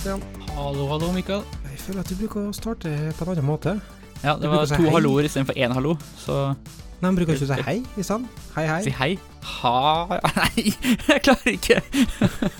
Stian. 0.00 0.22
Hallo, 0.56 0.86
hallo, 0.88 1.12
Mikael. 1.12 1.42
Jeg 1.68 1.78
føler 1.78 2.00
at 2.00 2.08
du 2.08 2.14
bruker 2.16 2.46
å 2.48 2.52
starte 2.56 2.88
på 3.18 3.24
en 3.26 3.30
annen 3.34 3.44
måte. 3.44 3.74
Ja, 4.22 4.32
det 4.40 4.48
var 4.48 4.62
to 4.72 4.92
halloer 4.94 5.26
istedenfor 5.28 5.58
én 5.60 5.74
hallo, 5.76 5.90
så 6.16 6.36
Nei, 6.54 7.02
men 7.02 7.18
bruker 7.18 7.34
ikke 7.36 7.44
å 7.44 7.48
si 7.50 7.64
hei 7.66 7.74
i 8.00 8.04
stand? 8.08 8.30
Hei, 8.54 8.62
hei. 8.64 8.78
si 8.86 8.94
hei. 8.96 9.10
Ha 9.58 9.82
Nei, 10.38 10.62
jeg 11.04 11.20
klarer 11.26 11.50
ikke. 11.52 11.82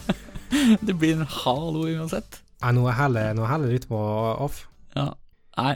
Det 0.90 0.96
blir 1.00 1.14
en 1.16 1.24
hallo 1.32 1.86
uansett. 1.88 2.42
Nei, 2.60 2.74
nå 2.76 2.84
er 2.92 3.08
nå 3.08 3.46
er 3.46 3.52
hele 3.54 3.70
rytme 3.70 4.00
off. 4.44 4.58
Ja. 4.98 5.06
Nei, 5.56 5.72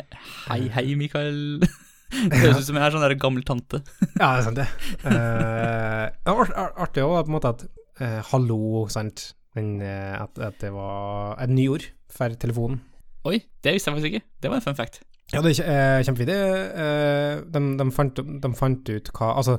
hei, 0.50 0.58
hei, 0.74 0.84
Mikael. 1.00 1.64
Det 2.28 2.42
høres 2.42 2.60
ut 2.60 2.68
som 2.68 2.76
jeg 2.76 2.90
er 2.90 2.98
sånn 2.98 3.06
der 3.06 3.16
gammel 3.16 3.46
tante. 3.48 3.80
Ja, 4.18 4.34
det 4.34 4.42
er 4.42 4.44
sant, 4.50 4.60
det. 4.60 4.68
Uh, 6.28 6.76
artig 6.84 7.08
òg, 7.08 7.22
på 7.24 7.32
en 7.32 7.36
måte, 7.38 7.54
at 7.56 7.64
uh, 8.04 8.20
hallo, 8.34 8.84
sant, 8.92 9.30
men 9.54 9.78
eh, 9.82 10.14
at, 10.18 10.38
at 10.42 10.60
det 10.62 10.72
var 10.74 11.38
et 11.42 11.52
nyord 11.52 11.86
for 12.12 12.34
telefonen. 12.40 12.82
Oi, 13.24 13.40
det 13.64 13.76
visste 13.76 13.90
jeg 13.90 13.96
faktisk 13.96 14.12
ikke. 14.12 14.26
Det 14.42 14.52
var 14.52 14.60
en 14.60 14.66
fun 14.66 14.78
fact. 14.78 15.00
Ja, 15.32 15.40
det 15.40 15.54
er 15.56 15.98
eh, 15.98 16.04
kjempefint. 16.04 16.32
Eh, 16.34 17.42
de, 17.54 17.64
de, 17.80 17.88
fant, 17.94 18.20
de 18.20 18.52
fant 18.58 18.90
ut 18.92 19.10
hva 19.16 19.30
Altså, 19.38 19.58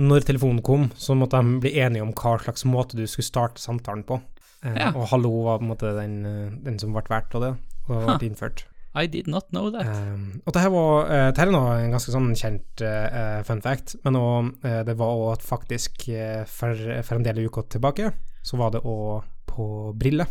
når 0.00 0.24
telefonen 0.24 0.62
kom, 0.64 0.88
så 0.96 1.16
måtte 1.18 1.40
de 1.42 1.60
bli 1.60 1.74
enige 1.82 2.04
om 2.06 2.14
hva 2.16 2.38
slags 2.40 2.64
måte 2.64 2.96
du 2.96 3.04
skulle 3.04 3.28
starte 3.28 3.60
samtalen 3.60 4.06
på. 4.08 4.22
Ja. 4.62 4.92
Og 4.94 5.08
hallo 5.10 5.32
var 5.42 5.58
på 5.58 5.66
en 5.66 5.72
måte 5.72 5.90
den, 5.96 6.20
den 6.62 6.78
som 6.78 6.94
ble 6.94 7.02
valgt 7.10 7.34
av 7.34 7.42
det, 7.44 7.56
og 7.90 8.12
ble 8.14 8.30
innført. 8.30 8.64
I 8.94 9.06
did 9.06 9.26
not 9.26 9.48
know 9.50 9.70
that. 9.72 9.88
Um, 9.88 10.42
og 10.44 10.52
det 10.52 10.62
her 10.62 10.72
var 10.72 11.06
uh, 11.08 11.28
det 11.32 11.40
her 11.40 11.48
er 11.48 11.54
nå 11.54 11.62
en 11.72 11.94
ganske 11.94 12.12
sånn 12.12 12.34
kjent 12.36 12.82
uh, 12.84 13.40
fun 13.48 13.62
fact, 13.64 13.96
men 14.04 14.18
også, 14.20 14.52
uh, 14.66 14.80
det 14.84 14.96
var 15.00 15.14
òg 15.16 15.44
faktisk 15.46 16.04
for, 16.48 16.82
for 17.00 17.16
en 17.16 17.24
del 17.24 17.40
uker 17.46 17.68
tilbake, 17.72 18.12
så 18.44 18.60
var 18.60 18.74
det 18.74 18.84
òg 18.84 19.24
på 19.52 19.66
Brille. 19.98 20.26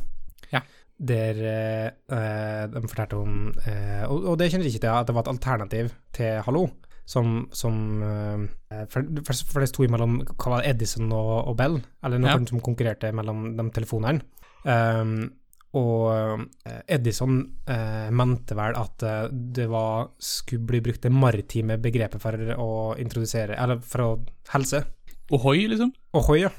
Ja. 0.51 0.63
Der 1.01 1.41
eh, 1.49 2.63
de 2.69 2.83
fortalte 2.85 3.17
om 3.17 3.49
eh, 3.65 4.03
og, 4.05 4.31
og 4.33 4.37
det 4.37 4.51
kjenner 4.51 4.67
jeg 4.67 4.75
ikke 4.75 4.85
til, 4.85 4.93
at 4.93 5.09
det 5.09 5.15
var 5.17 5.25
et 5.25 5.33
alternativ 5.33 5.91
til 6.13 6.41
Hallo. 6.45 6.67
Som, 7.11 7.49
som 7.51 7.75
eh, 8.05 8.83
for, 8.87 9.07
for, 9.25 9.59
det 9.59 9.67
sto 9.71 9.83
imellom 9.83 10.21
hva 10.29 10.53
var 10.53 10.61
det, 10.61 10.75
Edison 10.75 11.09
og, 11.11 11.31
og 11.49 11.57
Bell, 11.59 11.79
eller 12.05 12.21
noen 12.21 12.45
Ja. 12.45 12.51
som 12.53 12.61
konkurrerte 12.63 13.09
mellom 13.17 13.49
de 13.57 13.65
telefonene. 13.75 14.21
Um, 14.61 15.31
og 15.77 16.41
eh, 16.67 16.79
Edison 16.97 17.37
eh, 17.63 18.09
mente 18.11 18.55
vel 18.57 18.75
at 18.75 19.05
eh, 19.07 19.29
det 19.31 19.69
var, 19.71 20.09
skulle 20.19 20.67
bli 20.67 20.81
brukt 20.83 21.05
det 21.05 21.13
maritime 21.15 21.77
begrepet 21.79 22.19
for 22.21 22.51
å 22.59 22.71
introdusere 22.99 23.55
Eller 23.55 23.79
for 23.79 24.03
å 24.03 24.09
helse. 24.51 24.83
Ohoi, 25.31 25.69
liksom. 25.71 25.93
Ohoi, 26.19 26.41
ja. 26.43 26.51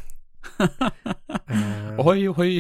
Eh, 1.53 1.99
oi, 2.01 2.29
oi. 2.29 2.53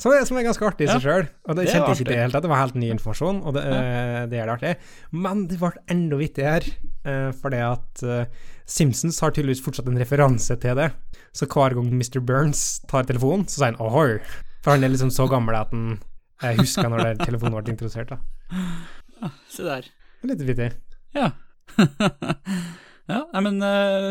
som, 0.00 0.12
er, 0.12 0.24
som 0.28 0.36
er 0.36 0.44
ganske 0.46 0.66
artig 0.66 0.86
i 0.86 0.90
seg 0.90 1.04
sjøl. 1.04 1.28
Og 1.48 1.56
det 1.56 1.64
Det 1.64 1.72
kjente 1.72 1.92
jeg 1.92 2.00
ikke 2.00 2.08
det 2.10 2.18
hele 2.18 2.34
tatt. 2.34 2.44
Det 2.44 2.50
var 2.52 2.60
helt 2.60 2.78
ny 2.78 2.90
informasjon, 2.92 3.40
og 3.40 3.56
det, 3.56 3.62
eh, 3.64 4.18
det 4.30 4.40
er 4.40 4.48
det 4.50 4.54
artig. 4.54 4.72
Men 5.16 5.46
det 5.50 5.58
ble 5.60 5.70
enda 5.94 6.18
vittigere, 6.20 6.74
uh, 7.06 7.30
fordi 7.40 7.60
at 7.64 8.04
uh, 8.04 8.50
Simpsons 8.68 9.20
har 9.24 9.34
tydeligvis 9.34 9.62
fortsatt 9.64 9.88
en 9.90 10.00
referanse 10.00 10.56
til 10.60 10.78
det. 10.80 10.90
Så 11.36 11.48
hver 11.48 11.76
gang 11.78 11.90
Mr. 11.92 12.20
Burns 12.20 12.64
tar 12.90 13.08
telefonen, 13.08 13.46
så 13.48 13.60
sier 13.60 13.72
han 13.72 13.80
ohoi. 13.82 14.20
For 14.64 14.74
han 14.74 14.84
er 14.84 14.92
liksom 14.92 15.12
så 15.14 15.28
gammel 15.30 15.56
at 15.58 15.72
han 15.74 15.98
eh, 16.42 16.56
husker 16.60 16.88
når 16.88 17.04
det 17.04 17.26
telefonen 17.26 17.58
ble 17.58 17.74
introdusert. 17.74 18.12
da. 18.12 19.30
Se 19.52 19.64
der. 19.64 19.88
Er 20.22 20.32
Litt 20.32 20.44
vittig. 20.44 20.72
Ja. 21.16 21.32
ja, 23.12 23.20
nei, 23.32 23.44
men 23.44 23.60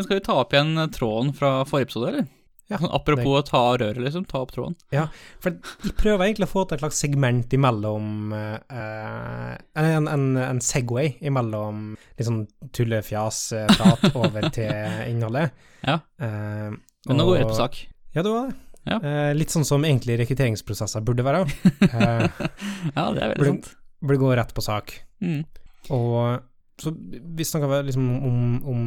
skal 0.06 0.18
vi 0.18 0.24
ta 0.24 0.38
opp 0.42 0.54
igjen 0.54 0.78
tråden 0.94 1.34
fra 1.36 1.60
forrige 1.68 1.90
episode, 1.90 2.12
eller? 2.12 2.32
Ja, 2.70 2.78
apropos 2.80 2.94
apropos 2.96 3.34
å 3.38 3.44
ta 3.44 3.60
røret, 3.76 3.98
liksom. 4.00 4.24
Ta 4.24 4.38
opp 4.40 4.52
tråden. 4.54 4.74
Ja, 4.94 5.08
For 5.44 5.52
jeg 5.84 5.92
prøver 6.00 6.24
egentlig 6.24 6.46
å 6.48 6.52
få 6.54 6.62
til 6.70 6.78
et 6.78 6.80
slags 6.84 7.00
segment 7.04 7.52
imellom 7.52 8.32
eh, 8.32 9.50
en, 9.82 10.08
en, 10.08 10.24
en 10.40 10.60
Segway 10.64 11.14
imellom 11.20 11.90
litt 12.16 12.24
sånn 12.28 12.46
tullefjas-prat 12.72 14.06
over 14.22 14.48
til 14.54 14.70
innholdet. 15.10 15.52
Ja. 15.84 15.98
Eh, 16.20 16.70
Men 17.08 17.20
nå 17.20 17.26
går 17.28 17.36
vi 17.36 17.42
rett 17.42 17.52
på 17.52 17.58
sak. 17.60 17.82
Ja, 18.16 18.22
det 18.24 18.32
var 18.32 18.48
det. 18.48 18.56
Ja. 18.84 18.96
Eh, 19.00 19.30
litt 19.36 19.52
sånn 19.52 19.64
som 19.68 19.84
egentlig 19.84 20.16
rekrutteringsprosesser 20.22 21.04
burde 21.04 21.24
være. 21.26 21.44
Eh, 21.84 22.24
Ja, 22.94 23.10
det 23.12 23.22
er 23.24 23.34
veldig 23.34 23.50
sant. 23.50 23.70
burde 24.04 24.20
gå 24.24 24.32
rett 24.40 24.56
på 24.56 24.64
sak. 24.64 24.96
Mm. 25.24 25.42
Og 25.92 26.40
så 26.80 26.90
vi 26.96 27.44
snakker 27.46 27.84
liksom 27.86 28.08
om, 28.26 28.40
om 28.72 28.84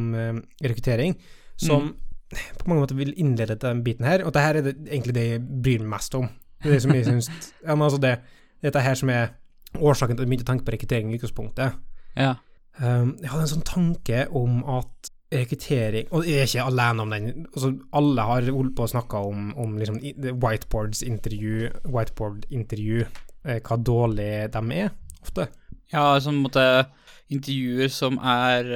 rekruttering, 0.62 1.14
som 1.58 1.92
på 2.30 2.68
mange 2.68 2.82
måter 2.84 2.98
vil 2.98 3.14
innlede 3.16 3.56
den 3.60 3.82
biten 3.84 4.04
her, 4.04 4.24
og 4.24 4.34
det 4.34 4.44
her 4.44 4.58
er 4.60 4.66
det, 4.68 4.74
egentlig 4.88 5.14
det 5.16 5.26
jeg 5.28 5.44
bryr 5.48 5.84
meg 5.84 5.92
mest 5.96 6.16
om. 6.18 6.28
Det 6.62 6.70
er 6.70 6.76
det 6.76 6.82
som 6.84 6.96
jeg 6.96 7.06
syns 7.12 7.30
ja, 7.62 7.74
men 7.74 7.86
altså 7.86 8.00
det, 8.02 8.18
Dette 8.62 8.82
her 8.82 8.96
som 8.98 9.10
er 9.14 9.28
årsaken 9.78 10.16
til 10.16 10.22
at 10.22 10.26
jeg 10.26 10.30
begynte 10.32 10.46
å 10.48 10.50
tenke 10.50 10.66
på 10.66 10.74
rekruttering 10.74 11.12
i 11.12 11.18
utgangspunktet. 11.18 11.76
Ja. 12.18 12.32
Um, 12.80 13.14
jeg 13.20 13.30
hadde 13.30 13.44
en 13.44 13.52
sånn 13.52 13.68
tanke 13.68 14.24
om 14.34 14.60
at 14.70 15.12
rekruttering 15.34 16.06
Og 16.14 16.24
jeg 16.24 16.40
er 16.40 16.46
ikke 16.46 16.66
alene 16.70 17.04
om 17.04 17.10
den. 17.12 17.46
Altså, 17.52 17.72
alle 18.00 18.26
har 18.30 18.50
holdt 18.54 18.74
på 18.78 18.86
å 18.86 18.90
snakke 18.94 19.22
om, 19.28 19.50
om 19.60 19.74
liksom, 19.76 19.98
whiteboards-intervju, 20.40 21.68
whiteboard-intervju, 21.84 23.02
eh, 23.44 23.58
hva 23.60 23.76
dårlig 23.76 24.30
de 24.54 24.62
er, 24.78 24.94
ofte. 25.20 25.48
Ja, 25.92 26.14
sånn 26.24 26.40
måte 26.40 26.64
intervjuer 27.32 27.92
som 27.92 28.16
er 28.24 28.72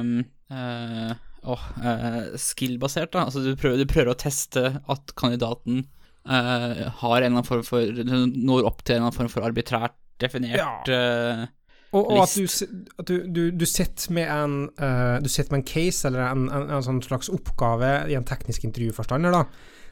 um, 0.00 0.16
eh, 0.50 1.14
åh, 1.44 1.64
eh, 1.82 2.36
skill-basert, 2.38 3.12
da. 3.14 3.24
Altså 3.26 3.42
du 3.44 3.54
prøver, 3.58 3.80
du 3.82 3.88
prøver 3.90 4.12
å 4.12 4.18
teste 4.18 4.62
at 4.80 5.14
kandidaten 5.18 5.82
eh, 6.28 6.84
har 7.00 7.16
en 7.18 7.24
eller 7.24 7.32
annen 7.32 7.48
form 7.48 7.64
for 7.66 7.82
Når 8.04 8.68
opp 8.68 8.84
til 8.84 8.94
en 8.96 9.02
eller 9.02 9.08
annen 9.08 9.16
form 9.18 9.32
for 9.32 9.48
arbitrært 9.48 9.96
definert 10.22 10.88
eh, 10.92 11.42
Og, 11.92 12.06
og 12.12 12.20
at, 12.22 12.36
du, 12.38 12.46
at 13.02 13.08
du, 13.10 13.16
du, 13.26 13.42
du 13.50 13.66
sitter 13.66 14.14
med 14.14 14.30
en 14.30 14.54
uh, 14.78 15.18
Du 15.20 15.28
sitter 15.28 15.50
med 15.52 15.64
en 15.64 15.66
case 15.72 16.06
eller 16.08 16.22
en, 16.28 16.46
en, 16.48 16.70
en 16.78 16.86
sånn 16.86 17.02
slags 17.04 17.28
oppgave 17.32 17.90
i 18.08 18.14
en 18.16 18.24
teknisk 18.28 18.64
intervjuforstander, 18.68 19.34
da, 19.34 19.42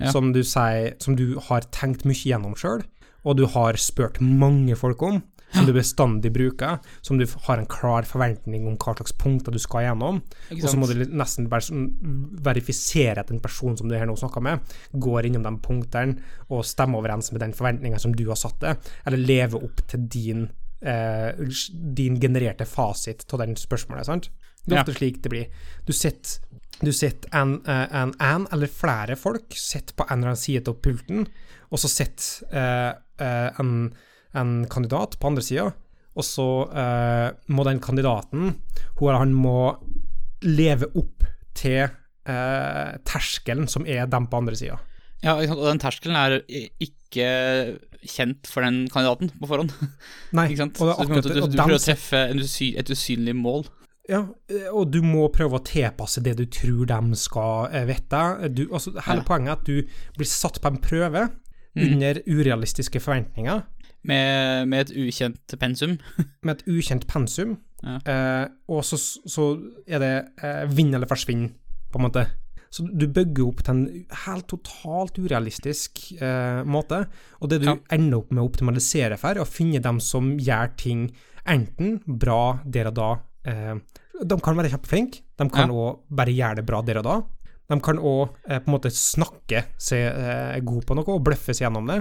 Ja. 0.01 0.15
som 0.15 0.31
du 0.33 0.41
sier 0.47 0.95
Som 1.03 1.19
du 1.19 1.35
har 1.51 1.67
tenkt 1.77 2.07
mye 2.09 2.17
gjennom 2.17 2.55
sjøl, 2.57 2.87
og 3.27 3.37
du 3.37 3.45
har 3.53 3.77
spurt 3.77 4.17
mange 4.23 4.79
folk 4.81 5.03
om, 5.05 5.19
som 5.55 5.67
du 5.67 5.73
bestandig 5.75 6.33
bruker, 6.33 6.79
som 7.03 7.19
du 7.19 7.27
har 7.47 7.59
en 7.59 7.67
klar 7.71 8.07
forventning 8.09 8.67
om 8.71 8.77
hva 8.79 8.95
slags 8.97 9.13
punkter 9.19 9.53
du 9.55 9.59
skal 9.59 9.89
gjennom, 9.89 10.21
og 10.55 10.67
så 10.71 10.77
må 10.79 10.87
du 10.91 11.05
nesten 11.11 11.49
sånn 11.51 11.87
verifisere 12.45 13.21
at 13.25 13.33
den 13.33 13.43
personen 13.43 13.77
som 13.79 13.91
du 13.91 13.97
her 13.99 14.07
nå 14.09 14.17
snakker 14.19 14.45
med, 14.45 14.61
går 14.93 15.27
innom 15.31 15.47
de 15.47 15.55
punktene 15.65 16.19
og 16.49 16.65
stemmer 16.69 17.03
overens 17.03 17.33
med 17.35 17.43
den 17.45 17.55
forventninga 17.57 17.99
som 18.03 18.15
du 18.17 18.27
har 18.29 18.39
satt 18.41 18.61
det, 18.63 18.77
eller 19.07 19.19
lever 19.23 19.65
opp 19.67 19.83
til 19.91 20.07
din 20.11 20.47
eh, 20.81 21.35
din 22.01 22.15
genererte 22.21 22.65
fasit 22.65 23.27
av 23.35 23.43
den 23.43 23.57
spørsmålet, 23.59 24.07
sant? 24.09 24.31
Det 24.65 24.73
er 24.73 24.77
Ja. 24.79 24.83
ofte 24.85 24.95
slik 24.97 25.23
det 25.23 25.31
blir. 25.33 25.47
Du 25.87 25.93
sitter 25.93 26.41
du 26.81 26.93
sitter 26.93 27.29
en, 27.37 27.61
eh, 27.67 27.89
en, 27.93 28.15
en 28.21 28.47
eller 28.53 28.67
flere 28.67 29.17
folk 29.17 29.53
sitter 29.53 29.93
på 29.95 30.07
en 30.09 30.19
eller 30.19 30.31
annen 30.33 30.37
side 30.41 30.69
av 30.69 30.79
pulten, 30.81 31.27
og 31.71 31.79
så 31.79 31.89
sitter 31.93 32.57
eh, 32.57 32.95
eh, 33.21 33.51
en, 33.61 33.93
en 34.35 34.67
kandidat 34.71 35.17
på 35.21 35.31
andre 35.31 35.43
sida, 35.43 35.71
og 36.17 36.25
så 36.27 36.47
eh, 36.75 37.31
må 37.55 37.65
den 37.67 37.81
kandidaten, 37.83 38.55
hun 38.99 39.09
eller 39.09 39.19
han 39.23 39.33
må 39.35 39.57
leve 40.43 40.89
opp 40.99 41.25
til 41.59 41.83
eh, 41.85 42.93
terskelen 43.07 43.69
som 43.71 43.87
er 43.87 44.07
dem 44.11 44.27
på 44.31 44.41
andre 44.41 44.57
sida. 44.59 44.79
Ja, 45.23 45.35
og 45.37 45.67
den 45.67 45.81
terskelen 45.83 46.17
er 46.17 46.39
ikke 46.81 47.27
kjent 48.09 48.49
for 48.49 48.65
den 48.65 48.87
kandidaten 48.89 49.29
på 49.37 49.49
forhånd. 49.51 49.75
Nei, 50.37 50.47
Ikke 50.53 50.63
sant? 50.65 50.81
og 50.81 50.89
det 50.89 50.95
er 50.95 50.97
Så 50.97 50.97
på 50.97 51.13
en 51.13 51.19
akkurat 51.19 51.29
du, 51.29 51.43
du 51.53 51.59
prøver 51.61 51.77
å 51.77 51.85
treffe 51.85 52.23
usy, 52.41 52.71
et 52.81 52.89
usynlig 52.95 53.35
mål. 53.37 53.67
Ja, 54.11 54.23
og 54.73 54.89
du 54.91 55.03
må 55.07 55.27
prøve 55.31 55.61
å 55.61 55.63
tilpasse 55.63 56.23
det 56.25 56.33
du 56.41 56.47
tror 56.51 56.89
de 56.89 57.19
skal 57.21 57.69
eh, 57.77 57.85
vite. 57.91 58.23
Du, 58.57 58.65
altså, 58.73 58.95
hele 58.97 59.21
Ja. 59.23 59.27
poenget 59.29 59.53
er 59.53 59.59
at 59.61 59.69
du 59.69 60.17
blir 60.17 60.31
satt 60.31 60.61
på 60.65 60.73
en 60.73 60.81
prøve 60.83 61.29
Mm. 61.71 61.85
under 61.93 62.19
urealistiske 62.27 62.99
forventninger, 62.99 63.61
Med, 64.03 64.69
med 64.69 64.87
et 64.87 64.93
ukjent 64.97 65.57
pensum. 65.61 65.99
med 66.47 66.57
et 66.61 66.69
ukjent 66.73 67.07
pensum, 67.11 67.59
Ja. 67.85 67.99
eh, 68.05 68.47
og 68.69 68.83
så, 68.85 68.97
så 69.29 69.45
er 69.89 69.99
det 70.03 70.13
eh, 70.45 70.63
vinn 70.73 70.95
eller 70.95 71.09
forsvinn, 71.09 71.51
på 71.93 71.99
en 72.01 72.07
måte. 72.07 72.27
Så 72.71 72.85
du 72.87 73.07
bygger 73.11 73.49
opp 73.49 73.63
til 73.67 73.73
en 73.75 74.05
helt 74.27 74.47
totalt 74.49 75.17
urealistisk 75.19 76.13
eh, 76.23 76.61
måte, 76.65 77.03
og 77.41 77.51
det 77.51 77.61
du 77.63 77.67
Ja. 77.73 77.77
ender 77.91 78.21
opp 78.23 78.31
med 78.31 78.45
å 78.45 78.49
optimalisere 78.49 79.19
for, 79.19 79.35
er 79.35 79.43
å 79.43 79.49
finne 79.49 79.81
dem 79.83 79.99
som 80.01 80.37
gjør 80.39 80.71
ting 80.79 81.09
enten 81.49 81.99
bra 82.07 82.61
der 82.65 82.89
og 82.93 82.95
da. 83.01 83.11
Eh, 83.45 83.75
de 84.21 84.37
kan 84.45 84.57
være 84.57 84.71
kjempeflinke, 84.71 85.21
de 85.41 85.49
kan 85.51 85.69
Ja. 85.73 85.93
bare 86.11 86.33
gjøre 86.37 86.57
det 86.61 86.67
bra 86.69 86.81
der 86.83 86.99
og 87.03 87.05
da. 87.09 87.19
De 87.71 87.81
kan 87.81 87.99
òg 87.99 88.31
eh, 88.49 88.59
på 88.61 88.69
en 88.69 88.75
måte 88.79 88.91
snakke 88.95 89.65
seg 89.79 90.09
eh, 90.15 90.61
god 90.61 90.85
på 90.87 90.95
noe 90.99 91.09
og 91.17 91.25
bløffe 91.25 91.53
seg 91.55 91.67
gjennom 91.69 91.87
det. 91.91 92.01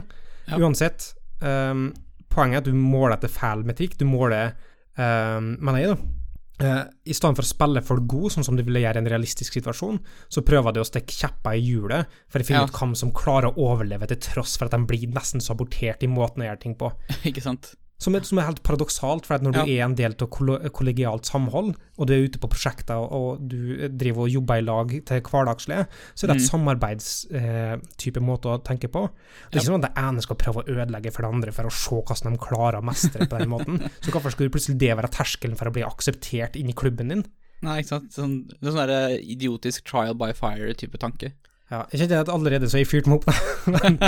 Uansett, 0.58 1.14
eh, 1.42 1.84
poenget 2.30 2.60
er 2.60 2.64
at 2.64 2.70
du 2.70 2.74
måler 2.78 3.18
etter 3.18 3.32
feil 3.34 3.64
metrikk. 3.68 3.98
Du 4.00 4.06
måler, 4.06 4.54
um, 4.98 5.56
mener 5.60 5.84
jeg, 5.84 5.96
da, 5.96 6.16
Uh, 6.60 6.84
I 7.08 7.14
stedet 7.16 7.38
for 7.38 7.46
å 7.46 7.48
spille 7.48 7.82
folk 7.88 8.04
god, 8.12 8.34
sånn 8.34 8.44
som 8.44 8.58
du 8.58 8.64
ville 8.68 8.82
gjøre 8.84 9.00
i 9.00 9.04
en 9.06 9.08
realistisk 9.08 9.54
situasjon, 9.56 9.96
så 10.28 10.42
prøver 10.44 10.74
du 10.76 10.82
å 10.82 10.84
stikke 10.84 11.16
kjepper 11.16 11.56
i 11.56 11.62
hjulet 11.64 12.18
for 12.28 12.44
å 12.44 12.48
finne 12.50 12.66
Ja. 12.66 12.68
ut 12.68 12.76
hvem 12.76 12.96
som 13.00 13.14
klarer 13.16 13.48
å 13.54 13.70
overleve 13.72 14.10
til 14.12 14.18
tross 14.18 14.58
for 14.60 14.66
at 14.68 14.76
de 14.76 14.84
blir 14.84 15.08
nesten 15.08 15.40
sabotert 15.40 16.04
i 16.04 16.10
måten 16.12 16.44
å 16.44 16.50
gjøre 16.50 16.60
ting 16.60 16.76
på. 16.76 16.92
Ikke 17.24 17.40
sant? 17.46 17.76
Som 18.00 18.16
er, 18.16 18.24
som 18.24 18.40
er 18.40 18.48
helt 18.48 18.62
paradoksalt, 18.64 19.26
for 19.28 19.44
når 19.44 19.58
du 19.58 19.60
er 19.66 19.82
en 19.84 19.96
del 19.98 20.14
av 20.16 20.30
kollegialt 20.32 21.28
samhold, 21.28 21.74
og 22.00 22.08
du 22.08 22.14
er 22.16 22.30
ute 22.30 22.40
på 22.40 22.48
prosjekter 22.52 22.96
og, 22.96 23.42
du 23.52 23.90
driver 23.92 24.24
og 24.24 24.32
jobber 24.32 24.62
i 24.62 24.64
lag 24.64 24.94
til 25.10 25.24
hverdagslig, 25.26 25.82
så 26.16 26.26
er 26.26 26.32
det 26.32 26.38
et 26.40 26.48
samarbeidstype 26.48 28.24
måte 28.24 28.54
å 28.54 28.62
tenke 28.64 28.88
på. 28.92 29.04
Det 29.50 29.60
er 29.60 29.60
ikke 29.60 29.68
sånn 29.68 29.84
at 29.84 29.90
det 29.90 30.06
ene 30.06 30.24
skal 30.24 30.40
prøve 30.40 30.64
å 30.64 30.78
ødelegge 30.78 31.12
for 31.12 31.28
det 31.28 31.34
andre 31.34 31.56
for 31.56 31.68
å 31.68 31.76
se 31.76 32.00
hvordan 32.00 32.38
de 32.38 32.44
klarer 32.46 32.80
å 32.80 32.88
mestre 32.88 33.28
på 33.28 33.42
den 33.44 33.52
måten. 33.52 33.84
Så 34.04 34.16
hvorfor 34.16 34.32
skulle 34.32 34.54
plutselig 34.54 34.80
det 34.80 34.96
være 34.96 35.12
terskelen 35.20 35.60
for 35.60 35.68
å 35.68 35.76
bli 35.76 35.84
akseptert 35.84 36.56
inn 36.60 36.72
i 36.72 36.78
klubben 36.78 37.12
din? 37.12 37.28
Nei, 37.66 37.82
ikke 37.82 37.98
sant? 37.98 38.16
Sånn, 38.16 38.36
det 38.48 38.64
er 38.64 38.72
sånn 38.72 38.88
der 38.88 39.18
idiotisk 39.20 39.84
trial 39.90 40.16
by 40.16 40.32
fire-type 40.38 41.00
tanke. 41.02 41.34
Ja, 41.70 41.84
jeg 41.92 42.00
kjente 42.02 42.18
at 42.24 42.30
allerede 42.34 42.66
så 42.70 42.78
har 42.80 42.82
jeg 42.84 42.90
fyrt 42.90 43.08
meg 43.10 43.20
opp, 43.20 43.30
men 43.76 44.00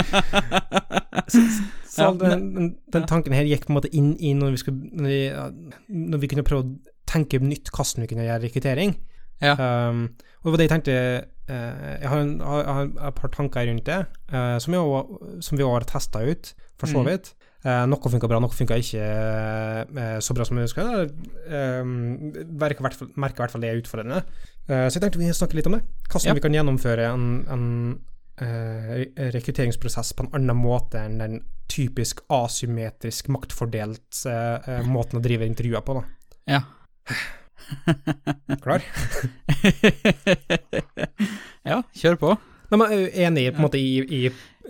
så, 1.30 1.42
så 1.86 2.08
den, 2.18 2.42
den, 2.56 2.70
den 2.92 3.06
tanken 3.06 3.34
her 3.36 3.46
gikk 3.46 3.66
på 3.68 3.72
en 3.72 3.78
måte 3.78 3.90
inn 3.94 4.12
i 4.18 4.32
når 4.34 4.56
vi, 4.56 4.60
skulle, 4.64 4.90
når 4.98 5.12
vi, 5.12 5.20
når 6.12 6.22
vi 6.24 6.30
kunne 6.32 6.44
prøve 6.48 6.64
å 6.64 6.96
tenke 7.12 7.38
nytt 7.42 7.70
hvordan 7.70 8.04
vi 8.04 8.10
kunne 8.10 8.26
gjøre 8.26 8.42
rekruttering. 8.46 8.96
Ja. 9.42 9.54
Um, 9.58 10.04
og 10.42 10.48
det 10.48 10.52
var 10.52 10.60
det 10.60 10.66
jeg 10.68 10.70
tenkte 10.70 10.92
uh, 11.50 11.86
Jeg 11.98 12.10
har, 12.12 12.20
en, 12.22 12.34
har, 12.46 12.68
har 12.76 12.90
et 13.08 13.16
par 13.18 13.32
tanker 13.34 13.66
rundt 13.66 13.88
det, 13.88 14.00
uh, 14.30 14.58
som, 14.62 14.74
jeg, 14.76 15.40
som 15.42 15.58
vi 15.58 15.64
også 15.66 15.78
har 15.80 15.88
testa 15.90 16.22
ut, 16.26 16.52
for 16.78 16.90
så 16.90 17.02
Mm. 17.02 17.08
vidt. 17.10 17.32
Eh, 17.64 17.84
noe 17.86 18.10
funka 18.10 18.26
bra, 18.26 18.40
noe 18.42 18.50
funka 18.50 18.74
ikke 18.82 19.02
eh, 19.06 20.18
så 20.18 20.34
bra 20.34 20.42
som 20.48 20.56
jeg 20.58 20.66
ønska. 20.66 20.82
Uh, 21.46 21.84
merker 22.58 22.80
i 22.80 22.82
hvert 22.88 22.98
fall- 23.52 23.62
det 23.62 23.70
er 23.70 23.78
utfordrende. 23.78 24.18
Eh, 24.68 24.88
så 24.88 24.92
jeg 24.98 25.02
tenkte 25.04 25.18
vi 25.22 25.30
snakke 25.30 25.54
litt 25.58 25.66
om 25.70 25.76
det. 25.78 25.82
Hvordan 26.10 26.26
Ja. 26.26 26.34
vi 26.34 26.40
kan 26.42 26.52
gjennomføre 26.58 27.04
en, 27.12 27.26
en 27.54 27.64
eh, 28.42 29.06
rekrutteringsprosess 29.34 30.10
på 30.18 30.24
en 30.26 30.32
annen 30.34 30.56
måte 30.58 30.98
enn 30.98 31.18
den 31.22 31.38
typisk 31.68 32.20
asymmetrisk 32.28 33.28
maktfordelt 33.32 34.24
eh, 34.26 34.58
eh, 34.66 34.82
måten 34.86 35.18
å 35.20 35.22
drive 35.22 35.46
intervjuer 35.46 35.80
på. 35.86 35.94
Da. 36.00 36.04
Ja. 36.58 36.62
Klar? 38.62 38.82
ja, 41.70 41.82
kjør 41.96 42.16
på. 42.20 42.32
Nei, 42.72 42.78
men 42.80 42.92
enig 43.12 43.50
på 43.52 43.60
en 43.60 43.66
måte 43.66 43.80
i, 43.80 43.98
i 44.02 44.20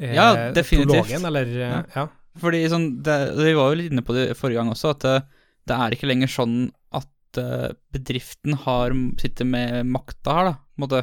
eh, 0.01 0.15
Ja, 0.17 0.51
definitivt. 0.55 1.07
prologen, 1.07 1.25
eller 1.29 1.47
eh, 1.47 1.71
Ja. 1.71 1.83
ja. 1.97 2.07
Fordi 2.41 2.63
sånn, 2.73 2.87
det, 3.05 3.17
Vi 3.37 3.53
var 3.59 3.73
jo 3.73 3.79
litt 3.81 3.93
inne 3.93 4.05
på 4.07 4.15
det 4.17 4.31
forrige 4.39 4.61
gang 4.63 4.71
også, 4.73 4.95
at 4.95 5.05
det, 5.05 5.17
det 5.69 5.77
er 5.77 5.97
ikke 5.97 6.09
lenger 6.09 6.31
sånn 6.33 6.57
at 6.97 7.41
uh, 7.43 7.69
bedriften 7.93 8.57
har, 8.65 8.95
sitter 9.21 9.49
med 9.49 9.91
makta 9.93 10.37
her, 10.39 10.53
da. 10.53 11.03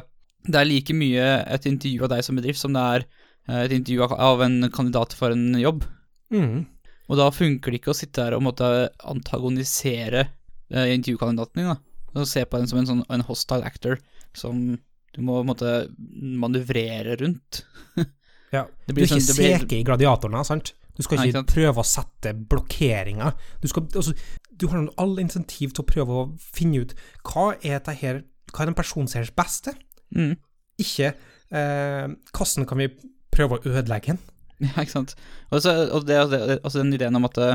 Det 0.50 0.56
er 0.58 0.66
like 0.66 0.94
mye 0.96 1.28
et 1.52 1.66
intervju 1.68 2.02
av 2.06 2.10
deg 2.14 2.24
som 2.26 2.38
bedrift 2.40 2.62
som 2.62 2.72
det 2.74 2.80
er 2.96 3.02
eh, 3.04 3.62
et 3.66 3.74
intervju 3.76 4.06
av, 4.16 4.40
en 4.42 4.70
kandidat 4.72 5.12
for 5.12 5.34
en 5.34 5.52
jobb. 5.60 5.84
Mm. 6.32 6.64
Og 7.10 7.18
da 7.20 7.26
funker 7.34 7.70
det 7.74 7.80
ikke 7.82 7.92
å 7.92 7.98
sitte 7.98 8.24
her 8.24 8.36
og 8.38 8.42
måtte 8.46 8.70
antagonisere 9.04 10.24
uh, 10.72 10.86
intervjukandidaten 10.90 11.60
din, 11.60 11.70
da. 11.74 11.76
Og 12.16 12.26
se 12.26 12.42
på 12.48 12.58
den 12.58 12.66
som 12.70 12.80
en 12.80 12.88
sånn 12.88 13.02
en 13.12 13.22
hostile 13.28 13.68
actor 13.68 14.00
som 14.34 14.72
du 15.14 15.20
må 15.26 15.42
måtte 15.46 15.84
manøvrere 15.98 17.18
rundt. 17.22 17.64
Ja. 18.50 18.64
Du 18.82 18.96
er 18.96 19.04
ikke 19.04 19.14
sånn- 19.14 19.26
det 19.28 19.34
blir- 19.38 19.60
seke 19.60 19.76
i 19.78 19.84
gladiatorene, 19.86 20.40
sant? 20.42 20.72
Du 21.00 21.06
skal 21.06 21.16
Nei, 21.16 21.30
ikke 21.30 21.40
ikke 21.40 21.54
prøve 21.54 21.80
å 21.80 21.88
sette 21.88 22.34
blokkeringer. 22.50 23.32
Du, 23.62 23.68
skal, 23.70 23.86
altså, 23.96 24.12
du 24.52 24.66
har 24.68 24.76
noen 24.76 24.90
all 25.00 25.16
insentiv 25.22 25.72
til 25.72 25.80
å 25.80 25.88
prøve 25.88 26.18
å 26.18 26.24
finne 26.44 26.82
ut 26.84 26.92
hva 27.24 27.54
er 27.64 27.80
her, 28.02 28.20
hva 28.52 28.64
er 28.64 28.68
den 28.68 28.76
personen 28.76 29.08
seers 29.08 29.32
beste? 29.32 29.72
Mm. 30.12 30.34
Ikke 30.82 31.14
eh, 31.14 32.12
hvordan 32.36 32.68
kan 32.68 32.82
vi 32.82 32.90
prøve 33.32 33.56
å 33.56 33.72
ødelegge 33.72 34.14
den? 34.14 34.20
Ja, 34.66 34.82
ikke 34.82 34.92
sant. 34.92 35.14
Og, 35.48 35.62
så, 35.64 35.72
og 35.88 36.04
det, 36.04 36.18
altså 36.20 36.82
den 36.82 36.92
ideen 36.92 37.16
om 37.16 37.24
at 37.24 37.38
det, 37.38 37.48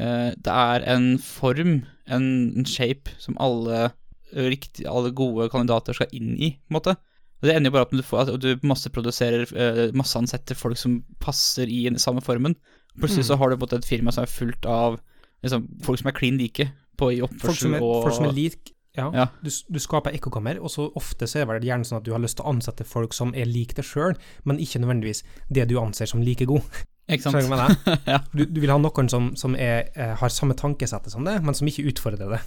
eh, 0.00 0.30
det 0.32 0.54
er 0.54 0.86
en 0.94 1.10
form, 1.20 1.82
en, 2.08 2.30
en 2.56 2.68
shape, 2.70 3.12
som 3.20 3.36
alle, 3.44 3.90
eh, 4.32 4.48
riktig, 4.54 4.86
alle 4.88 5.12
gode 5.12 5.50
kandidater 5.52 5.98
skal 5.98 6.16
inn 6.16 6.32
i, 6.38 6.54
på 6.56 6.72
en 6.72 6.78
måte. 6.78 6.96
Og 7.42 7.48
det 7.48 7.58
ender 7.58 7.68
jo 7.68 7.76
bare 7.76 7.88
at 7.90 7.92
du, 7.92 8.00
får, 8.00 8.32
at 8.32 8.40
du 8.40 8.64
masseproduserer, 8.64 9.42
uh, 9.52 9.82
masseansetter 9.92 10.56
folk 10.56 10.78
som 10.80 11.02
passer 11.20 11.68
i 11.68 11.82
den 11.84 12.00
samme 12.00 12.22
formen. 12.24 12.56
Plutselig 13.00 13.26
så 13.28 13.36
har 13.40 13.52
du 13.52 13.66
et 13.66 13.84
firma 13.88 14.14
som 14.14 14.24
er 14.24 14.30
fullt 14.32 14.66
av 14.70 14.98
liksom, 15.44 15.68
folk 15.84 16.00
som 16.00 16.10
er 16.10 16.16
klin 16.16 16.38
like 16.40 16.70
på 16.96 17.12
i 17.12 17.20
Folk 17.20 17.32
oppførsel 17.32 17.76
er, 17.76 17.84
og 17.84 18.06
folk 18.06 18.16
som 18.16 18.28
er 18.30 18.36
lik 18.36 18.72
ja, 18.96 19.10
Ja. 19.12 19.26
Du, 19.44 19.50
du 19.50 19.78
skaper 19.82 20.14
ekkokammer, 20.16 20.58
og 20.64 20.72
så 20.72 20.88
ofte 20.96 21.28
så 21.28 21.42
er 21.42 21.58
det 21.60 21.68
gjerne 21.68 21.84
sånn 21.84 22.00
at 22.00 22.06
du 22.06 22.14
har 22.14 22.22
lyst 22.22 22.38
til 22.38 22.46
å 22.46 22.54
ansette 22.54 22.86
folk 22.88 23.12
som 23.12 23.34
er 23.36 23.48
lik 23.48 23.74
deg 23.76 23.84
sjøl, 23.84 24.16
men 24.48 24.60
ikke 24.62 24.80
nødvendigvis 24.80 25.20
det 25.52 25.66
du 25.68 25.76
anser 25.80 26.08
som 26.08 26.24
like 26.24 26.48
god. 26.48 26.64
Ikke 27.06 27.28
sant? 27.28 27.36
Skjønner 27.36 27.74
du? 27.76 27.90
Ja. 28.14 28.22
du, 28.32 28.46
du 28.48 28.60
vil 28.62 28.72
ha 28.72 28.78
noen 28.80 29.10
som, 29.12 29.34
som 29.38 29.54
er, 29.54 29.90
eh, 29.94 30.14
har 30.18 30.32
samme 30.32 30.56
tankesettet 30.58 31.12
som 31.12 31.28
det, 31.28 31.36
men 31.44 31.54
som 31.54 31.68
ikke 31.68 31.84
utfordrer 31.92 32.32
det. 32.38 32.40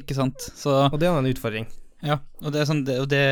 Ikke 0.00 0.16
sant. 0.16 0.48
Så 0.56 0.86
Og 0.88 0.96
det 0.98 1.10
er 1.10 1.18
en 1.20 1.28
utfordring. 1.28 1.68
Ja, 2.04 2.18
og 2.44 2.52
det 2.52 2.60
er 2.60 2.68
sånn, 2.68 2.84
det, 2.86 2.96
det, 3.10 3.22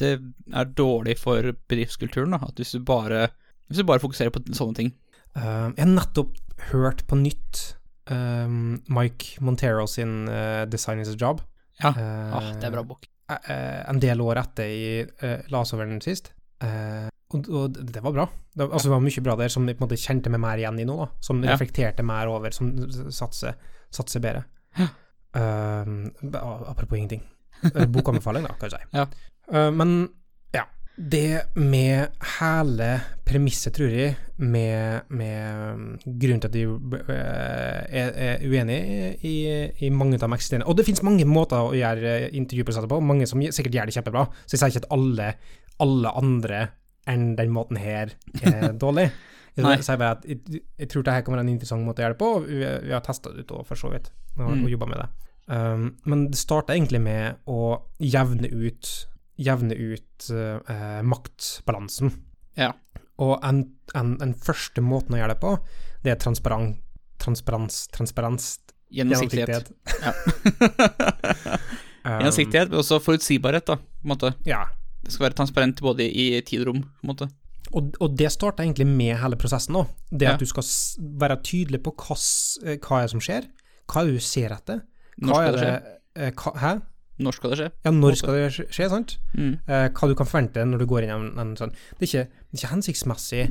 det 0.00 0.12
er 0.56 0.70
dårlig 0.76 1.18
for 1.20 1.50
bedriftskulturen, 1.70 2.36
da, 2.36 2.40
at 2.48 2.60
hvis 2.60 2.72
du 2.76 2.84
bare, 2.84 3.26
hvis 3.68 3.80
du 3.82 3.88
bare 3.88 4.02
fokuserer 4.02 4.32
på 4.34 4.44
sånne 4.56 4.76
ting. 4.78 4.92
Eh, 5.38 5.68
jeg 5.76 5.84
har 5.84 5.92
nettopp 5.92 6.34
hørt 6.70 7.04
på 7.08 7.18
nytt 7.20 7.62
eh, 8.10 8.50
Mike 8.90 9.40
Montero 9.44 9.86
sin 9.88 10.28
uh, 10.28 10.66
'Design 10.66 11.00
is 11.00 11.12
a 11.12 11.16
Job'. 11.16 11.44
Ja, 11.80 11.94
uh, 11.94 12.36
ah, 12.36 12.50
det 12.60 12.68
er 12.68 12.74
bra 12.74 12.84
bok. 12.84 13.06
en 13.30 14.00
del 14.02 14.20
år 14.20 14.40
etter 14.40 14.66
i 14.66 15.04
uh, 15.22 15.38
Lasoveren 15.54 16.00
sist. 16.02 16.32
Og, 17.30 17.46
og 17.46 17.76
det 17.78 18.02
var 18.02 18.12
bra. 18.12 18.24
Det, 18.26 18.66
altså, 18.66 18.88
det 18.88 18.94
var 18.96 19.04
mye 19.04 19.22
bra 19.22 19.36
der 19.38 19.52
som 19.54 19.68
jeg 19.68 19.78
på 19.78 19.84
en 19.84 19.86
måte 19.86 20.00
kjente 20.02 20.32
meg 20.34 20.42
mer 20.42 20.58
igjen 20.58 20.80
i 20.82 20.84
nå, 20.84 20.96
da. 20.98 21.06
Som 21.22 21.44
Ja. 21.44 21.54
reflekterte 21.54 22.02
mer 22.02 22.26
over, 22.26 22.50
som 22.50 22.72
satser, 23.14 23.54
satser 23.94 24.20
bedre. 24.20 24.42
Ja. 24.76 24.88
Apropos 25.32 26.98
ingenting. 26.98 27.22
Bokanbefaling, 27.94 28.48
da, 28.48 28.56
kan 28.58 28.68
jeg 28.68 28.80
si. 28.80 28.98
Ja. 28.98 29.70
Men. 29.70 30.10
Det 31.00 31.56
med 31.56 32.10
hele 32.36 32.88
premisset, 33.24 33.72
tror 33.72 33.88
jeg, 33.94 34.16
med, 34.36 35.06
med 35.08 36.02
grunnen 36.04 36.42
til 36.42 36.48
at 36.50 36.52
de 36.52 36.64
eh, 36.66 38.02
er, 38.02 38.10
er 38.26 38.44
uenige 38.44 39.14
i, 39.24 39.34
i 39.86 39.90
mange 39.94 40.18
av 40.18 40.26
de 40.26 40.36
eksisterende 40.36 40.68
Og 40.68 40.76
det 40.76 40.84
finnes 40.88 41.02
mange 41.06 41.24
måter 41.28 41.56
å 41.62 41.72
gjøre 41.76 42.12
eh, 42.26 42.28
intervjuprosesser 42.36 42.90
på, 42.90 43.00
mange 43.00 43.28
som 43.30 43.40
sikkert 43.40 43.78
gjør 43.78 43.88
det 43.88 43.96
kjempebra. 43.96 44.26
Så 44.44 44.56
jeg 44.56 44.62
sier 44.62 44.74
ikke 44.74 44.84
at 44.84 44.92
alle, 44.98 45.30
alle 45.80 46.12
andre 46.20 46.62
enn 47.08 47.30
den 47.38 47.52
måten 47.54 47.80
her 47.80 48.12
er 48.42 48.72
dårlig. 48.84 49.08
Jeg 49.56 49.82
sier 49.84 49.98
bare 50.00 50.18
at 50.18 50.26
jeg, 50.28 50.60
jeg 50.78 50.88
tror 50.92 51.04
dette 51.06 51.24
kan 51.26 51.34
være 51.34 51.46
en 51.46 51.54
interessant 51.54 51.84
måte 51.86 52.02
å 52.02 52.06
gjøre 52.06 52.16
det 52.16 52.20
på. 52.20 52.32
og 52.36 52.50
Vi, 52.50 52.60
vi 52.86 52.94
har 52.94 53.04
testa 53.04 53.32
det 53.32 53.46
ut 53.46 53.56
for 53.68 53.78
så 53.80 53.90
vidt, 53.92 54.12
og, 54.36 54.50
Mm. 54.50 54.64
og 54.64 54.70
jobba 54.76 54.86
med 54.92 55.00
det. 55.02 55.08
Um, 55.50 55.86
men 56.06 56.28
det 56.30 56.38
starta 56.38 56.76
egentlig 56.76 57.00
med 57.02 57.40
å 57.50 57.80
jevne 57.98 58.46
ut 58.52 58.90
jevne 59.40 59.74
ut 59.76 60.28
eh, 60.34 61.00
maktbalansen. 61.06 62.12
Ja. 62.60 62.72
Og 63.20 63.38
en, 63.46 63.62
en, 63.96 64.14
en 64.24 64.34
første 64.36 64.82
måten 64.84 65.16
å 65.16 65.20
gjøre 65.20 65.34
det 65.34 65.40
på, 65.42 65.54
det 66.04 66.12
er 66.14 66.20
transparent, 66.22 66.78
transparens, 67.20 67.86
transparens, 67.94 68.52
Gjennomsiktighet. 68.90 69.68
Um, 72.02 72.16
Gjennomsiktighet, 72.18 72.70
men 72.72 72.78
også 72.82 72.98
forutsigbarhet, 73.04 73.66
da, 73.68 73.76
på 73.78 74.06
en 74.08 74.12
måte. 74.14 74.32
Ja. 74.48 74.64
Det 75.04 75.12
skal 75.14 75.28
være 75.28 75.36
transparent 75.38 75.82
både 75.84 76.06
i 76.08 76.24
tid 76.46 76.64
og 76.64 76.70
rom, 76.72 76.80
på 76.82 77.06
en 77.06 77.12
måte. 77.12 77.28
Og, 77.70 77.92
og 78.02 78.16
det 78.18 78.32
starter 78.34 78.64
egentlig 78.64 78.88
med 78.90 79.14
hele 79.20 79.38
prosessen 79.38 79.76
òg. 79.78 79.92
Det 80.10 80.26
Ja. 80.26 80.32
at 80.34 80.42
du 80.42 80.48
skal 80.50 80.66
være 81.22 81.36
tydelig 81.46 81.82
på 81.84 81.92
hva, 81.94 82.16
eh, 82.66 82.80
hva 82.82 82.98
er 82.98 83.06
det 83.06 83.12
som 83.14 83.22
skjer, 83.22 83.46
hva 83.86 84.02
er 84.02 84.10
det 84.10 84.16
du 84.18 84.24
ser 84.26 84.56
etter. 84.56 84.80
Hva 85.20 85.36
skal 85.36 85.46
er 85.46 85.52
det 85.52 85.60
skje? 85.62 85.76
eh, 86.16 86.32
hæ? 86.64 86.72
Når 87.20 87.36
skal 87.36 87.52
det 87.52 87.58
skje? 87.60 87.70
Ja, 87.84 87.90
når 87.92 88.16
skal 88.18 88.36
det 88.38 88.44
skje, 88.72 88.86
sant? 88.92 89.16
Mm. 89.36 89.52
Eh, 89.68 89.86
hva 89.96 90.08
du 90.10 90.14
kan 90.18 90.28
forvente 90.30 90.64
når 90.66 90.82
du 90.84 90.86
går 90.90 91.04
inn 91.06 91.12
i 91.12 91.40
en, 91.42 91.54
sånn 91.58 91.72
Det 91.98 92.06
er 92.06 92.08
ikke, 92.08 92.22
det 92.30 92.56
er 92.56 92.60
ikke 92.62 92.70
hensiktsmessig 92.74 93.42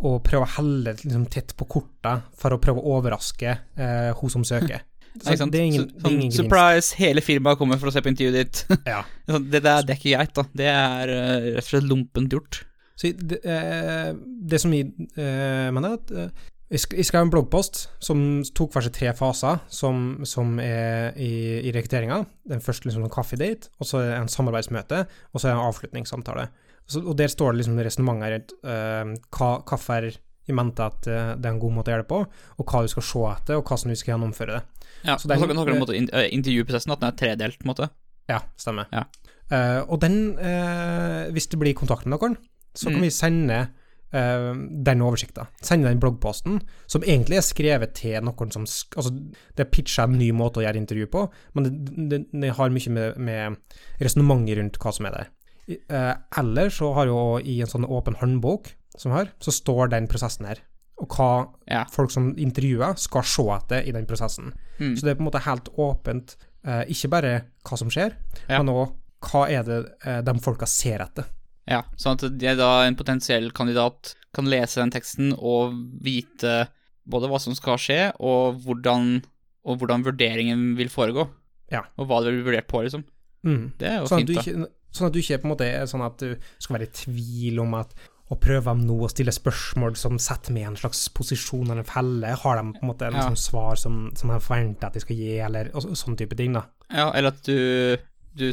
å 0.00 0.14
prøve 0.24 0.46
å 0.46 0.52
helle 0.56 0.94
liksom, 0.96 1.26
tett 1.28 1.52
på 1.60 1.66
kortet 1.68 2.22
for 2.40 2.56
å 2.56 2.60
prøve 2.62 2.80
å 2.80 2.94
overraske 2.98 3.50
eh, 3.52 4.10
hun 4.20 4.32
som 4.32 4.46
søker. 4.48 4.80
Sant? 5.26 5.50
Det 5.52 5.58
er 5.60 5.66
ingen, 5.68 5.88
Så- 5.90 6.00
sånn, 6.06 6.14
ingen 6.16 6.32
surprise, 6.32 6.94
hele 6.96 7.20
firmaet 7.20 7.58
kommer 7.60 7.76
for 7.82 7.90
å 7.90 7.92
se 7.92 8.00
på 8.04 8.08
intervjuet 8.12 8.38
ditt. 8.38 8.62
Ja. 8.94 9.02
Det, 9.26 9.60
der, 9.60 9.82
det 9.84 9.96
er 9.96 9.98
ikke 9.98 10.14
greit, 10.16 10.32
da. 10.38 10.46
Det 10.62 10.70
er 10.72 11.12
eh, 11.16 11.48
rett 11.58 11.64
og 11.66 11.68
slett 11.74 11.88
lumpent 11.90 12.32
gjort. 12.38 12.62
Så 13.00 13.10
det, 13.16 13.40
eh, 13.48 14.10
det 14.50 14.60
som 14.62 14.72
jeg 14.76 14.90
eh, 15.16 15.68
mener, 15.74 15.98
er 15.98 16.00
at 16.30 16.46
jeg 16.70 17.04
skrev 17.08 17.24
en 17.24 17.32
bloggpost 17.32 17.88
som 17.98 18.20
tok 18.54 18.72
for 18.76 18.86
seg 18.86 18.94
tre 18.94 19.12
faser 19.18 19.58
som, 19.74 20.20
som 20.28 20.52
er 20.62 21.16
i, 21.18 21.32
i 21.66 21.72
rekrutteringa. 21.74 22.22
Den 22.46 22.62
første 22.62 22.86
liksom 22.86 23.08
en 23.08 23.10
kaffedate, 23.12 23.72
og 23.82 23.88
så 23.90 23.98
er 24.04 24.12
det 24.12 24.18
en 24.20 24.30
samarbeidsmøte, 24.30 25.04
og 25.32 25.40
så 25.40 25.48
er 25.48 25.50
det 25.50 25.56
en 25.58 25.66
avslutningssamtale. 25.66 26.46
Så, 26.86 27.02
og 27.02 27.16
der 27.18 27.30
står 27.30 27.52
det 27.52 27.62
liksom 27.62 27.80
resonnementer 27.82 28.36
rundt 28.36 28.54
uh, 28.62 29.16
hva, 29.34 29.50
hvorfor 29.66 30.10
i 30.50 30.56
mente 30.56 30.82
at 30.82 31.06
eh, 31.06 31.32
det 31.38 31.46
er 31.46 31.54
en 31.54 31.62
god 31.62 31.74
måte 31.76 31.90
å 31.90 31.94
gjøre 31.94 32.04
det 32.04 32.10
på, 32.10 32.20
og 32.58 32.72
hva 32.72 32.82
du 32.82 32.90
skal 32.92 33.06
se 33.06 33.24
etter, 33.30 33.58
og 33.60 33.68
hvordan 33.68 33.92
du 33.94 33.98
skal 34.00 34.14
gjennomføre 34.14 34.56
det. 34.58 34.86
Ja, 35.06 35.16
Så 35.16 35.28
så 35.28 35.34
er, 35.34 35.46
du 35.46 35.72
om 35.72 35.80
måte, 35.80 35.96
eh, 35.96 36.28
intervjuprosessen, 36.34 36.94
at 36.94 37.02
den 37.02 37.10
er 37.10 37.18
tredelt, 37.20 37.58
på 37.60 37.66
en 37.66 37.72
måte. 37.72 37.90
Ja, 38.30 38.40
stemmer. 38.60 38.90
Ja. 38.94 39.04
Uh, 39.50 39.80
og 39.90 40.00
den, 40.02 40.16
uh, 40.38 41.30
hvis 41.34 41.48
det 41.50 41.58
blir 41.60 41.74
kontakt 41.78 42.06
med 42.06 42.16
noen, 42.16 42.36
så 42.74 42.90
kan 42.90 43.00
Mm. 43.00 43.06
vi 43.06 43.10
sende 43.10 43.60
eh, 44.12 44.52
den 44.86 45.02
oversikta. 45.02 45.46
Sende 45.62 45.88
den 45.88 46.00
bloggposten, 46.02 46.60
som 46.86 47.02
egentlig 47.02 47.36
er 47.38 47.46
skrevet 47.46 47.94
til 47.94 48.20
noen 48.26 48.50
som 48.52 48.62
Altså, 48.96 49.10
det 49.56 49.66
er 49.66 49.70
pitcha 49.70 50.04
en 50.04 50.18
ny 50.18 50.30
måte 50.32 50.60
å 50.60 50.64
gjøre 50.66 50.80
intervju 50.82 51.06
på, 51.12 51.26
men 51.54 51.64
det, 51.64 52.08
det, 52.10 52.20
det 52.32 52.54
har 52.56 52.70
mye 52.74 52.90
med, 52.90 53.16
med 53.18 53.56
resonnementet 54.00 54.58
rundt 54.58 54.78
hva 54.82 54.92
som 54.96 55.06
er 55.10 55.16
der. 55.18 55.30
Eh, 55.70 56.14
eller 56.40 56.70
så 56.74 56.92
har 56.96 57.06
jo 57.10 57.20
i 57.42 57.60
en 57.62 57.70
sånn 57.70 57.86
åpen 57.86 58.16
håndbok 58.20 58.72
som 58.98 59.12
her, 59.14 59.30
så 59.40 59.52
står 59.54 59.92
den 59.94 60.08
prosessen 60.10 60.48
her. 60.50 60.58
Og 61.00 61.08
hva 61.16 61.30
Ja. 61.70 61.84
folk 61.88 62.10
som 62.10 62.34
intervjuer, 62.36 62.96
skal 62.98 63.22
se 63.24 63.42
etter 63.54 63.86
i 63.88 63.92
den 63.92 64.04
prosessen. 64.06 64.52
Mm. 64.78 64.96
Så 64.96 65.06
det 65.06 65.12
er 65.12 65.14
på 65.20 65.22
en 65.24 65.30
måte 65.30 65.44
helt 65.46 65.68
åpent, 65.78 66.34
eh, 66.66 66.82
ikke 66.92 67.08
bare 67.08 67.44
hva 67.64 67.78
som 67.78 67.88
skjer, 67.88 68.12
Ja. 68.48 68.58
men 68.62 68.74
òg 68.74 68.92
hva 69.30 69.46
er 69.48 69.62
det 69.62 69.78
eh, 70.04 70.20
de 70.22 70.34
folka 70.40 70.66
ser 70.66 71.00
etter. 71.00 71.24
Ja, 71.68 71.82
sånn 72.00 72.16
at 72.18 72.38
det 72.40 72.48
er 72.54 72.56
da 72.58 72.84
en 72.86 72.96
potensiell 72.98 73.50
kandidat 73.52 74.14
kan 74.34 74.46
lese 74.50 74.80
den 74.80 74.90
teksten 74.94 75.32
og 75.36 75.74
vite 76.02 76.68
både 77.10 77.28
hva 77.30 77.40
som 77.42 77.54
skal 77.54 77.78
skje, 77.80 78.12
og 78.22 78.60
hvordan, 78.64 79.22
og 79.66 79.78
hvordan 79.80 80.04
vurderingen 80.06 80.76
vil 80.78 80.88
foregå. 80.92 81.26
Ja. 81.70 81.84
Og 81.98 82.06
hva 82.10 82.20
det 82.24 82.32
blir 82.34 82.46
vurdert 82.46 82.68
på, 82.70 82.82
liksom. 82.86 83.04
Mm. 83.46 83.72
Det 83.78 83.88
er 83.88 83.98
jo 84.00 84.06
Sånn, 84.10 84.22
fint, 84.24 84.32
da. 84.34 84.42
ikke, 84.42 84.70
sånn 84.94 85.06
at 85.08 85.12
du 85.14 85.20
ikke 85.22 85.38
på 85.42 85.48
en 85.48 85.52
måte 85.54 85.66
er 85.68 85.86
sånn 85.90 86.02
at 86.06 86.18
du 86.22 86.34
skal 86.60 86.76
være 86.78 86.88
i 86.88 86.94
tvil 87.04 87.60
om 87.62 87.74
at 87.78 87.94
å 88.30 88.36
prøve 88.38 88.70
om 88.70 88.82
noe 88.86 89.08
å 89.08 89.10
stille 89.10 89.32
spørsmål 89.34 89.96
som 89.98 90.18
setter 90.22 90.54
meg 90.54 90.62
i 90.62 90.68
en 90.68 90.76
slags 90.78 91.08
posisjon 91.16 91.64
eller 91.66 91.82
en 91.82 91.88
felle, 91.88 92.28
har 92.44 92.60
de 92.60 92.74
på 92.76 92.84
en 92.84 92.90
måte 92.92 93.08
en 93.08 93.16
Ja. 93.18 93.24
sånn 93.26 93.40
svar 93.42 93.74
som, 93.80 94.12
som 94.14 94.30
de 94.30 94.38
forventer 94.38 94.86
at 94.86 94.94
de 94.94 95.00
skal 95.02 95.16
gi, 95.18 95.32
eller 95.42 95.70
og, 95.74 95.88
sånn 95.98 96.14
type 96.20 96.36
ting, 96.38 96.52
da. 96.54 96.62
Ja, 96.94 97.08
eller 97.10 97.34
at 97.34 97.42
du, 97.42 97.96
du 98.38 98.52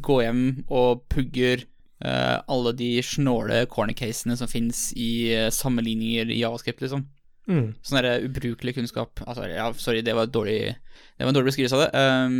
går 0.00 0.22
hjem 0.24 0.44
og 0.72 1.04
pugger 1.12 1.66
alle 2.00 2.72
de 2.78 3.02
snåle 3.02 3.64
corner-casene 3.66 4.36
som 4.38 4.46
fins 4.48 4.92
i 4.96 5.32
eh, 5.34 5.48
sammenligninger 5.50 6.30
i 6.30 6.40
javascript, 6.42 6.80
liksom. 6.84 7.06
Mm. 7.48 7.74
Sånn 7.82 7.96
derre 7.98 8.18
ubrukelig 8.26 8.74
kunnskap. 8.76 9.22
Altså, 9.26 9.48
ja, 9.48 9.70
sorry, 9.80 10.02
det 10.04 10.12
var 10.14 10.26
dårlig 10.28 10.58
Det 10.76 11.24
var 11.24 11.30
en 11.32 11.34
dårlig 11.38 11.48
beskrivelse 11.54 11.78
av 11.78 11.84
det. 11.86 11.90
Um, 11.96 12.38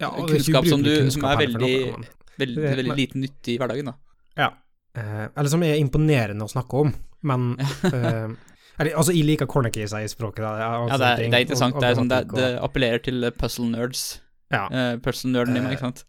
Ja, 0.00 0.08
det 0.10 0.28
kunnskap 0.32 0.66
som, 0.66 0.82
du, 0.82 0.90
kunnskap 0.96 1.20
som 1.22 1.30
er 1.30 1.36
veldig, 1.46 1.60
noe, 1.60 2.06
veldig, 2.38 2.56
veldig, 2.56 2.62
veldig 2.76 2.88
men- 2.88 2.98
lite 2.98 3.18
nyttig 3.18 3.54
i 3.54 3.58
hverdagen, 3.58 3.90
da. 3.90 3.94
Ja. 4.38 4.48
Eh, 4.96 5.28
eller 5.36 5.48
som 5.50 5.62
er 5.62 5.76
imponerende 5.78 6.42
å 6.46 6.50
snakke 6.50 6.80
om, 6.86 6.94
men 7.22 7.44
eh, 7.92 8.32
eller, 8.78 8.90
Altså, 8.96 9.12
jeg 9.14 9.26
liker 9.28 9.46
cornercaser 9.46 10.02
i 10.02 10.08
språket. 10.10 10.42
Da, 10.42 10.70
og 10.80 10.88
Ja, 10.90 10.96
det 10.98 11.06
er, 11.06 11.16
det 11.30 11.34
er 11.38 11.44
interessant. 11.46 11.74
og- 11.74 11.78
og 11.78 11.82
det, 11.84 11.90
er 11.90 12.00
sånn, 12.00 12.08
det, 12.10 12.22
det 12.34 12.48
appellerer 12.62 13.02
til 13.04 13.30
puzzle 13.38 13.68
nerds. 13.70 14.20
Ja. 14.52 14.64
Uh, 14.70 14.96
puzzle-nerden 15.02 15.56
i 15.56 15.60
meg, 15.62 15.72
ikke 15.76 15.86
sant. 15.90 16.04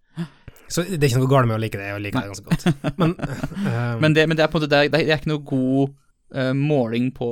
Så 0.71 0.83
det 0.87 0.97
er 0.97 1.11
ikke 1.11 1.21
noe 1.21 1.31
galt 1.31 1.49
med 1.49 1.57
å 1.57 1.61
like 1.61 1.77
det, 1.77 1.89
jeg 1.91 2.01
liker 2.01 2.25
det 2.25 2.31
ganske 2.31 2.49
godt. 2.49 2.95
Men, 3.01 3.13
eh, 3.69 3.93
Men 4.01 4.15
det, 4.17 4.25
men 4.29 4.37
det 4.37 4.45
er 4.45 4.49
på 4.51 4.57
en 4.59 4.63
måte 4.63 4.71
Det 4.71 4.79
er, 4.79 4.91
det 4.93 5.03
er 5.13 5.19
ikke 5.19 5.31
noe 5.33 5.43
god 5.45 5.93
uh, 6.35 6.53
måling 6.57 7.11
på 7.15 7.29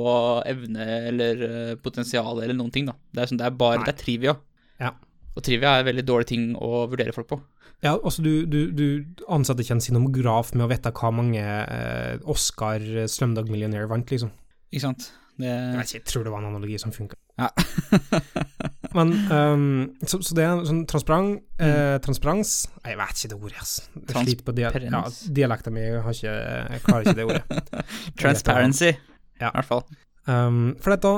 evne 0.50 0.86
eller 1.10 1.42
uh, 1.42 1.72
potensial 1.82 2.42
eller 2.42 2.54
noen 2.56 2.70
ting, 2.74 2.86
da. 2.90 2.94
Det 3.10 3.24
er, 3.24 3.32
sånn, 3.32 3.40
det 3.42 3.48
er 3.48 3.58
bare 3.58 3.80
Nei. 3.80 3.88
Det 3.88 3.94
er 3.94 4.00
trivia. 4.04 4.36
Ja. 4.82 4.92
Og 5.34 5.42
trivia 5.42 5.74
er 5.74 5.82
en 5.82 5.90
veldig 5.90 6.06
dårlig 6.06 6.30
ting 6.30 6.46
å 6.54 6.84
vurdere 6.90 7.16
folk 7.16 7.32
på. 7.32 7.40
Ja, 7.84 7.96
altså 7.98 8.22
du, 8.24 8.46
du, 8.48 8.60
du 8.72 8.86
ansatte 9.34 9.64
ikke 9.64 9.76
en 9.76 9.84
sinomograf 9.84 10.54
med 10.54 10.64
å 10.64 10.70
vite 10.70 10.94
hva 10.94 11.10
mange 11.12 11.42
uh, 11.42 12.14
Oscar 12.30 12.84
Slumdog 13.10 13.50
Millionaire 13.52 13.90
vant, 13.90 14.14
liksom. 14.14 14.30
Ikke 14.70 14.86
sant? 14.86 15.10
Det, 15.34 15.50
Jeg 15.50 15.78
vet 15.80 15.90
ikke, 15.90 15.98
jeg 15.98 16.10
tror 16.12 16.24
det 16.24 16.32
var 16.32 16.44
en 16.44 16.52
analogi 16.52 16.78
som 16.78 16.94
funka. 16.94 17.18
Ja. 17.40 17.50
Men 18.94 19.10
um, 19.32 19.64
så, 20.06 20.20
så 20.22 20.36
det 20.38 20.44
er 20.44 20.52
en 20.54 20.66
sånn 20.68 20.82
transparent, 20.86 21.40
eh, 21.58 21.96
transparens 22.04 22.52
Jeg 22.84 22.98
vet 23.00 23.18
ikke 23.18 23.30
det 23.32 23.38
ordet, 23.40 23.58
ass. 23.64 23.72
Jeg 23.96 24.14
sliter 24.22 24.46
på 24.46 24.54
dia 24.54 24.70
ja, 24.70 25.00
dialekten 25.34 25.74
min, 25.74 25.88
jeg, 25.88 26.02
har 26.04 26.14
ikke, 26.14 26.34
jeg 26.76 26.82
klarer 26.86 27.08
ikke 27.08 27.18
det 27.18 27.26
ordet. 27.26 27.82
Transparency, 28.22 28.92
Ja. 29.40 29.48
i 29.50 29.56
hvert 29.58 29.66
fall. 29.72 29.82
Um, 30.30 30.60
for 30.80 30.94
dette 30.94 31.12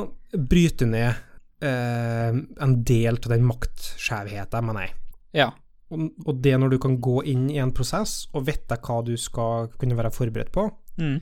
bryter 0.51 0.89
ned 0.89 1.21
eh, 1.63 2.33
en 2.65 2.75
del 2.89 3.21
av 3.21 3.31
den 3.35 3.45
maktskjevheten, 3.47 4.67
mener 4.67 4.89
jeg. 4.89 4.97
Ja. 5.43 5.51
Og, 5.93 6.09
og 6.27 6.41
det 6.43 6.57
når 6.59 6.73
du 6.75 6.79
kan 6.83 6.97
gå 7.05 7.21
inn 7.31 7.45
i 7.53 7.61
en 7.63 7.71
prosess 7.77 8.25
og 8.35 8.49
vite 8.49 8.81
hva 8.83 9.03
du 9.07 9.13
skal 9.21 9.69
kunne 9.79 9.99
være 10.01 10.15
forberedt 10.17 10.53
på, 10.57 10.71
Mm. 10.97 11.19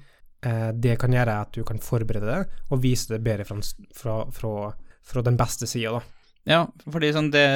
eh, 0.46 0.68
det 0.78 0.92
kan 1.02 1.10
gjøre 1.10 1.32
at 1.42 1.50
du 1.56 1.64
kan 1.66 1.80
forberede 1.82 2.28
det 2.30 2.60
og 2.70 2.78
vise 2.84 3.08
det 3.10 3.24
bedre 3.26 3.42
fra, 3.48 3.56
fra, 3.98 4.12
fra, 4.30 4.52
fra 5.02 5.22
den 5.26 5.34
beste 5.36 5.66
sida, 5.66 5.96
da. 5.98 6.13
Ja, 6.48 6.66
fordi 6.84 7.12
sånn 7.16 7.30
det, 7.32 7.46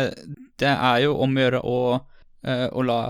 det 0.60 0.70
er 0.70 1.02
jo 1.04 1.18
om 1.20 1.36
å 1.36 1.44
gjøre 1.44 1.60
å, 1.66 1.78
eh, 2.46 2.66
å 2.72 2.84
la 2.86 3.00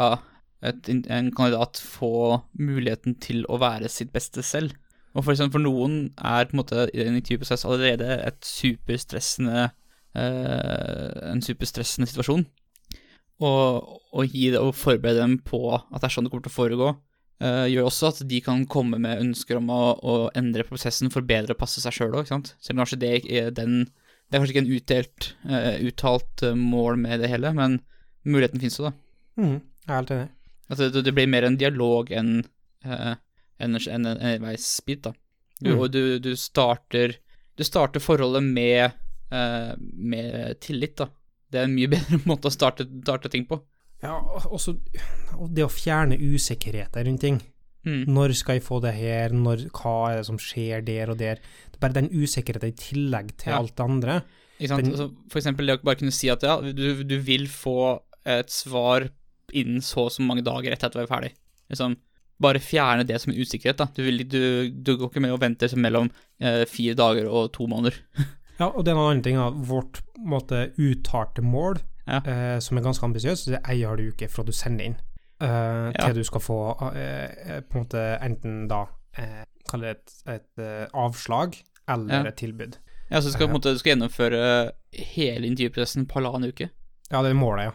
et, 0.65 0.89
en 0.91 1.31
kandidat 1.35 1.79
få 1.79 2.41
muligheten 2.59 3.15
til 3.23 3.45
å 3.47 3.61
være 3.63 3.91
sitt 3.93 4.11
beste 4.15 4.43
selv. 4.43 4.75
Og 5.15 5.25
for 5.25 5.33
eksempel 5.35 5.61
for 5.61 5.65
noen 5.65 5.99
er 6.19 6.49
på 6.49 6.57
en 6.57 6.63
måte 6.63 6.89
i 6.93 7.03
en 7.05 7.17
intervjuprosess 7.19 7.65
allerede 7.67 8.19
et 8.27 8.41
superstressende 8.47 9.69
eh, 10.19 11.31
en 11.33 11.43
superstressende 11.45 12.09
situasjon. 12.11 12.45
Og 13.45 14.19
å 14.19 14.25
gi 14.27 14.49
det 14.53 14.61
og 14.61 14.75
forberede 14.77 15.23
dem 15.23 15.39
på 15.47 15.63
at 15.77 16.01
det 16.01 16.09
er 16.09 16.15
sånn 16.15 16.27
det 16.27 16.33
kommer 16.33 16.49
til 16.49 16.53
å 16.53 16.57
foregå, 16.59 16.91
eh, 17.45 17.67
gjør 17.73 17.91
også 17.91 18.11
at 18.11 18.23
de 18.31 18.43
kan 18.45 18.67
komme 18.71 18.99
med 19.03 19.23
ønsker 19.23 19.61
om 19.61 19.71
å, 19.71 19.83
å 20.03 20.17
endre 20.39 20.67
prosessen 20.67 21.13
for 21.15 21.27
bedre 21.27 21.55
å 21.55 21.61
passe 21.61 21.83
seg 21.83 21.95
sjøl 21.95 22.19
òg, 22.19 22.27
ikke. 22.27 22.57
Selv 22.59 22.79
om 22.79 22.85
kanskje 22.85 23.03
det 23.05 23.15
er 23.31 23.55
den 23.55 23.85
Det 24.29 24.37
er 24.37 24.43
kanskje 24.43 24.55
ikke 24.55 24.65
en 24.65 24.75
utdelt, 24.77 25.29
eh, 25.49 25.79
uttalt 25.89 26.43
eh, 26.45 26.59
mål 26.59 26.99
med 27.01 27.23
det 27.23 27.31
hele, 27.33 27.53
men 27.57 27.79
muligheten 28.29 28.61
finnes 28.61 28.77
jo, 28.77 28.91
da. 28.91 28.93
Mm, 29.41 29.55
jeg 29.87 29.89
er 29.89 29.97
helt 29.97 30.13
enig. 30.17 30.29
Altså, 30.69 30.91
det, 30.93 31.05
det 31.07 31.15
blir 31.17 31.31
mer 31.33 31.47
en 31.49 31.57
dialog 31.57 32.11
enn 32.13 32.43
uh, 32.85 33.15
en, 33.59 33.79
en, 33.79 34.11
en 34.11 34.27
enveisbit, 34.35 35.07
da. 35.09 35.15
Du, 35.59 35.73
Mm. 35.73 35.81
Og 35.83 35.89
du, 35.91 36.03
du 36.23 36.37
starter 36.39 37.17
Du 37.59 37.65
starter 37.67 37.99
forholdet 37.99 38.45
med, 38.47 38.93
uh, 39.35 39.73
med 39.79 40.61
tillit, 40.63 40.95
da. 41.01 41.09
Det 41.51 41.59
er 41.59 41.67
en 41.67 41.75
mye 41.75 41.91
bedre 41.97 42.21
måte 42.29 42.47
å 42.47 42.55
starte, 42.55 42.87
starte 43.03 43.33
ting 43.33 43.49
på. 43.49 43.59
Ja, 44.05 44.15
og 44.15 44.53
også 44.55 44.77
og 45.35 45.49
det 45.57 45.65
å 45.65 45.73
fjerne 45.73 46.15
usikkerheter 46.21 47.09
rundt 47.09 47.25
ting. 47.25 47.41
Mm. 47.89 48.03
Når 48.13 48.35
skal 48.37 48.59
jeg 48.59 48.65
få 48.67 48.81
det 48.85 48.93
her, 48.99 49.33
når, 49.33 49.63
hva 49.73 49.95
er 50.13 50.19
det 50.21 50.27
som 50.29 50.39
skjer 50.43 50.83
der 50.85 51.13
og 51.15 51.19
der? 51.21 51.41
Det 51.71 51.79
er 51.79 51.85
bare 51.87 51.97
den 52.03 52.11
usikkerheten 52.13 52.73
i 52.75 52.77
tillegg 52.77 53.31
til 53.41 53.53
Ja. 53.55 53.59
alt 53.63 53.75
det 53.79 53.85
andre. 53.87 54.19
Den- 54.61 54.91
Altså, 54.93 55.07
for 55.31 55.39
eksempel 55.41 55.67
det 55.71 55.79
å 55.79 55.85
bare 55.87 55.97
kunne 56.01 56.13
si 56.13 56.29
at 56.29 56.43
ja, 56.43 56.59
du, 56.61 57.03
du 57.05 57.17
vil 57.23 57.47
få 57.49 58.01
et 58.27 58.51
svar 58.51 59.09
innen 59.55 59.81
så 59.81 60.05
og 60.09 60.13
så 60.13 60.21
mange 60.27 60.43
dager 60.45 60.73
etter 60.75 60.91
at 60.91 60.93
du 60.93 61.01
er 61.01 61.07
ferdig. 61.09 61.31
Liksom, 61.71 61.97
bare 62.41 62.61
fjerne 62.63 63.07
det 63.07 63.21
som 63.23 63.33
er 63.33 63.39
usikkerhet, 63.41 63.79
da. 63.79 63.87
Du, 63.95 64.03
vil, 64.05 64.19
du, 64.29 64.71
du 64.71 64.97
går 64.99 65.09
ikke 65.11 65.23
med 65.25 65.33
og 65.33 65.41
venter 65.41 65.73
mellom 65.81 66.11
eh, 66.41 66.65
fire 66.67 66.95
dager 66.99 67.27
og 67.31 67.53
to 67.57 67.67
måneder. 67.71 67.95
Ja, 68.59 68.67
og 68.75 68.83
det 68.85 68.91
er 68.91 68.97
en 68.97 69.05
annen 69.07 69.23
ting, 69.23 69.37
da. 69.39 69.51
Vårt 69.55 70.01
måte, 70.19 70.73
uttalte 70.83 71.45
mål, 71.47 71.79
Ja. 72.09 72.19
eh, 72.27 72.59
som 72.59 72.77
er 72.77 72.83
ganske 72.83 73.05
ambisiøst, 73.07 73.47
det 73.53 73.61
er 73.61 73.71
ei 73.71 73.85
halv 73.87 74.01
uke 74.11 74.27
fra 74.29 74.43
du 74.43 74.51
sender 74.51 74.85
inn, 74.89 74.97
Ja. 75.41 75.93
til 76.03 76.17
du 76.19 76.25
skal 76.27 76.43
få 76.43 76.59
uh, 76.75 77.61
på 77.63 77.79
en 77.79 77.85
måte 77.85 78.01
enten 78.27 78.65
da 78.71 78.81
uh, 78.91 79.45
Kall 79.69 79.85
det 79.85 79.91
et, 79.93 80.15
et 80.33 80.63
avslag 80.97 81.55
eller 81.89 82.15
Ja. 82.15 82.29
et 82.31 82.39
tilbud. 82.41 82.79
Ja, 83.11 83.21
så 83.21 83.29
du 83.29 83.35
skal, 83.35 83.47
på 83.47 83.53
en 83.53 83.57
måte, 83.59 83.73
du 83.73 83.79
skal 83.79 83.93
gjennomføre 83.95 84.73
hele 85.13 85.47
intervjuprosessen 85.47 86.07
på 86.09 86.19
halvannen 86.19 86.53
uke. 86.53 86.71
Ja, 87.11 87.21
det 87.23 87.31
er 87.31 87.37
målet, 87.37 87.69
ja. 87.69 87.75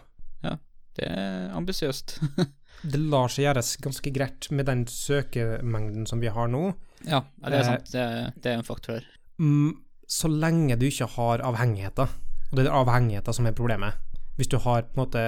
ja 0.50 0.56
Det 0.98 1.08
er 1.10 1.54
ambisiøst. 1.58 2.18
Det 2.84 3.00
lar 3.00 3.30
seg 3.32 3.46
gjøres 3.46 3.76
ganske 3.80 4.12
greit 4.12 4.50
med 4.52 4.68
den 4.68 4.84
søkemengden 4.90 6.10
som 6.10 6.20
vi 6.20 6.34
har 6.34 6.50
nå, 6.52 6.74
ja, 7.08 7.22
det 7.44 7.60
er 7.60 7.66
sant. 7.68 7.92
Det, 7.92 8.04
det 8.44 8.52
er 8.52 8.60
en 8.60 8.68
faktor 8.68 8.98
her. 8.98 9.08
Um, 9.40 9.84
så 10.08 10.30
lenge 10.32 10.76
du 10.80 10.86
ikke 10.88 11.08
har 11.16 11.44
avhengigheter. 11.46 12.12
Og 12.52 12.60
det 12.60 12.68
er 12.68 12.76
avhengigheter 12.76 13.36
som 13.36 13.48
er 13.50 13.56
problemet. 13.58 13.98
Hvis 14.38 14.52
du 14.52 14.58
har 14.62 14.86
på 14.88 14.94
en 14.96 15.02
måte 15.04 15.24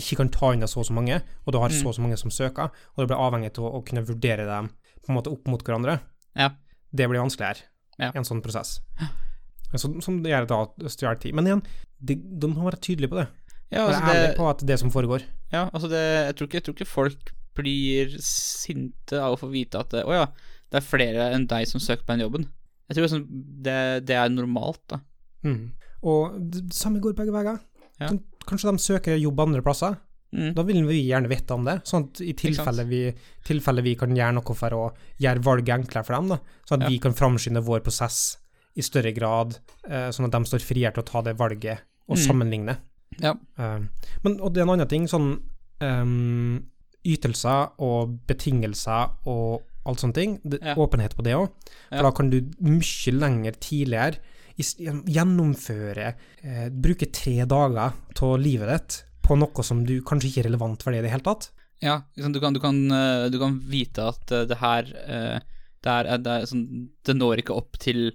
ikke 0.00 0.16
kan 0.20 0.30
ta 0.34 0.52
unna 0.54 0.66
så 0.70 0.80
og 0.82 0.86
så 0.88 0.94
mange, 0.96 1.20
og 1.46 1.52
du 1.52 1.58
har 1.58 1.68
så 1.74 1.82
Mm. 1.82 1.88
og 1.90 1.94
så 1.94 2.02
mange 2.04 2.16
som 2.18 2.30
søker, 2.30 2.70
og 2.70 2.98
du 3.02 3.06
blir 3.06 3.18
avhengig 3.18 3.50
av 3.58 3.64
å, 3.64 3.72
å 3.78 3.84
kunne 3.84 4.04
vurdere 4.06 4.46
dem 4.46 4.68
på 5.04 5.10
en 5.12 5.16
måte 5.18 5.30
opp 5.32 5.46
mot 5.48 5.62
hverandre, 5.64 6.00
Ja. 6.36 6.50
det 6.94 7.08
blir 7.08 7.20
vanskeligere 7.20 7.62
Ja. 7.98 8.10
i 8.14 8.18
en 8.18 8.24
sånn 8.24 8.42
prosess. 8.42 8.80
Så, 9.76 9.90
som 10.00 10.22
det 10.22 10.30
gjør 10.32 10.46
da 10.48 10.88
stjeler 10.88 11.18
tid. 11.20 11.34
Men 11.34 11.44
igjen, 11.44 11.62
de, 12.00 12.14
de 12.14 12.46
må 12.48 12.64
være 12.64 12.80
tydelige 12.80 13.10
på 13.12 13.18
det. 13.20 13.26
Ja, 13.70 13.82
Være 13.84 13.98
altså 13.98 14.14
ærlige 14.14 14.36
på 14.38 14.46
at 14.48 14.62
det 14.66 14.78
som 14.80 14.90
foregår. 14.90 15.22
ja, 15.52 15.66
altså 15.74 15.90
det 15.90 16.00
jeg, 16.00 16.36
tror 16.36 16.46
ikke, 16.48 16.54
jeg 16.56 16.64
tror 16.64 16.74
ikke 16.78 16.86
folk 16.88 17.32
blir 17.58 18.14
sinte 18.24 19.18
av 19.20 19.34
å 19.34 19.38
få 19.38 19.50
vite 19.52 19.76
at 19.78 19.92
Å 19.92 20.12
ja, 20.14 20.26
det 20.70 20.78
er 20.80 20.86
flere 20.88 21.26
enn 21.34 21.44
deg 21.50 21.66
som 21.68 21.80
søker 21.80 22.06
på 22.06 22.14
den 22.16 22.24
jobben. 22.24 22.46
Jeg 22.88 22.96
tror 22.96 23.04
liksom 23.04 23.26
det, 23.62 24.06
det 24.08 24.16
er 24.16 24.30
normalt, 24.32 24.80
da. 24.88 25.00
Mm. 25.44 25.72
Og 26.02 26.38
det, 26.48 26.62
det 26.70 26.76
samme 26.78 27.00
går 27.04 27.12
begge 27.18 27.32
veier. 27.34 27.58
Ja. 28.00 28.10
Kanskje 28.48 28.70
de 28.72 28.78
søker 28.78 29.16
jobb 29.20 29.40
andre 29.40 29.62
plasser, 29.62 29.96
Mm. 30.30 30.50
Da 30.54 30.60
vil 30.62 30.84
vi 30.84 31.08
gjerne 31.08 31.26
vite 31.26 31.54
om 31.54 31.64
det, 31.64 31.78
sånn 31.88 32.04
at 32.10 32.20
i 32.20 32.34
tilfelle 32.34 32.84
vi, 32.86 33.14
tilfelle 33.46 33.80
vi 33.82 33.94
kan 33.96 34.10
gjøre 34.14 34.34
noe 34.34 34.54
for 34.54 34.68
å 34.76 34.92
gjøre 35.18 35.40
valget 35.42 35.72
enklere 35.80 36.04
for 36.04 36.12
dem, 36.18 36.28
da, 36.28 36.36
sånn 36.68 36.82
at 36.82 36.84
Ja. 36.84 36.88
vi 36.90 36.98
kan 36.98 37.14
framskynde 37.14 37.62
vår 37.64 37.80
prosess 37.80 38.36
i 38.76 38.82
større 38.82 39.14
grad, 39.16 39.56
eh, 39.88 40.10
sånn 40.12 40.26
at 40.26 40.32
de 40.32 40.44
står 40.44 40.60
friere 40.60 40.92
til 40.92 41.02
å 41.02 41.06
ta 41.06 41.22
det 41.22 41.34
valget 41.38 41.78
og 42.10 42.18
Mm. 42.18 42.26
sammenligne. 42.26 42.76
Ja. 43.18 43.32
Eh, 43.58 43.78
men, 44.22 44.38
og 44.42 44.52
det 44.52 44.58
er 44.60 44.62
en 44.64 44.68
annen 44.78 44.86
ting, 44.88 45.06
sånn 45.06 45.40
um, 45.80 46.62
ytelser 47.06 47.70
og 47.80 48.18
betingelser 48.26 49.10
og 49.26 49.62
alt 49.86 49.98
sånne 50.02 50.12
ting, 50.14 50.40
det, 50.44 50.60
Ja. 50.62 50.74
åpenhet 50.74 51.14
på 51.16 51.22
det 51.24 51.32
òg, 51.32 51.48
for 51.88 52.02
da 52.02 52.10
kan 52.10 52.28
du 52.28 52.42
mye 52.60 53.12
lenger 53.18 53.52
tidligere 53.52 54.18
gjennomføre, 54.58 56.14
eh, 56.42 56.68
bruke 56.70 57.08
tre 57.14 57.44
dager 57.48 57.92
av 58.22 58.38
livet 58.40 58.68
ditt 58.72 58.96
på 59.22 59.36
noe 59.38 59.64
som 59.64 59.84
du 59.84 60.00
kanskje 60.02 60.30
ikke 60.30 60.42
er 60.44 60.48
relevant 60.50 60.82
for 60.82 60.92
det 60.92 61.02
i 61.02 61.06
det 61.06 61.12
hele 61.12 61.26
tatt. 61.26 61.50
Ja, 61.84 62.00
liksom, 62.16 62.32
du 62.34 62.40
kan, 62.42 62.54
du 62.56 62.60
kan, 62.60 62.78
eh, 62.90 63.28
du 63.30 63.38
kan 63.38 63.58
vite 63.70 64.08
at 64.10 64.32
eh, 64.34 64.46
det 64.50 64.58
her 64.58 64.88
eh, 65.06 65.38
det, 65.84 65.92
er, 65.92 66.18
det, 66.18 66.32
er 66.32 66.48
sånn, 66.50 66.64
det 67.06 67.14
når 67.14 67.44
ikke 67.44 67.54
opp 67.54 67.78
til 67.78 68.08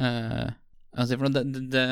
eh, 0.00 0.48
altså, 0.96 1.18
det, 1.28 1.84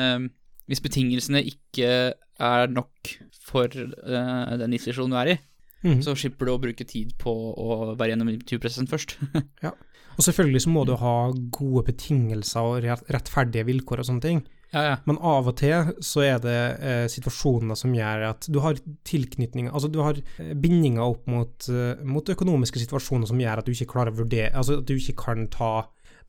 Hvis 0.69 0.81
betingelsene 0.81 1.43
ikke 1.45 1.91
er 2.39 2.67
nok 2.73 3.13
for 3.45 3.69
eh, 3.69 4.57
den 4.57 4.73
institusjonen 4.73 5.13
du 5.13 5.21
er 5.21 5.33
i, 5.35 5.39
Mhm. 5.79 6.01
så 6.03 6.11
slipper 6.11 6.43
du 6.43 6.51
å 6.51 6.59
bruke 6.59 6.83
tid 6.83 7.13
på 7.21 7.31
å 7.31 7.95
være 7.95 8.11
gjennom 8.11 8.27
intervjuprosessen 8.33 8.89
først. 8.91 9.13
Og 10.19 10.25
selvfølgelig 10.25 10.65
så 10.65 10.71
må 10.73 10.81
du 10.83 10.97
ha 10.99 11.15
gode 11.55 11.85
betingelser 11.87 12.65
og 12.67 12.87
rettferdige 13.07 13.63
vilkår 13.69 14.01
og 14.01 14.07
sånne 14.09 14.23
ting. 14.25 14.41
ja, 14.73 14.81
ja. 14.83 14.95
Men 15.07 15.17
av 15.23 15.47
og 15.47 15.55
til 15.61 15.93
så 16.03 16.25
er 16.27 16.41
det 16.43 16.57
eh, 16.83 17.05
situasjoner 17.09 17.79
som 17.79 17.93
gjør 17.95 18.25
at 18.33 18.49
du 18.51 18.59
har 18.61 18.77
tilknytninger 19.07 19.71
Altså 19.71 19.87
du 19.89 20.01
har 20.03 20.19
eh, 20.19 20.51
bindinger 20.53 21.05
opp 21.07 21.29
mot, 21.31 21.69
eh, 21.71 22.03
mot 22.03 22.29
økonomiske 22.35 22.83
situasjoner 22.83 23.31
som 23.31 23.39
gjør 23.39 23.61
at 23.61 23.69
du 23.69 23.71
ikke 23.71 23.93
klarer 23.95 24.13
å 24.13 24.19
vurdere 24.19 24.51
Altså 24.51 24.81
at 24.81 24.89
du 24.91 24.97
ikke 24.97 25.15
kan 25.23 25.47
ta 25.53 25.71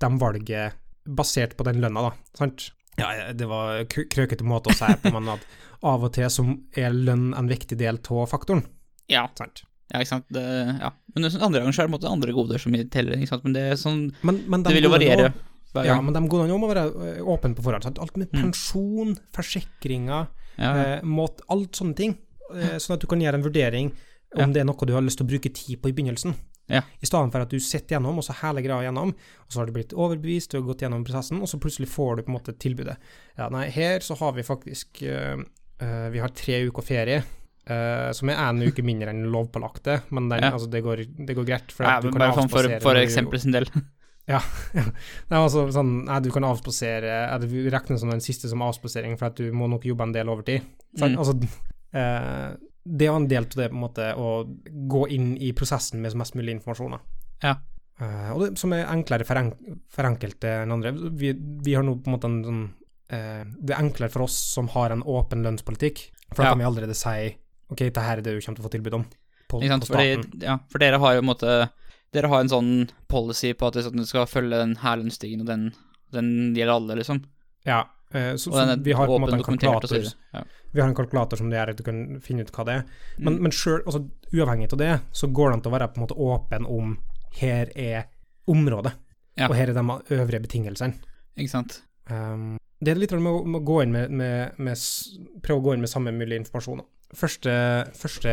de 0.01 0.11
valget 0.23 0.79
basert 1.05 1.57
på 1.59 1.67
den 1.67 1.83
lønna, 1.83 2.07
da. 2.07 2.13
Sant? 2.39 2.71
Ja, 3.01 3.33
det 3.35 3.49
var 3.51 3.83
krøkete 3.91 4.47
måte 4.47 4.71
å 4.71 4.77
si 4.77 4.89
på, 5.03 5.11
men 5.13 5.29
at 5.35 5.45
av 5.91 6.05
og 6.07 6.13
til 6.15 6.31
så 6.33 6.45
er 6.79 6.95
lønn 6.95 7.33
en 7.37 7.51
viktig 7.51 7.77
del 7.81 7.99
av 7.99 8.31
faktoren. 8.31 8.63
ja. 9.11 9.27
Sant? 9.37 9.65
Ja, 9.91 9.99
ikke 10.01 10.09
sant. 10.13 10.27
Det, 10.31 10.43
ja. 10.81 10.91
Men 11.15 11.25
andre 11.27 11.61
ganger 11.61 11.75
så 11.75 11.83
er 11.83 11.89
det 11.89 11.95
måte 11.97 12.11
andre 12.11 12.33
goder 12.33 12.59
som 12.63 12.73
teller, 12.95 13.17
ikke 13.19 13.29
sant. 13.33 13.45
Men 13.45 13.55
det 13.57 13.63
er 13.73 13.79
sånn 13.81 14.03
Men, 14.23 14.43
men 14.47 14.63
de 14.63 14.69
Det 14.71 14.77
vil 14.79 14.87
jo 14.87 14.93
variere 14.95 15.33
hver 15.73 15.87
Ja, 15.87 16.01
men 16.03 16.15
de 16.15 16.21
godene 16.31 16.59
må 16.59 16.69
være 16.71 16.85
eh, 17.17 17.23
åpne 17.23 17.55
på 17.59 17.63
forhånd. 17.67 17.83
Sant? 17.87 17.99
Alt 18.03 18.17
med 18.17 18.31
Mm. 18.33 18.43
pensjon, 18.51 19.17
forsikringer, 19.37 20.29
Ja, 20.59 20.71
ja. 20.77 20.85
eh, 20.99 21.03
måt, 21.03 21.41
alt 21.49 21.73
sånne 21.79 21.97
ting. 21.97 22.17
Eh, 22.55 22.79
sånn 22.79 22.95
at 22.97 23.01
du 23.01 23.07
kan 23.07 23.21
gjøre 23.21 23.35
en 23.39 23.43
vurdering 23.47 23.93
om 24.37 24.41
Ja. 24.41 24.47
det 24.47 24.61
er 24.63 24.65
noe 24.65 24.87
du 24.87 24.93
har 24.95 25.03
lyst 25.03 25.19
til 25.19 25.27
å 25.27 25.31
bruke 25.31 25.53
tid 25.53 25.81
på 25.83 25.89
i 25.91 25.93
begynnelsen. 25.93 26.35
Ja. 26.71 26.83
I 27.03 27.07
stedet 27.07 27.33
for 27.33 27.41
at 27.43 27.51
du 27.51 27.59
sitter 27.59 27.97
gjennom, 27.97 28.19
og 28.19 28.23
så 28.23 28.33
hele 28.45 28.63
greia 28.63 28.85
gjennom, 28.87 29.09
og 29.11 29.49
så 29.51 29.59
har 29.59 29.67
du 29.67 29.73
blitt 29.73 29.91
overbevist, 29.93 30.51
du 30.53 30.59
har 30.61 30.67
gått 30.69 30.83
gjennom 30.83 31.05
prosessen, 31.05 31.41
og 31.43 31.49
så 31.51 31.59
plutselig 31.59 31.89
får 31.89 32.17
du 32.17 32.23
på 32.23 32.29
en 32.31 32.37
måte 32.39 32.55
tilbudet. 32.57 32.97
Ja, 33.37 33.49
nei, 33.49 33.69
her 33.71 33.99
så 33.99 34.15
har 34.19 34.33
vi 34.33 34.43
faktisk 34.47 35.03
uh, 35.03 35.43
uh, 35.83 36.11
Vi 36.11 36.19
har 36.23 36.29
tre 36.29 36.61
uker 36.69 36.83
ferie. 36.83 37.25
Eh, 37.71 38.11
som 38.17 38.33
er 38.33 38.41
en 38.43 38.61
uke 38.67 38.83
mindre 38.87 39.15
enn 39.15 39.29
lovpålagte, 39.33 40.01
men 40.11 40.29
den, 40.33 40.43
Ja. 40.45 40.53
altså, 40.57 40.69
det, 40.71 40.83
går, 40.85 41.05
det 41.27 41.39
går 41.39 41.49
greit. 41.49 41.73
For 41.73 41.87
ja, 41.87 42.01
du 42.03 42.11
men 42.11 42.19
kan 42.19 42.27
bare 42.27 42.39
sånn 42.41 42.53
for, 42.53 42.69
for 42.83 43.01
eksempel 43.01 43.43
sin 43.43 43.57
del. 43.57 43.71
Nei, 45.31 45.39
altså 45.39 45.65
sånn 45.75 46.05
Nei, 46.07 46.19
du 46.23 46.31
kan 46.31 46.45
avspasere 46.47 47.09
ja, 47.11 47.39
Du 47.41 47.49
regner 47.73 47.99
som 48.01 48.13
den 48.13 48.23
siste 48.25 48.51
som 48.51 48.63
avspasering, 48.63 49.17
for 49.19 49.31
at 49.31 49.41
du 49.41 49.51
må 49.57 49.69
nok 49.71 49.87
jobbe 49.89 50.07
en 50.07 50.15
del 50.15 50.31
overtid. 50.33 50.67
Sant? 50.99 51.17
Mm. 51.17 51.23
Altså, 51.23 51.35
uh, 51.97 52.51
det 53.01 53.09
er 53.09 53.17
en 53.17 53.29
del 53.31 53.45
av 53.49 53.57
det, 53.57 53.69
på 53.73 53.77
en 53.79 53.85
måte, 53.85 54.11
å 54.17 54.31
gå 54.95 55.07
inn 55.17 55.33
i 55.41 55.53
prosessen 55.57 56.03
med 56.03 56.17
mest 56.19 56.37
mulig 56.39 56.57
informasjon. 56.59 56.99
Ja. 57.45 57.57
Uh, 58.01 58.31
og 58.33 58.45
det 58.45 58.53
som 58.61 58.73
er 58.77 58.87
enklere 58.89 59.27
for, 59.29 59.41
en, 59.41 59.53
for 59.93 60.09
enkelte 60.09 60.55
enn 60.63 60.77
andre. 60.79 60.95
Vi, 61.21 61.35
vi 61.67 61.77
har 61.77 61.85
nå 61.87 61.99
på 62.01 62.11
en 62.11 62.17
måte 62.17 62.31
en 62.31 62.45
sånn 62.47 62.69
Det 63.11 63.73
er 63.75 63.81
enklere 63.81 64.13
for 64.15 64.23
oss 64.29 64.37
som 64.53 64.69
har 64.71 64.93
en 64.95 65.01
åpen 65.03 65.41
lønnspolitikk, 65.43 66.05
for 66.29 66.45
da 66.45 66.45
Ja. 66.45 66.51
kan 66.53 66.61
vi 66.61 66.67
allerede 66.69 66.95
si 66.95 67.33
OK, 67.71 67.79
dette 67.87 68.03
her 68.05 68.19
er 68.19 68.23
det 68.27 68.35
du 68.37 68.41
kommer 68.41 68.59
til 68.59 68.65
å 68.65 68.69
få 68.69 68.73
tilbud 68.77 68.95
om 68.99 69.05
på, 69.51 69.61
på. 69.61 69.87
Fordi, 69.91 70.09
ja, 70.47 70.59
for 70.71 70.83
dere 70.83 70.99
har 71.03 71.15
jo 71.17 71.23
en 71.25 71.31
måte 71.31 71.55
Dere 72.11 72.27
har 72.27 72.41
en 72.43 72.49
sånn 72.51 72.71
policy 73.07 73.53
på 73.55 73.69
at 73.69 73.77
du 73.95 74.03
skal 74.03 74.25
følge 74.27 74.59
den 74.59 74.73
her 74.83 74.97
lønnsstigen, 74.99 75.45
og 75.45 75.47
den, 75.47 75.69
den 76.11 76.31
gjelder 76.59 76.73
alle, 76.75 76.97
liksom. 76.99 77.21
Ja, 77.63 77.85
eh, 78.11 78.33
så, 78.35 78.51
så 78.51 78.65
vi 78.83 78.97
har 78.99 79.07
på 79.07 79.15
en 79.15 79.23
måte 79.23 79.37
en 79.39 79.45
kalkulator. 79.47 80.09
Ja. 80.35 80.43
Vi 80.75 80.83
har 80.83 80.89
en 80.91 80.97
kalkulator 80.99 81.39
som 81.39 81.53
det 81.53 81.61
gjør 81.61 81.71
at 81.71 81.79
du 81.79 81.85
kan 81.87 82.01
finne 82.25 82.43
ut 82.43 82.51
hva 82.51 82.65
det 82.67 82.75
er. 82.81 82.83
Men, 83.21 83.37
Mm. 83.37 83.45
men 83.47 83.55
selv, 83.55 83.87
altså, 83.87 84.03
uavhengig 84.35 84.73
av 84.75 84.81
det, 84.83 84.91
så 85.15 85.31
går 85.31 85.53
det 85.53 85.55
an 85.61 85.63
til 85.63 85.71
å 85.71 85.77
være 85.77 85.89
på 85.93 86.01
en 86.01 86.05
måte 86.09 86.19
åpen 86.19 86.67
om 86.67 86.97
her 87.39 87.71
er 87.79 88.09
området, 88.51 88.93
Ja. 89.39 89.47
og 89.47 89.55
her 89.55 89.71
er 89.71 89.79
de 89.79 89.87
øvrige 90.19 90.43
betingelsene. 90.49 90.99
Ikke 91.39 91.55
sant. 91.55 91.83
Um, 92.11 92.57
det 92.83 92.91
er 92.97 92.99
litt 92.99 93.13
med 93.15 93.31
å, 93.31 93.45
med 93.47 93.61
å 93.63 93.65
gå 93.71 93.83
inn 93.85 93.93
med, 93.95 94.11
med, 94.11 94.59
med 94.59 94.75
Prøve 95.47 95.61
å 95.61 95.65
gå 95.69 95.75
inn 95.79 95.81
med 95.87 95.95
samme 95.95 96.11
mulig 96.11 96.41
informasjon. 96.43 96.83
da. 96.83 96.85
Første, 97.17 97.53
første 97.99 98.31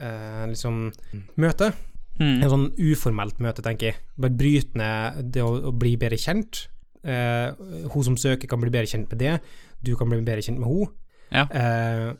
eh, 0.00 0.46
liksom 0.50 0.90
møte 1.36 1.72
Mm. 2.20 2.42
en 2.44 2.50
sånn 2.52 2.64
uformelt 2.76 3.38
møte, 3.40 3.62
tenker 3.64 3.86
jeg. 3.86 3.96
Bare 4.20 4.34
bryte 4.36 4.76
ned 4.76 5.30
det 5.32 5.40
å, 5.40 5.54
å 5.70 5.72
bli 5.72 5.94
bedre 5.96 6.18
kjent. 6.20 6.66
Eh, 7.00 7.54
hun 7.94 8.04
som 8.04 8.16
søker, 8.20 8.44
kan 8.50 8.60
bli 8.60 8.68
bedre 8.68 8.90
kjent 8.90 9.08
med 9.08 9.18
det. 9.22 9.38
Du 9.80 9.94
kan 9.96 10.10
bli 10.10 10.18
bedre 10.20 10.42
kjent 10.44 10.60
med 10.60 10.68
hun. 10.68 10.90
Ja. 11.32 11.46
Eh, 11.48 12.10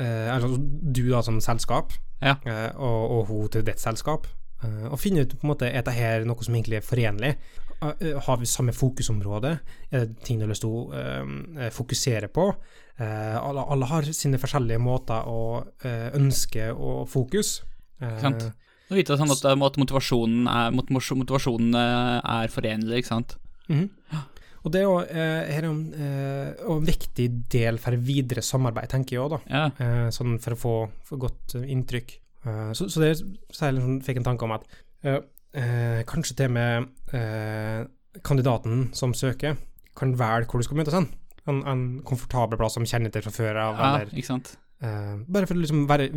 eh, 0.00 0.30
altså 0.32 0.54
du 0.56 1.02
da 1.10 1.20
som 1.26 1.42
selskap, 1.44 1.92
Ja. 2.24 2.38
eh, 2.48 2.70
og, 2.80 3.10
og 3.18 3.26
hun 3.28 3.48
til 3.52 3.66
ditt 3.68 3.82
selskap. 3.84 4.30
Eh, 4.64 4.86
og 4.88 4.96
finne 4.98 5.26
ut 5.26 5.36
på 5.36 5.44
en 5.44 5.52
måte 5.52 5.68
er 5.68 5.76
dette 5.82 5.92
her 5.98 6.24
noe 6.24 6.40
som 6.42 6.56
egentlig 6.56 6.80
er 6.80 6.86
forenlig. 6.88 7.34
Har 7.80 8.36
vi 8.40 8.48
samme 8.48 8.72
fokusområde? 8.76 9.58
Er 9.92 10.06
det 10.06 10.18
ting 10.24 10.38
du 10.40 10.46
har 10.46 10.50
lyst 10.54 10.64
til 10.64 10.72
å 10.72 11.68
fokusere 11.72 12.28
på? 12.32 12.48
Eh, 13.00 13.36
alle, 13.40 13.64
alle 13.72 13.88
har 13.88 14.08
sine 14.12 14.38
forskjellige 14.40 14.80
måter 14.82 15.28
å 15.28 15.62
eh, 15.88 16.10
ønske 16.18 16.68
og 16.74 17.06
fokus. 17.08 17.60
Eh, 18.00 18.18
Sant. 18.20 18.50
Å 18.90 18.96
vite 18.98 19.14
sånn 19.16 19.30
at, 19.30 19.44
at 19.46 19.78
motivasjonen, 19.78 20.48
er, 20.50 20.72
motivasjonen 20.74 21.76
er 21.78 22.50
forenlig, 22.52 23.00
ikke 23.00 23.12
sant. 23.12 23.36
Mhm. 23.70 23.88
Og 24.60 24.72
det 24.74 24.80
er 24.82 24.84
jo 24.84 24.96
eh, 25.00 25.54
er 25.56 25.64
en, 25.70 25.78
eh, 25.96 26.48
en 26.68 26.82
viktig 26.84 27.28
del 27.48 27.78
for 27.80 27.96
videre 27.96 28.42
samarbeid, 28.44 28.90
tenker 28.92 29.16
jeg 29.16 29.22
òg, 29.22 29.30
da. 29.32 29.38
Ja. 29.48 29.62
Eh, 29.80 30.08
sånn 30.12 30.36
for 30.42 30.52
å 30.52 30.58
få, 30.60 30.74
for 31.08 31.22
godt 31.22 31.54
inntrykk. 31.62 32.12
Eh, 32.44 32.72
så, 32.76 32.90
så 32.92 33.00
det 33.00 33.14
jeg 33.14 33.78
liksom 33.78 34.02
fikk 34.04 34.20
en 34.20 34.28
tanke 34.32 34.44
om 34.48 34.58
at 34.58 34.68
kanskje 36.06 36.34
til 36.36 36.50
og 36.50 36.52
med 36.54 37.14
eh, 37.16 37.86
kandidaten 38.26 38.90
som 38.94 39.14
søker, 39.16 39.56
kan 39.96 40.12
velge 40.18 40.46
hvor 40.50 40.60
du 40.60 40.66
skal 40.68 40.78
møtes 40.78 40.94
hen. 40.94 41.08
En, 41.48 41.62
en 41.66 41.84
komfortabel 42.04 42.58
plass 42.60 42.74
som 42.76 42.84
kjenner 42.84 43.10
til 43.14 43.22
fra 43.22 43.32
før 43.32 43.56
av, 43.56 43.78
ja, 43.80 43.90
eller 44.02 44.10
ikke 44.16 44.26
sant. 44.28 44.56
Uh, 44.82 45.20
Bare 45.28 45.46
for 45.48 45.54
å 45.56 45.60
liksom 45.60 45.86
være, 45.88 46.08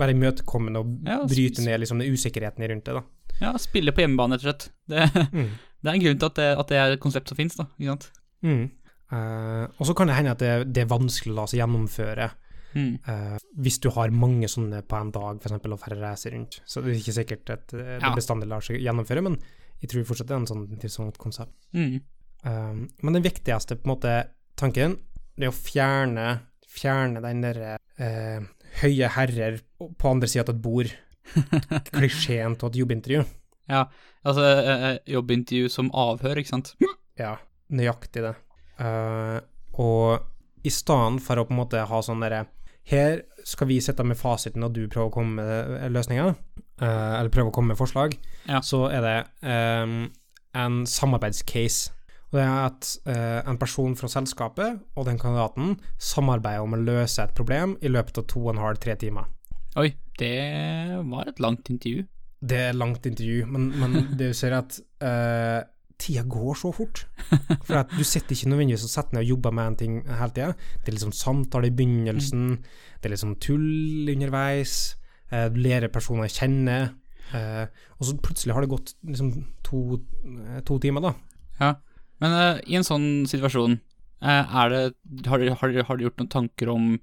være 0.00 0.14
imøtekommende 0.16 0.80
og 0.80 0.94
Ja, 1.08 1.18
bryte 1.28 1.64
ned 1.64 1.80
liksom 1.82 1.98
den 2.00 2.12
usikkerheten 2.16 2.64
rundt 2.68 2.84
det, 2.88 2.94
da. 2.96 3.02
Ja, 3.40 3.52
spille 3.60 3.92
på 3.92 4.00
hjemmebane, 4.04 4.38
rett 4.38 4.44
og 4.44 4.48
slett. 4.48 4.70
Det, 4.88 5.26
Mm. 5.32 5.50
det 5.82 5.90
er 5.90 5.94
en 5.94 6.04
grunn 6.06 6.18
til 6.22 6.26
at 6.30 6.34
det, 6.40 6.48
at 6.58 6.68
det 6.72 6.76
er 6.80 6.94
et 6.96 7.00
konsept 7.00 7.28
som 7.28 7.36
finnes, 7.36 7.56
da. 7.56 7.66
Ikke 7.78 7.92
sant. 7.92 8.08
Mm. 8.42 8.64
Uh, 9.12 9.66
og 9.78 9.86
så 9.86 9.94
kan 9.94 10.08
det 10.10 10.16
hende 10.16 10.32
at 10.34 10.40
det, 10.42 10.54
det 10.74 10.82
er 10.82 10.90
vanskelig 10.90 11.32
å 11.34 11.40
la 11.42 11.46
seg 11.50 11.60
gjennomføre 11.62 12.30
Mm. 12.76 12.98
Uh, 13.08 13.38
hvis 13.64 13.78
du 13.80 13.86
har 13.94 14.10
mange 14.12 14.44
sånne 14.52 14.82
på 14.84 14.98
en 14.98 15.08
dag, 15.14 15.38
f.eks., 15.40 15.54
og 15.64 15.78
færre 15.80 15.96
reiser 15.96 16.34
rundt. 16.34 16.58
Så 16.68 16.82
det 16.84 16.90
er 16.92 16.98
ikke 17.00 17.14
sikkert 17.16 17.52
at 17.54 17.72
det 17.72 18.02
Ja. 18.02 18.10
bestandig 18.12 18.48
lar 18.50 18.60
seg 18.60 18.82
gjennomføre, 18.84 19.22
men 19.24 19.38
jeg 19.80 19.88
tror 19.88 20.04
fortsatt 20.04 20.28
det 20.28 20.34
er 20.36 20.42
en 20.42 20.50
sånn, 20.50 20.66
interessant 20.74 21.16
konsept. 21.16 21.54
Mm. 21.72 22.02
Uh, 22.44 22.84
men 23.02 23.16
det 23.16 23.22
viktigste 23.24 23.78
på 23.80 23.88
en 23.88 23.94
måte 23.94 24.12
tanken, 24.56 24.98
er 25.36 25.50
å 25.50 25.54
fjerne, 25.56 26.28
fjerne 26.68 27.22
den 27.24 27.42
derre 27.44 27.74
eh, 28.00 28.44
høye 28.82 29.10
herrer 29.16 29.58
på 29.78 30.10
andre 30.10 30.28
sida 30.30 30.46
av 30.48 30.54
et 30.56 30.62
bord, 30.64 30.92
klisjeen 31.92 32.56
av 32.56 32.70
et 32.70 32.78
jobbintervju. 32.80 33.24
Ja, 33.70 33.86
altså 34.26 34.44
eh, 34.62 34.88
jobbintervju 35.10 35.70
som 35.72 35.90
avhør, 35.96 36.38
ikke 36.40 36.54
sant. 36.54 36.74
Ja, 37.18 37.36
nøyaktig 37.72 38.22
det. 38.26 38.34
Uh, 38.76 39.40
og 39.80 40.66
i 40.68 40.72
stedet 40.72 41.22
for 41.24 41.40
å 41.40 41.46
på 41.48 41.54
en 41.54 41.60
måte 41.62 41.80
ha 41.88 41.98
sånn 42.04 42.20
derre 42.20 42.42
Her 42.86 43.22
skal 43.48 43.70
vi 43.70 43.78
sitte 43.82 44.04
med 44.06 44.18
fasiten, 44.20 44.62
og 44.62 44.74
du 44.76 44.82
prøver 44.86 45.08
å 45.08 45.14
komme 45.14 45.40
med 45.42 45.94
løsninger, 45.94 46.34
uh, 46.82 47.14
eller 47.16 47.32
prøve 47.34 47.50
å 47.50 47.54
komme 47.56 47.72
med 47.72 47.80
forslag, 47.80 48.14
Ja. 48.46 48.60
så 48.62 48.84
er 48.92 49.02
det 49.02 49.16
um, 49.42 49.96
en 50.54 50.76
samarbeidscase. 50.86 51.90
Og 52.32 52.38
det 52.38 52.42
er 52.42 52.58
at 52.64 52.90
eh, 53.06 53.40
en 53.46 53.58
person 53.60 53.94
fra 53.98 54.10
selskapet 54.10 54.80
og 54.96 55.06
den 55.06 55.18
kandidaten 55.20 55.76
samarbeider 56.02 56.64
om 56.64 56.74
å 56.74 56.82
løse 56.82 57.22
et 57.22 57.36
problem 57.38 57.76
i 57.82 57.92
løpet 57.92 58.18
av 58.22 58.26
to 58.32 58.42
og 58.42 58.54
en 58.54 58.64
halv, 58.64 58.80
tre 58.82 58.96
timer. 58.98 59.30
Oi, 59.78 59.92
det 60.18 60.34
var 61.06 61.30
et 61.30 61.40
langt 61.42 61.70
intervju. 61.70 62.06
Det 62.46 62.58
er 62.68 62.76
langt 62.76 63.06
intervju, 63.08 63.46
men, 63.48 63.70
men 63.78 63.96
det 64.18 64.30
du 64.32 64.36
ser 64.36 64.56
at 64.56 64.78
eh, 65.04 65.62
tida 66.00 66.24
går 66.28 66.58
så 66.58 66.72
fort. 66.74 67.04
For 67.66 67.78
at 67.80 67.92
du 67.94 68.02
sitter 68.04 68.36
ikke 68.36 68.50
nødvendigvis 68.52 68.84
og 68.86 68.92
setter 68.92 69.16
ned 69.16 69.24
og 69.24 69.32
jobber 69.34 69.54
med 69.56 69.70
en 69.70 69.78
ting 69.80 69.96
hele 70.04 70.30
tida. 70.34 70.52
Det 70.82 70.92
er 70.92 70.98
liksom 70.98 71.14
samtale 71.16 71.70
i 71.70 71.74
begynnelsen, 71.76 72.46
det 73.00 73.08
er 73.08 73.14
liksom 73.14 73.36
tull 73.42 74.12
underveis, 74.12 74.96
eh, 75.30 75.48
du 75.52 75.60
lærer 75.62 75.92
personer 75.92 76.28
å 76.28 76.32
kjenne, 76.32 76.78
eh, 77.36 77.64
og 77.96 78.08
så 78.08 78.16
plutselig 78.22 78.56
har 78.56 78.64
det 78.64 78.72
gått 78.74 78.94
liksom 79.06 79.32
to, 79.64 80.00
eh, 80.26 80.60
to 80.66 80.78
timer, 80.82 81.08
da. 81.08 81.14
Ja, 81.60 81.74
men 82.22 82.36
uh, 82.36 82.62
i 82.66 82.78
en 82.78 82.86
sånn 82.86 83.26
situasjon, 83.28 83.78
uh, 84.24 84.54
det, 84.72 85.28
har, 85.28 85.42
du, 85.42 85.50
har, 85.52 85.76
har 85.90 86.04
gjort 86.04 86.22
noen 86.22 86.32
tanker 86.32 86.72
om 86.72 86.94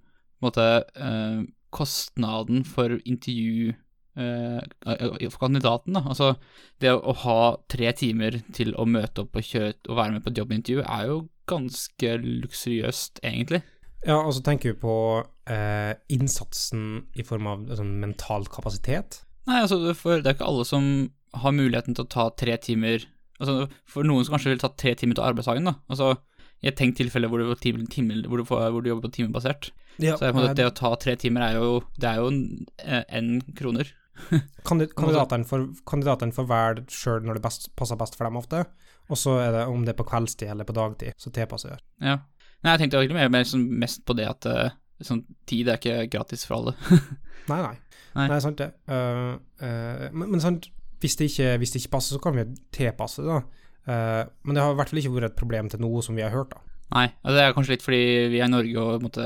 måte, 0.44 0.68
uh, 1.00 1.44
kostnaden 1.74 2.66
for 2.68 3.00
intervju 3.02 3.74
for 4.14 5.40
kandidaten? 5.42 5.96
da? 5.98 6.04
Altså, 6.06 6.36
det 6.78 6.92
å, 6.94 7.00
å 7.02 7.16
ha 7.24 7.38
tre 7.66 7.90
timer 7.98 8.44
til 8.54 8.76
å 8.78 8.86
møte 8.86 9.24
opp 9.24 9.40
og 9.40 9.48
kjøre 9.48 9.72
og 9.88 9.98
være 9.98 10.14
med 10.14 10.22
på 10.22 10.30
et 10.30 10.38
jobbintervju 10.38 10.84
er 10.84 11.08
jo 11.10 11.16
ganske 11.50 12.12
luksuriøst, 12.22 13.24
egentlig. 13.26 13.64
Ja, 14.06 14.20
og 14.20 14.34
så 14.36 14.44
tenker 14.44 14.74
vi 14.74 14.82
på 14.82 14.96
eh, 15.50 15.94
innsatsen 16.12 17.06
i 17.16 17.24
form 17.26 17.48
av 17.48 17.66
sånn 17.78 17.96
mental 18.02 18.48
kapasitet. 18.52 19.22
Nei, 19.48 19.62
altså, 19.64 19.80
for 19.96 20.20
det 20.20 20.30
er 20.30 20.38
ikke 20.38 20.50
alle 20.50 20.68
som 20.68 20.90
har 21.44 21.56
muligheten 21.56 21.96
til 21.96 22.06
å 22.06 22.12
ta 22.12 22.28
tre 22.38 22.58
timer 22.62 23.08
Altså, 23.44 23.82
for 23.90 24.08
noen 24.08 24.26
som 24.26 24.38
kanskje 24.38 24.54
vil 24.54 24.62
ta 24.64 24.72
tre 24.80 24.94
timer 25.00 25.20
til 25.20 25.28
arbeidsdagen, 25.28 25.68
da. 25.68 25.76
Altså, 25.92 26.14
et 26.64 26.78
tenkt 26.80 26.96
tilfelle 27.02 27.28
hvor 27.28 27.42
du, 27.42 27.50
time, 27.60 27.84
time, 27.92 28.22
hvor 28.30 28.40
du, 28.40 28.46
får, 28.48 28.70
hvor 28.72 28.84
du 28.84 28.90
jobber 28.90 29.10
på 29.10 29.18
timebasert. 29.18 29.74
Ja, 30.02 30.16
Så 30.18 30.32
det, 30.32 30.56
det 30.58 30.70
å 30.70 30.74
ta 30.74 30.94
tre 30.98 31.14
timer 31.22 31.44
er 31.46 31.60
jo 31.60 31.84
Det 32.02 32.08
er 32.10 32.18
jo 32.18 32.32
én 32.34 33.36
kroner. 33.54 33.92
Kandid 34.68 34.94
kandidatene 34.98 35.46
får, 35.46 35.68
kandidatene 35.90 36.34
får 36.34 36.48
velge 36.50 36.86
sjøl 36.94 37.26
når 37.26 37.38
det 37.38 37.44
best, 37.46 37.68
passer 37.78 38.00
best 38.00 38.18
for 38.18 38.30
dem, 38.30 38.40
ofte. 38.40 38.64
Og 39.12 39.20
så 39.20 39.36
er 39.44 39.52
det 39.58 39.66
om 39.70 39.84
det 39.84 39.94
er 39.94 40.00
på 40.00 40.08
kveldstid 40.08 40.54
eller 40.54 40.68
på 40.68 40.76
dagtid, 40.78 41.18
så 41.20 41.34
tilpasser 41.34 41.76
jeg. 41.76 41.84
Ja. 42.06 42.20
Nei, 42.64 42.76
jeg 42.76 42.84
tenkte 42.84 43.02
egentlig 43.02 43.20
mer, 43.20 43.32
mer 43.34 43.48
sånn, 43.48 43.66
mest 43.82 44.06
på 44.08 44.16
det 44.16 44.30
at 44.30 44.48
uh, 44.48 44.76
sånn, 45.04 45.26
tid 45.50 45.68
er 45.68 45.82
ikke 45.82 46.06
gratis 46.14 46.46
for 46.48 46.62
alle. 46.62 47.02
Nei, 47.52 47.60
nei. 47.60 47.74
Nei. 48.14 48.28
Nei, 48.30 48.38
sant 48.40 48.62
det. 48.62 48.70
Uh, 48.88 49.34
uh, 49.60 50.06
men, 50.14 50.30
men 50.30 50.40
sant, 50.40 50.70
hvis 51.04 51.18
det, 51.20 51.30
ikke, 51.32 51.58
hvis 51.62 51.74
det 51.74 51.82
ikke 51.84 51.96
passer, 51.98 52.16
så 52.16 52.24
kan 52.24 52.38
vi 52.38 52.48
tilpasse 52.76 53.24
det, 53.24 53.30
da. 53.30 53.64
Uh, 53.84 54.22
men 54.48 54.56
det 54.56 54.64
har 54.64 54.72
i 54.72 54.78
hvert 54.80 54.92
fall 54.94 55.02
ikke 55.02 55.16
vært 55.18 55.34
et 55.34 55.40
problem 55.42 55.72
til 55.72 55.82
noe 55.84 56.04
som 56.06 56.16
vi 56.16 56.24
har 56.24 56.34
hørt, 56.34 56.54
da. 56.56 56.64
Nei, 56.94 57.08
altså 57.24 57.34
det 57.36 57.44
er 57.44 57.56
kanskje 57.56 57.74
litt 57.74 57.84
fordi 57.86 58.04
vi 58.30 58.40
er 58.40 58.46
i 58.46 58.54
Norge 58.54 58.82
og 58.84 59.02
måte, 59.02 59.24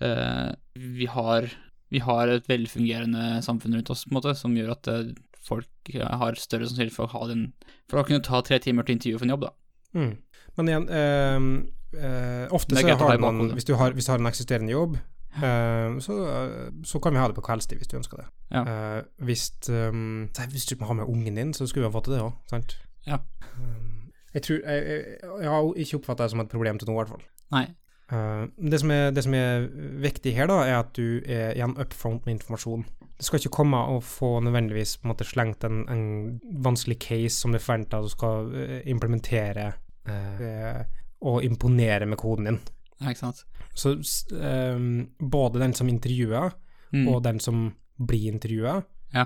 eh, 0.00 0.46
vi, 0.80 1.08
har, 1.12 1.48
vi 1.92 2.00
har 2.00 2.30
et 2.32 2.46
velfungerende 2.48 3.42
samfunn 3.44 3.74
rundt 3.76 3.90
oss, 3.92 4.06
måte, 4.14 4.32
som 4.38 4.54
gjør 4.56 4.70
at 4.78 4.88
eh, 4.88 5.10
folk 5.44 5.92
har 5.92 6.38
større 6.40 6.70
sannsynlighet 6.70 6.96
for 6.96 7.10
å 7.10 7.12
ha 7.12 7.28
den 7.28 7.42
For 7.90 8.00
å 8.00 8.06
kunne 8.08 8.24
ta 8.24 8.40
tre 8.46 8.56
timer 8.64 8.86
til 8.86 8.96
intervju 8.96 9.20
for 9.20 9.28
en 9.28 9.34
jobb, 9.34 9.44
da. 9.44 9.52
Mm. 9.98 10.12
Men 10.56 10.70
igjen, 10.72 10.88
ofte 12.54 12.80
så 12.80 12.96
har 13.02 13.20
man. 13.20 13.42
Hvis 13.58 13.68
du 13.68 13.74
har, 13.76 13.92
hvis 13.98 14.08
du 14.08 14.14
har 14.14 14.22
en 14.22 14.30
eksisterende 14.30 14.72
jobb, 14.72 14.96
eh, 15.36 15.98
så, 16.04 16.16
så 16.84 17.00
kan 17.02 17.14
vi 17.14 17.20
ha 17.22 17.28
det 17.30 17.36
på 17.38 17.44
kveldstid 17.46 17.80
hvis 17.80 17.90
du 17.90 17.96
ønsker 18.00 18.22
det. 18.22 18.26
Ja. 18.52 18.62
Uh, 18.68 19.02
hvis, 19.24 19.48
um, 19.68 20.28
hvis 20.52 20.66
du 20.68 20.76
må 20.80 20.90
ha 20.90 20.98
med 20.98 21.08
ungen 21.08 21.38
din, 21.40 21.54
så 21.54 21.66
skulle 21.66 21.86
vi 21.86 21.90
ha 21.90 21.94
fått 21.94 22.10
til 22.10 22.18
det 22.18 22.24
òg, 22.24 22.34
sant? 22.50 22.76
Ja. 23.06 23.22
Um, 23.56 24.10
jeg 24.34 24.42
tror 24.42 24.58
jeg, 24.64 24.82
jeg, 24.88 25.04
jeg 25.42 25.54
har 25.54 25.70
ikke 25.84 26.00
oppfatta 26.00 26.26
det 26.26 26.34
som 26.34 26.42
et 26.44 26.52
problem 26.52 26.80
til 26.80 26.90
nå, 26.90 26.96
i 26.96 27.00
hvert 27.00 27.14
fall. 27.14 27.24
Nei. 27.52 27.66
Uh, 28.12 28.44
det, 28.70 28.80
som 28.82 28.90
er, 28.92 29.10
det 29.10 29.24
som 29.24 29.34
er 29.36 29.68
viktig 30.04 30.34
her, 30.36 30.50
da, 30.50 30.58
er 30.66 30.82
at 30.82 30.92
du 30.96 31.22
er 31.24 31.54
igjen 31.54 31.78
up 31.80 31.96
front 31.96 32.26
med 32.26 32.36
informasjon. 32.36 32.84
Du 33.22 33.24
skal 33.24 33.38
ikke 33.38 33.54
komme 33.54 33.78
og 33.94 34.02
få 34.04 34.34
nødvendigvis 34.42 34.96
på 34.98 35.06
en 35.06 35.12
måte 35.12 35.24
slengt 35.28 35.64
en, 35.64 35.84
en 35.88 36.04
vanskelig 36.64 36.98
case 37.00 37.36
som 37.38 37.54
du 37.54 37.60
forventer 37.62 38.00
at 38.00 38.08
du 38.08 38.10
skal 38.10 38.48
eh, 38.58 38.78
implementere 38.90 39.68
eh, 40.10 40.80
og 41.22 41.44
imponere 41.46 42.08
med 42.10 42.18
koden 42.18 42.50
din. 42.50 42.58
Ja, 43.02 43.10
ikke 43.10 43.24
sant. 43.24 43.44
Så 43.74 43.96
ehm, 44.38 45.08
både 45.18 45.58
den 45.62 45.74
som 45.74 45.88
intervjuer, 45.90 46.52
Mm. 46.92 47.06
og 47.08 47.22
den 47.24 47.38
som 47.40 47.74
blir 47.98 48.28
intervjua, 48.32 48.82
Ja. 49.14 49.22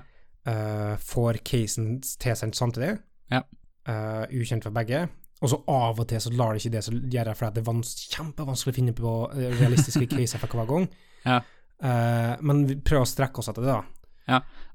uh, 0.46 0.96
får 1.02 1.40
casen 1.42 2.00
tilsendt 2.00 2.54
samtidig. 2.54 2.98
Ja. 3.30 3.40
Uh, 3.88 4.22
ukjent 4.30 4.62
for 4.62 4.70
begge. 4.70 5.08
Og 5.42 5.50
så 5.50 5.58
av 5.68 5.98
og 6.00 6.06
til 6.08 6.18
så 6.22 6.30
lar 6.32 6.54
det 6.54 6.62
ikke 6.64 6.72
det 6.76 6.84
som 6.84 6.94
gjør 6.94 7.24
det, 7.24 7.36
for 7.36 7.50
det 7.50 7.58
er 7.58 7.66
vans 7.72 7.90
kjempevanskelig 8.14 8.72
å 8.72 8.76
finne 8.78 8.94
på 8.96 9.10
eh, 9.34 9.50
realistiske 9.60 10.06
caser 10.14 10.38
for 10.38 10.46
hver 10.48 10.66
gang. 10.70 10.86
Ja. 11.26 11.40
Uh, 11.82 12.36
men 12.40 12.62
vi 12.70 12.76
prøver 12.76 13.02
å 13.04 13.10
strekke 13.10 13.38
oss 13.42 13.48
etter 13.50 13.66
det, 13.66 13.74
da. 13.74 13.82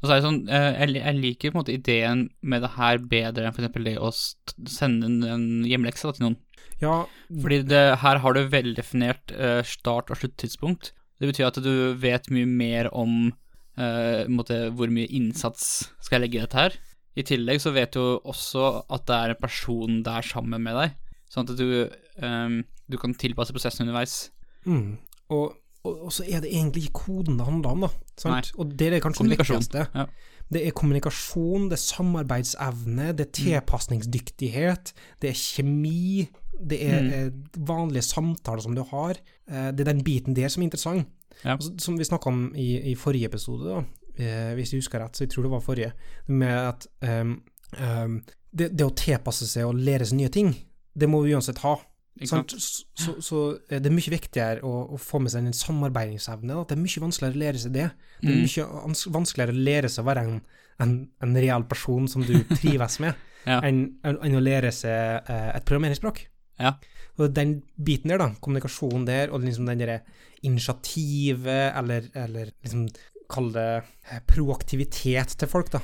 Og 0.01 0.07
så 0.07 0.13
er 0.13 0.17
det 0.17 0.25
sånn, 0.25 0.39
eh, 0.49 0.79
jeg, 0.95 1.17
liker 1.19 1.51
på 1.51 1.57
en 1.57 1.61
måte 1.61 1.75
ideen 1.75 2.23
med 2.41 2.63
det 2.63 2.71
her 2.77 3.01
bedre 3.11 3.45
enn 3.45 3.53
eksempel 3.53 3.89
det 3.89 3.97
å 4.01 4.09
sende 4.13 5.09
en, 5.29 5.43
hjemmelekse 5.67 6.07
da, 6.07 6.15
til 6.17 6.25
noen. 6.25 6.39
Ja, 6.81 6.95
Fordi 7.43 7.59
det, 7.69 7.81
her 8.01 8.21
har 8.23 8.33
du 8.33 8.41
veldefinert 8.49 9.33
eh, 9.35 9.59
start- 9.67 10.09
og 10.09 10.17
sluttidspunkt. 10.17 10.93
Det 11.21 11.29
betyr 11.29 11.51
at 11.51 11.59
du 11.61 11.93
vet 12.01 12.31
mye 12.33 12.47
mer 12.49 12.89
om 12.97 13.29
uh, 13.77 14.23
måte, 14.25 14.71
hvor 14.73 14.89
mye 14.89 15.05
innsats 15.13 15.91
skal 16.01 16.17
jeg 16.17 16.23
legge 16.23 16.39
i 16.39 16.41
dette 16.47 16.57
her. 16.57 16.77
I 17.13 17.25
tillegg 17.27 17.61
så 17.61 17.73
vet 17.75 17.93
du 17.93 18.01
også 18.01 18.87
at 18.89 19.05
det 19.05 19.17
er 19.19 19.33
en 19.35 19.41
person 19.43 19.99
der 20.07 20.25
sammen 20.25 20.65
med 20.65 20.79
deg, 20.79 20.95
sånn 21.29 21.45
at 21.45 21.59
du, 21.59 21.91
um, 22.25 22.63
du 22.89 22.97
kan 22.97 23.13
tilpasse 23.13 23.53
prosessen 23.53 23.85
underveis. 23.85 24.31
mm. 24.65 24.97
og, 25.35 25.60
og, 25.83 26.03
og 26.07 26.11
så 26.13 26.23
er 26.29 26.41
det 26.43 26.51
egentlig 26.53 26.83
ikke 26.87 26.99
koden 27.07 27.37
det 27.39 27.45
handler 27.47 27.69
om, 27.75 27.81
da. 27.87 27.89
Sant? 28.21 28.51
Og 28.57 28.73
det 28.77 28.91
er 28.93 28.99
kanskje 29.01 29.23
det 29.29 29.37
viktigste. 29.39 29.87
ja. 29.95 30.05
Det 30.51 30.65
er 30.67 30.71
kommunikasjon, 30.75 31.69
det 31.71 31.77
er 31.77 31.83
samarbeidsevne, 31.85 33.13
det 33.15 33.23
er 33.25 33.31
tilpasningsdyktighet, 33.37 34.93
det 35.21 35.29
er 35.29 35.37
kjemi, 35.39 36.27
det 36.59 36.79
er 36.85 37.01
Mm. 37.01 37.13
eh, 37.13 37.31
vanlige 37.67 38.01
samtaler 38.03 38.61
som 38.61 38.75
du 38.75 38.83
har. 38.83 39.15
Eh, 39.47 39.71
det 39.71 39.79
er 39.87 39.93
den 39.93 40.03
biten 40.03 40.33
der 40.35 40.47
som 40.49 40.61
er 40.61 40.65
interessant. 40.67 41.07
Ja. 41.45 41.57
Som 41.79 41.97
vi 41.97 42.03
snakka 42.03 42.27
om 42.27 42.53
i, 42.55 42.91
i 42.91 42.95
forrige 42.95 43.25
episode, 43.25 43.63
da, 43.65 43.83
eh, 44.23 44.53
hvis 44.55 44.73
jeg 44.73 44.81
husker 44.81 44.99
rett, 44.99 45.15
så 45.15 45.23
jeg 45.23 45.29
tror 45.31 45.43
det 45.43 45.51
var 45.51 45.59
forrige, 45.61 45.93
med 46.27 46.47
at 46.67 46.87
um, 47.01 47.41
um, 47.79 48.21
det, 48.53 48.77
det 48.77 48.85
å 48.85 48.93
tilpasse 48.93 49.47
seg 49.47 49.65
og 49.65 49.75
lære 49.75 50.05
seg 50.05 50.17
nye 50.19 50.29
ting, 50.29 50.53
det 50.93 51.07
må 51.09 51.21
vi 51.23 51.33
uansett 51.33 51.57
ha. 51.63 51.77
Så, 52.27 52.41
så, 52.93 53.13
så 53.23 53.37
det 53.69 53.85
er 53.87 53.93
mye 53.95 54.11
viktigere 54.13 54.61
å, 54.67 54.71
å 54.93 54.97
få 54.99 55.21
med 55.23 55.31
seg 55.33 55.45
den 55.47 55.55
samarbeidsevnen. 55.57 56.51
At 56.59 56.69
det 56.69 56.75
er 56.77 56.81
mye 56.83 57.01
vanskeligere 57.05 57.37
å 57.37 57.41
lære 57.45 57.61
seg 57.63 57.71
det. 57.77 57.87
Det 58.21 58.29
er 58.29 58.35
Mm. 58.35 58.43
mye 58.45 59.13
vanskeligere 59.15 59.55
å 59.55 59.63
lære 59.65 59.89
seg 59.89 60.03
å 60.03 60.07
være 60.11 60.23
en, 60.27 60.35
en, 60.83 60.91
en 61.23 61.35
real 61.41 61.63
person 61.71 62.07
som 62.11 62.21
du 62.27 62.35
trives 62.57 62.99
med, 63.01 63.15
Ja. 63.49 63.57
enn 63.65 63.95
enn 64.05 64.35
å 64.37 64.43
lære 64.43 64.69
seg 64.75 65.23
eh, 65.31 65.47
et 65.55 65.65
programmeringsspråk. 65.65 66.19
Ja. 66.61 66.75
Og 67.17 67.31
den 67.33 67.55
biten 67.81 68.11
der, 68.13 68.19
da, 68.21 68.27
kommunikasjonen 68.43 69.07
der, 69.07 69.31
og 69.33 69.41
liksom 69.41 69.65
den 69.71 69.79
derre 69.81 70.01
initiativet, 70.45 71.73
eller, 71.79 72.05
eller 72.15 72.51
liksom 72.61 72.85
kall 73.31 73.51
det 73.55 73.65
eh, 74.11 74.21
proaktivitet 74.27 75.37
til 75.39 75.49
folk, 75.49 75.71
da. 75.73 75.81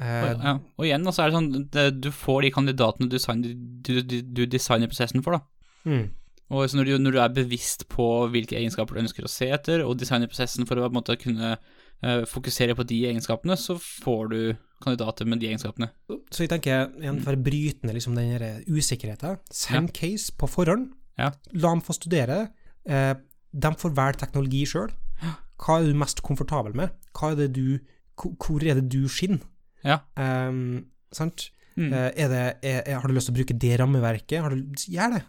Ja. 0.00 0.04
Eh, 0.04 0.24
Og, 0.34 0.42
ja. 0.42 0.52
og 0.78 0.84
igjen, 0.88 1.06
så 1.14 1.22
er 1.22 1.30
det 1.30 1.36
sånn 1.38 1.68
det, 1.70 1.86
du 2.02 2.10
får 2.10 2.42
de 2.42 2.50
kandidatene 2.50 3.06
du, 3.08 3.18
du, 3.86 4.02
du, 4.02 4.16
du 4.22 4.42
designer 4.50 4.90
prosessen 4.90 5.22
for, 5.22 5.38
da. 5.38 5.40
mm, 5.86 6.04
Og 6.50 6.66
så 6.68 6.76
når 6.80 6.88
du, 6.90 6.94
når 6.98 7.14
du 7.14 7.20
er 7.22 7.36
bevisst 7.36 7.86
på 7.92 8.06
hvilke 8.34 8.58
egenskaper 8.58 8.96
du 8.98 9.04
ønsker 9.04 9.24
å 9.24 9.30
se 9.30 9.48
etter, 9.54 9.84
og 9.86 9.96
designer 10.00 10.30
prosessen 10.30 10.66
for 10.66 10.82
å 10.82 10.90
måte 10.92 11.16
kunne 11.20 11.54
uh, 11.56 12.24
fokusere 12.28 12.74
på 12.76 12.86
de 12.90 13.04
egenskapene, 13.12 13.56
så 13.56 13.78
får 13.78 14.26
du 14.34 14.40
kandidater 14.84 15.24
med 15.30 15.40
de 15.40 15.48
egenskapene. 15.52 15.88
Så 16.34 16.44
jeg 16.44 16.50
tenker, 16.52 16.90
igjen 17.00 17.22
for 17.24 17.38
å 17.38 17.44
bryte 17.46 17.86
ned 17.86 17.96
liksom 17.96 18.18
den 18.18 18.34
der 18.34 18.58
usikkerheten, 18.66 19.38
send 19.54 19.94
case 19.96 20.34
på 20.36 20.50
forhånd. 20.50 20.90
Ja. 21.16 21.30
La 21.54 21.70
dem 21.70 21.80
få 21.86 21.94
studere. 21.96 22.48
Uh, 22.84 23.14
de 23.54 23.70
får 23.78 23.94
velge 23.96 24.20
teknologi 24.26 24.66
sjøl. 24.68 24.90
Hva 25.62 25.78
er 25.78 25.86
du 25.86 25.96
mest 25.96 26.20
komfortabel 26.26 26.74
med? 26.76 26.92
Er 27.22 27.36
det 27.38 27.52
du, 27.54 27.78
hvor 28.18 28.58
er 28.66 28.82
det 28.82 28.88
du 28.92 29.04
skinner? 29.08 29.46
Ja. 29.84 30.00
Um, 30.16 30.86
sant? 31.14 31.50
Mm. 31.76 31.90
Uh, 31.92 32.10
er 32.14 32.28
det, 32.30 32.42
er, 32.62 32.82
er, 32.86 32.98
har 33.02 33.06
du 33.10 33.14
lyst 33.16 33.28
til 33.30 33.34
å 33.34 33.38
bruke 33.40 33.56
det 33.58 33.72
rammeverket? 33.80 34.40
Har 34.44 34.54
du, 34.54 34.84
gjør 34.88 35.16
det. 35.18 35.24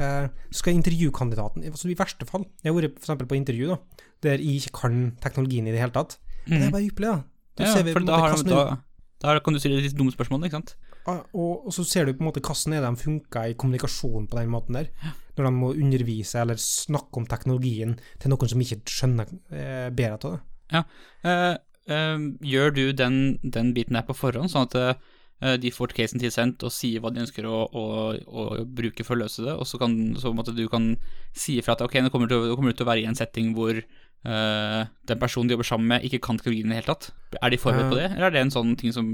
Så 0.00 0.62
skal 0.62 0.78
intervjukandidaten 0.78 1.64
altså 1.68 1.90
I 1.90 1.96
verste 1.98 2.24
fall 2.24 2.46
Jeg 2.62 2.70
har 2.70 2.76
vært 2.78 3.00
for 3.04 3.26
på 3.28 3.36
intervju 3.36 3.66
da 3.68 3.76
der 4.24 4.40
jeg 4.40 4.60
ikke 4.62 4.72
kan 4.78 4.94
teknologien 5.20 5.66
i 5.68 5.72
det 5.74 5.80
hele 5.80 5.92
tatt. 5.92 6.18
Men 6.46 6.60
det 6.60 6.66
er 6.66 6.70
Mm. 6.70 6.72
bare 6.72 6.86
ypperlig, 6.88 7.10
da. 7.10 7.22
Da 7.56 7.64
Ja, 7.64 7.72
ser 7.74 7.84
vi 7.84 7.92
for 7.92 8.00
da, 8.00 8.16
måte 8.16 8.20
har, 8.20 8.80
da, 9.20 9.34
da 9.34 9.40
kan 9.40 9.54
du 9.56 9.60
stille 9.60 9.80
litt 9.80 9.96
dumme 9.96 10.12
spørsmål, 10.12 10.44
ikke 10.44 10.58
sant? 10.58 10.74
Uh, 11.06 11.22
og, 11.32 11.66
og 11.66 11.72
så 11.72 11.84
ser 11.88 12.04
du 12.06 12.12
på 12.12 12.20
en 12.24 12.28
måte 12.28 12.40
hvordan 12.44 12.74
er 12.76 12.80
det 12.84 12.90
de 12.90 13.02
funker 13.04 13.48
i 13.50 13.56
kommunikasjonen 13.60 14.28
på 14.28 14.36
den 14.40 14.52
måten 14.52 14.76
der. 14.76 14.90
Når 15.36 15.44
de 15.48 15.52
må 15.56 15.72
undervise 15.72 16.40
eller 16.40 16.60
snakke 16.60 17.16
om 17.16 17.26
teknologien 17.26 17.96
til 18.20 18.32
noen 18.32 18.48
som 18.52 18.60
ikke 18.60 18.80
skjønner 18.84 19.32
eh, 19.52 19.88
bedre 19.90 20.16
av 20.20 20.36
det. 20.36 20.40
Ja. 20.70 20.84
eh, 21.24 21.56
gjør 21.88 22.74
du 22.76 22.84
den, 22.92 23.38
den 23.42 23.72
biten 23.74 23.96
der 23.98 24.04
på 24.06 24.14
forhånd, 24.16 24.50
sånn 24.52 24.66
at 24.68 24.76
eh, 24.80 25.56
de 25.60 25.70
får 25.72 25.94
casen 25.96 26.20
tilsendt 26.20 26.62
og 26.66 26.72
sier 26.74 27.00
hva 27.00 27.10
de 27.14 27.22
ønsker 27.24 27.46
å, 27.48 27.62
å, 27.72 27.84
å 28.20 28.44
bruke 28.66 29.06
for 29.06 29.16
å 29.16 29.22
løse 29.22 29.42
det, 29.46 29.54
og 29.56 29.64
så 29.66 29.80
kan 29.80 29.94
så 30.20 30.32
du 30.52 30.66
kan 30.68 30.92
si 31.32 31.56
ifra 31.58 31.72
at 31.78 31.82
ok, 31.86 31.96
nå 32.04 32.10
kommer 32.12 32.28
du 32.28 32.36
til, 32.36 32.84
å- 32.84 32.88
være 32.90 33.00
i 33.00 33.08
en 33.08 33.16
setting 33.16 33.54
hvor 33.56 33.72
uh, 33.80 34.82
den 35.08 35.18
personen 35.18 35.48
de 35.48 35.56
jobber 35.56 35.64
sammen 35.70 35.88
med, 35.94 36.04
ikke 36.04 36.20
kan 36.20 36.36
teknologien 36.36 36.68
i 36.68 36.74
det 36.76 36.82
hele 36.82 36.92
tatt. 36.92 37.08
Er 37.40 37.50
de 37.50 37.56
forberedt 37.58 37.88
på 37.90 37.96
det, 37.96 38.10
eller 38.12 38.28
er 38.28 38.36
det 38.36 38.42
en 38.44 38.52
sånn 38.52 38.76
ting 38.76 38.92
som 38.92 39.08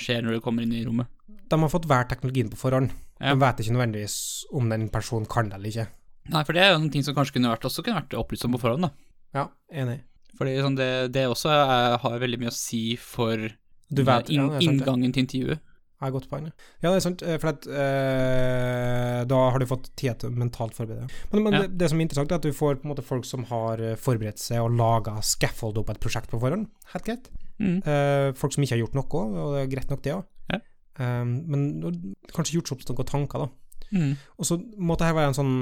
skjer 0.00 0.24
når 0.24 0.38
du 0.38 0.44
kommer 0.44 0.64
inn 0.64 0.72
i 0.72 0.84
rommet? 0.86 1.12
de 1.46 1.54
har 1.62 1.70
fått 1.70 1.84
hver 1.86 2.08
teknologien 2.10 2.48
på 2.50 2.56
forhånd. 2.58 2.90
De 3.20 3.34
vet 3.38 3.60
ikke 3.62 3.74
nødvendigvis 3.76 4.16
om 4.58 4.66
den 4.72 4.88
personen 4.90 5.28
kan 5.30 5.46
det 5.52 5.54
eller 5.60 5.70
ikke. 5.70 5.84
Nei, 6.32 6.40
for 6.42 6.56
det 6.56 6.64
er 6.64 6.72
jo 6.72 6.80
en 6.80 6.88
ting 6.90 7.04
som 7.06 7.14
kanskje 7.14 7.36
kunne 7.36 7.52
vært, 7.52 7.68
også 7.68 7.84
kunne 7.86 8.00
vært 8.00 8.16
opplyst 8.18 8.48
om 8.48 8.56
på 8.56 8.58
forhånd, 8.64 8.88
da. 8.88 8.90
Ja, 9.36 9.44
enig. 9.70 10.00
Fordi 10.38 10.56
sånn, 10.60 10.76
det, 10.78 10.90
det 11.14 11.26
også 11.30 11.48
er, 11.52 11.96
har 12.02 12.18
veldig 12.22 12.38
mye 12.42 12.52
å 12.52 12.56
si 12.56 12.82
for 13.00 13.48
Du 13.88 14.02
vet, 14.04 14.28
inn, 14.34 14.50
ja, 14.52 14.60
inngangen 14.66 15.12
til 15.14 15.24
intervjuet. 15.24 15.60
Ja, 15.96 16.10
godt 16.12 16.26
poeng. 16.28 16.50
ja. 16.50 16.52
Det 16.82 16.90
er 16.92 17.00
sant, 17.00 17.22
eh, 17.24 17.38
for 17.40 17.54
at, 17.54 17.64
eh, 17.72 19.22
da 19.24 19.38
har 19.50 19.62
du 19.62 19.64
fått 19.68 19.86
tid 19.96 20.18
til 20.20 20.28
å 20.28 20.36
mentalt 20.36 20.74
forberede 20.76 21.06
deg. 21.06 21.14
Men, 21.32 21.42
men 21.46 21.56
Ja. 21.56 21.60
det, 21.64 21.78
det 21.80 21.88
som 21.90 21.98
er 22.00 22.04
interessant, 22.04 22.32
er 22.34 22.40
at 22.40 22.44
du 22.44 22.52
får 22.52 22.82
måte 22.84 23.04
folk 23.06 23.24
som 23.24 23.46
har 23.48 23.80
eh, 23.80 23.94
forberedt 23.96 24.42
seg 24.42 24.60
og 24.60 24.76
laga 24.76 25.14
scaffold 25.24 25.78
opp 25.80 25.94
et 25.94 26.00
prosjekt 26.02 26.28
på 26.32 26.40
forhånd. 26.42 26.68
Helt 26.92 27.06
greit. 27.08 27.30
Mm. 27.56 27.78
Eh, 27.80 28.32
folk 28.36 28.52
som 28.52 28.66
ikke 28.66 28.76
har 28.76 28.82
gjort 28.84 28.98
noe, 28.98 29.22
og 29.40 29.54
det 29.56 29.62
er 29.64 29.72
greit 29.72 29.90
nok, 29.94 30.02
det 30.04 30.16
òg. 30.18 30.24
Ja. 30.52 30.60
men 30.96 31.64
du 31.82 31.88
kanskje 32.32 32.54
gjort 32.56 32.70
seg 32.70 32.78
opp 32.78 32.86
noen 32.96 33.08
tanker, 33.10 33.42
da. 33.44 33.48
Mm. 33.92 34.12
Og 34.40 34.46
så 34.48 34.56
må 34.80 34.96
dette 34.96 35.12
være 35.16 35.28
en 35.32 35.36
sånn 35.36 35.56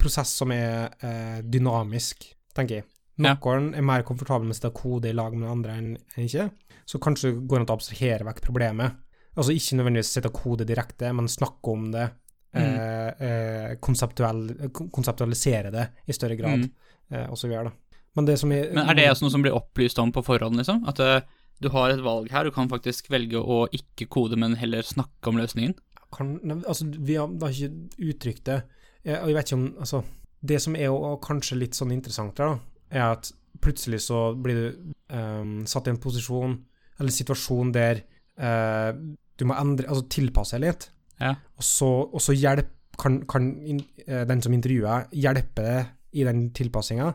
prosess 0.00 0.30
som 0.40 0.52
er 0.54 0.94
eh, 1.04 1.40
dynamisk, 1.44 2.24
tenker 2.56 2.80
jeg. 2.80 2.86
Noen 3.20 3.74
er 3.74 3.82
mer 3.86 4.02
komfortable 4.06 4.46
med 4.48 4.54
å 4.54 4.58
sitte 4.58 4.70
og 4.72 4.78
kode 4.80 5.10
i 5.10 5.16
lag 5.16 5.34
med 5.36 5.50
andre 5.50 5.76
enn 5.78 5.90
ikke, 6.16 6.50
så 6.88 6.98
kanskje 7.02 7.34
går 7.46 7.58
det 7.58 7.64
an 7.66 7.70
å 7.70 7.76
abstrahere 7.76 8.26
vekk 8.26 8.40
problemet. 8.46 8.96
Altså 9.36 9.54
ikke 9.54 9.76
nødvendigvis 9.78 10.10
sitte 10.14 10.30
og 10.32 10.38
kode 10.40 10.66
direkte, 10.66 11.12
men 11.14 11.28
snakke 11.28 11.70
om 11.72 11.90
det, 11.92 12.10
Mm. 12.50 13.12
eh, 13.20 13.76
konseptuell, 13.78 14.70
konseptualisere 14.90 15.70
det 15.70 15.84
i 16.08 16.12
større 16.12 16.36
grad, 16.36 16.58
Mm. 16.58 16.70
eh, 17.12 17.26
og 17.30 17.36
så 17.38 17.46
videre. 17.48 17.70
Men 18.16 18.24
det 18.26 18.38
som 18.40 18.50
jeg, 18.50 18.72
Men 18.74 18.88
er 18.88 18.94
det 18.94 19.10
også 19.10 19.22
noe 19.22 19.30
som 19.30 19.42
blir 19.42 19.54
opplyst 19.54 19.98
om 20.02 20.10
på 20.10 20.24
forhånd, 20.24 20.56
liksom? 20.56 20.82
At 20.88 20.98
uh, 20.98 21.20
du 21.60 21.68
har 21.68 21.90
et 21.90 22.00
valg 22.02 22.28
her, 22.32 22.42
du 22.44 22.50
kan 22.50 22.68
faktisk 22.68 23.08
velge 23.08 23.38
å 23.38 23.68
ikke 23.70 24.08
kode, 24.08 24.36
men 24.36 24.56
heller 24.56 24.82
snakke 24.82 25.28
om 25.28 25.36
løsningen? 25.36 25.74
kan, 26.12 26.40
altså, 26.66 26.90
vi 26.98 27.14
har, 27.14 27.28
har 27.28 27.50
ikke 27.54 27.88
uttrykt 27.98 28.44
det. 28.44 28.62
Jeg, 29.04 29.20
og 29.22 29.28
jeg 29.28 29.34
vet 29.36 29.46
ikke 29.46 29.58
om 29.60 29.74
Altså, 29.78 30.04
det 30.44 30.60
som 30.60 30.74
er 30.74 30.86
jo 30.88 31.16
kanskje 31.22 31.58
litt 31.58 31.72
sånn 31.78 31.92
interessant 31.92 32.34
da, 32.34 32.58
er 32.90 33.06
at 33.06 33.30
plutselig 33.60 34.02
så 34.06 34.30
blir 34.40 34.58
du 34.60 34.92
um, 35.14 35.60
satt 35.68 35.88
i 35.88 35.92
en 35.94 36.00
posisjon, 36.00 36.56
eller 37.00 37.14
situasjon, 37.14 37.72
der 37.74 38.02
uh, 38.40 38.92
du 39.40 39.46
må 39.48 39.56
endre 39.56 39.88
Altså 39.88 40.04
tilpasse 40.12 40.58
deg 40.58 40.66
litt. 40.66 40.90
Ja. 41.20 41.34
Og 41.56 41.64
så, 41.64 41.88
og 42.08 42.20
så 42.24 42.36
hjelp, 42.36 42.76
kan, 43.00 43.22
kan 43.28 43.50
in, 43.64 43.80
uh, 44.06 44.24
den 44.28 44.44
som 44.44 44.56
intervjuer, 44.56 45.08
hjelpe 45.16 45.64
deg 45.64 46.20
i 46.20 46.26
den 46.26 46.48
tilpassinga. 46.56 47.10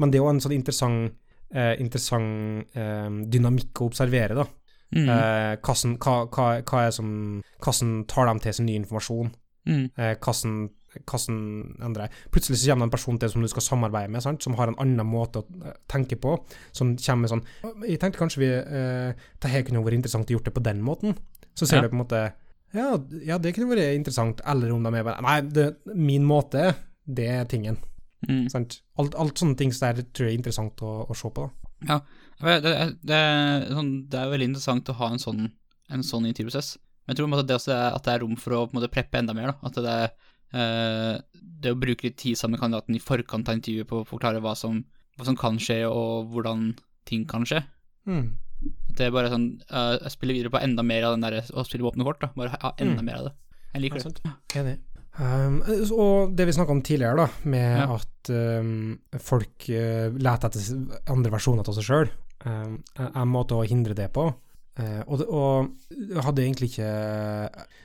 Men 0.00 0.12
det 0.12 0.18
er 0.18 0.24
jo 0.24 0.32
en 0.32 0.42
sånn 0.42 0.56
interessant, 0.56 1.12
uh, 1.54 1.74
interessant 1.80 2.72
eh, 2.78 3.08
dynamikk 3.30 3.82
å 3.82 3.90
observere, 3.90 4.36
da. 4.38 4.46
Mm. 4.90 5.06
Eh, 5.06 5.52
hva, 5.62 6.14
hva, 6.34 6.46
hva 6.66 6.82
er 6.82 6.94
som, 6.94 7.10
hvordan 7.62 7.92
tar 8.10 8.26
de 8.26 8.42
til 8.42 8.56
seg 8.56 8.66
ny 8.66 8.74
informasjon? 8.80 9.30
Mm. 9.70 9.84
Eh, 9.94 10.14
hvordan, 10.98 11.38
endrer 11.86 12.06
jeg. 12.08 12.12
Plutselig 12.34 12.58
så 12.60 12.70
kommer 12.72 12.86
det 12.86 12.88
en 12.90 12.94
person 12.96 13.18
til 13.22 13.30
som 13.32 13.44
du 13.44 13.48
skal 13.52 13.62
samarbeide 13.66 14.10
med, 14.10 14.22
sant? 14.24 14.42
som 14.42 14.56
har 14.58 14.72
en 14.72 14.78
annen 14.82 15.06
måte 15.06 15.42
å 15.42 15.64
eh, 15.64 15.76
tenke 15.90 16.18
på. 16.20 16.36
Som 16.76 16.96
kommer 16.98 17.24
med 17.26 17.32
sånn 17.34 17.44
Jeg 17.88 18.00
tenkte 18.02 18.18
kanskje 18.20 18.42
vi 18.42 18.50
eh, 18.58 19.12
Det 19.40 19.50
her 19.52 19.62
kunne 19.66 19.82
vært 19.86 20.00
interessant 20.00 20.30
å 20.30 20.36
gjort 20.36 20.48
det 20.50 20.54
på 20.56 20.64
den 20.66 20.82
måten. 20.86 21.16
Så 21.54 21.66
ser 21.66 21.80
Ja. 21.80 21.82
du 21.86 21.92
på 21.92 21.98
en 21.98 22.04
måte 22.04 22.22
ja, 22.72 22.92
ja, 23.26 23.36
det 23.42 23.50
kunne 23.56 23.72
vært 23.72 23.96
interessant. 23.98 24.40
Eller 24.46 24.70
om 24.70 24.82
de 24.84 24.92
er 24.94 25.02
bare 25.06 25.22
Nei, 25.26 25.40
det, 25.42 25.64
min 25.94 26.22
måte, 26.26 26.68
det 27.06 27.26
er 27.26 27.48
tingen. 27.50 27.80
Mm. 28.28 28.44
Sant? 28.52 28.76
Alt, 29.00 29.16
alt 29.18 29.40
sånne 29.40 29.56
ting 29.58 29.72
så 29.74 29.88
der 29.88 30.04
tror 30.14 30.28
jeg 30.28 30.36
er 30.36 30.38
interessant 30.38 30.82
å, 30.86 30.92
å 31.10 31.16
se 31.18 31.30
på. 31.34 31.48
da. 31.88 31.96
Det, 32.40 32.54
det, 32.62 32.74
det, 33.10 33.18
sånn, 33.74 33.90
det 34.12 34.20
er 34.20 34.30
veldig 34.30 34.48
interessant 34.52 34.88
å 34.92 34.96
ha 35.00 35.08
en 35.10 35.18
sånn, 35.22 35.48
en 35.90 36.04
sånn 36.06 36.28
intervjuprosess. 36.30 36.76
Men 37.02 37.12
jeg 37.14 37.18
tror 37.18 37.26
på 37.26 37.30
en 37.30 37.34
måte, 37.34 37.46
det 37.48 37.56
også 37.58 37.74
at 37.74 38.06
det 38.06 38.12
er 38.14 38.22
rom 38.22 38.36
for 38.38 38.54
å 38.54 38.60
på 38.68 38.76
en 38.76 38.78
måte, 38.78 38.92
preppe 38.94 39.18
enda 39.18 39.34
mer. 39.34 39.50
Da. 39.50 39.56
At 39.66 39.80
det, 39.82 39.96
er, 40.04 40.29
det 40.52 41.70
å 41.72 41.78
bruke 41.78 42.08
litt 42.08 42.16
tid 42.18 42.38
sammen 42.38 42.56
med 42.56 42.60
kandidaten 42.64 42.96
i 42.96 43.02
forkant 43.02 43.48
av 43.48 43.58
intervjuet 43.58 43.88
på 43.90 44.00
å 44.02 44.06
forklare 44.08 44.40
hva 44.42 44.54
som, 44.58 44.82
hva 45.18 45.24
som 45.28 45.36
kan 45.38 45.58
skje, 45.62 45.82
og 45.88 46.30
hvordan 46.32 46.72
ting 47.06 47.26
kan 47.30 47.44
skje. 47.48 47.62
Mm. 48.08 48.32
At 48.90 48.96
det 48.98 49.06
er 49.06 49.12
bare 49.14 49.30
sånn 49.32 49.44
uh, 49.72 49.96
Jeg 50.02 50.10
spiller 50.12 50.36
videre 50.36 50.50
på 50.52 50.60
enda 50.60 50.82
mer 50.84 51.04
av 51.08 51.14
den 51.14 51.22
der 51.24 51.38
å 51.56 51.62
spille 51.64 51.84
med 51.84 51.94
åpne 51.94 52.04
kort. 52.04 52.20
da 52.20 52.28
Bare 52.36 52.56
ha 52.60 52.72
enda 52.78 53.00
Mm. 53.00 53.06
mer 53.06 53.14
av 53.20 53.24
det. 53.30 53.34
Jeg 53.74 53.82
liker 53.82 54.02
det. 54.04 54.32
Enig. 54.60 54.78
Um, 55.20 55.60
og 55.96 56.34
det 56.36 56.46
vi 56.46 56.52
snakka 56.52 56.70
om 56.74 56.82
tidligere, 56.82 57.16
da, 57.16 57.28
med 57.44 57.78
Ja. 57.80 57.94
at 57.96 58.30
um, 58.30 58.98
folk 59.18 59.66
uh, 59.70 60.10
leter 60.16 60.48
etter 60.48 61.00
andre 61.10 61.30
versjoner 61.32 61.66
av 61.66 61.74
seg 61.74 61.84
sjøl, 61.88 62.10
um, 62.46 62.76
er 62.98 63.10
en 63.14 63.28
måte 63.32 63.56
å 63.58 63.66
hindre 63.66 63.94
det 63.94 64.10
på. 64.12 64.28
Uh, 64.78 65.02
og, 65.10 65.16
det, 65.18 65.26
og 65.26 65.96
jeg 66.14 66.22
hadde 66.24 66.42
egentlig 66.44 66.68
ikke 66.70 66.90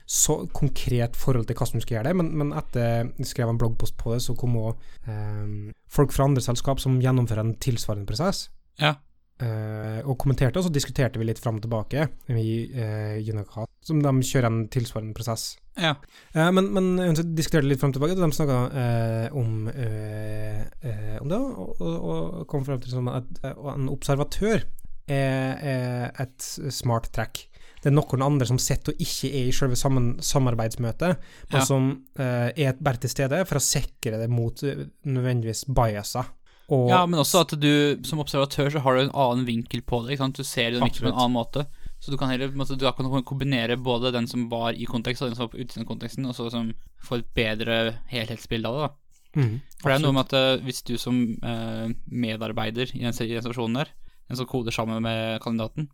så 0.06 0.36
konkret 0.54 1.18
forhold 1.18 1.48
til 1.50 1.58
hvordan 1.58 1.82
du 1.82 1.84
skulle 1.84 1.98
gjøre 1.98 2.12
det, 2.12 2.20
men, 2.22 2.30
men 2.40 2.54
etter 2.56 2.86
jeg 3.18 3.32
skrev 3.32 3.50
en 3.52 3.60
bloggpost 3.60 3.98
på 4.00 4.14
det, 4.14 4.22
så 4.24 4.36
kom 4.38 4.54
òg 4.62 4.86
um, 5.10 5.74
folk 5.92 6.14
fra 6.14 6.30
andre 6.30 6.44
selskap 6.46 6.80
som 6.80 7.02
gjennomfører 7.02 7.42
en 7.42 7.58
tilsvarende 7.60 8.08
prosess. 8.08 8.46
Ja. 8.80 8.94
Uh, 9.42 10.00
og 10.06 10.16
kommenterte, 10.22 10.62
og 10.62 10.64
så 10.64 10.72
diskuterte 10.72 11.20
vi 11.20 11.28
litt 11.28 11.42
fram 11.44 11.58
og 11.58 11.66
tilbake 11.66 12.06
i 12.32 12.54
uh, 12.78 13.18
Unicast, 13.20 13.74
som 13.84 14.00
de 14.00 14.14
kjører 14.30 14.48
en 14.48 14.62
tilsvarende 14.72 15.18
prosess. 15.18 15.58
Ja. 15.76 15.98
Uh, 16.38 16.48
men, 16.56 16.70
men 16.78 16.94
hun 17.02 17.20
diskuterte 17.36 17.68
litt 17.68 17.82
fram 17.82 17.92
og 17.92 17.98
tilbake, 17.98 18.16
og 18.16 18.24
de 18.24 18.38
snakka 18.38 18.62
eh, 18.86 19.36
om, 19.36 19.68
eh, 19.74 20.64
eh, 20.86 21.18
om 21.20 21.28
det, 21.34 21.42
og, 21.42 21.82
og, 21.82 22.10
og 22.14 22.48
kom 22.54 22.64
frem 22.64 22.80
til 22.86 22.96
sånn 22.96 23.12
at 23.12 23.44
eh, 23.44 23.60
en 23.74 23.92
observatør 23.92 24.64
er, 25.08 25.60
er 25.62 26.24
et 26.26 26.48
smart 26.74 27.12
trekk. 27.16 27.46
Det 27.82 27.92
er 27.92 27.96
noen 28.00 28.24
andre 28.26 28.48
som 28.50 28.58
sitter 28.58 28.96
og 28.96 29.02
ikke 29.04 29.30
er 29.30 29.50
i 29.52 29.54
selve 29.54 29.78
sammen, 29.78 30.16
samarbeidsmøtet, 30.26 31.20
men 31.52 31.60
Ja. 31.60 31.66
som 31.66 31.92
eh, 32.18 32.50
er 32.58 32.74
bare 32.82 32.98
til 32.98 33.12
stede 33.14 33.44
for 33.46 33.60
å 33.60 33.62
sikre 33.62 34.18
det 34.24 34.30
mot 34.30 34.64
eh, 34.64 34.88
nødvendigvis 35.06 35.66
biaser. 35.70 36.26
Og, 36.74 36.88
ja, 36.90 37.04
men 37.06 37.20
også 37.22 37.44
at 37.46 37.54
du 37.62 38.02
som 38.10 38.18
observatør 38.24 38.72
så 38.74 38.82
har 38.82 38.96
du 38.96 39.04
en 39.04 39.12
annen 39.14 39.46
vinkel 39.46 39.84
på 39.86 40.00
det. 40.02 40.16
ikke? 40.16 40.32
Du 40.34 40.44
ser 40.44 40.72
dynamikken 40.74 41.06
på 41.06 41.12
en 41.12 41.20
annen 41.20 41.36
måte. 41.36 41.68
Så 42.02 42.10
du 42.10 42.18
kan 42.18 42.30
heller 42.30 42.50
måte, 42.58 42.74
du 42.78 42.86
kan 42.90 43.24
kombinere 43.24 43.78
både 43.78 44.12
den 44.12 44.26
som 44.28 44.48
var 44.50 44.74
i 44.74 44.86
kontekst, 44.90 45.22
og 45.22 45.30
den 45.30 45.38
som 45.38 45.46
var 45.46 45.60
av 45.62 45.86
konteksten, 45.86 46.26
og 46.26 46.34
så 46.34 46.50
som 46.50 46.74
får 47.06 47.22
et 47.22 47.30
bedre 47.38 47.78
helhetsbilde 48.10 48.66
av 48.70 48.76
det. 48.76 48.82
da. 48.88 49.42
Mm, 49.42 49.62
For 49.82 49.90
det 49.92 49.96
er 50.00 50.04
noe 50.08 50.16
med 50.16 50.26
at 50.26 50.34
eh, 50.34 50.64
hvis 50.66 50.82
du 50.88 50.98
som 50.98 51.22
eh, 51.44 51.94
medarbeider 52.10 52.90
i 52.96 53.04
den, 53.04 53.14
i 53.14 53.36
den 53.38 53.42
situasjonen 53.44 53.84
der, 53.84 53.94
den 54.30 54.40
som 54.40 54.50
koder 54.50 54.74
sammen 54.74 55.04
med 55.04 55.40
kandidaten, 55.44 55.90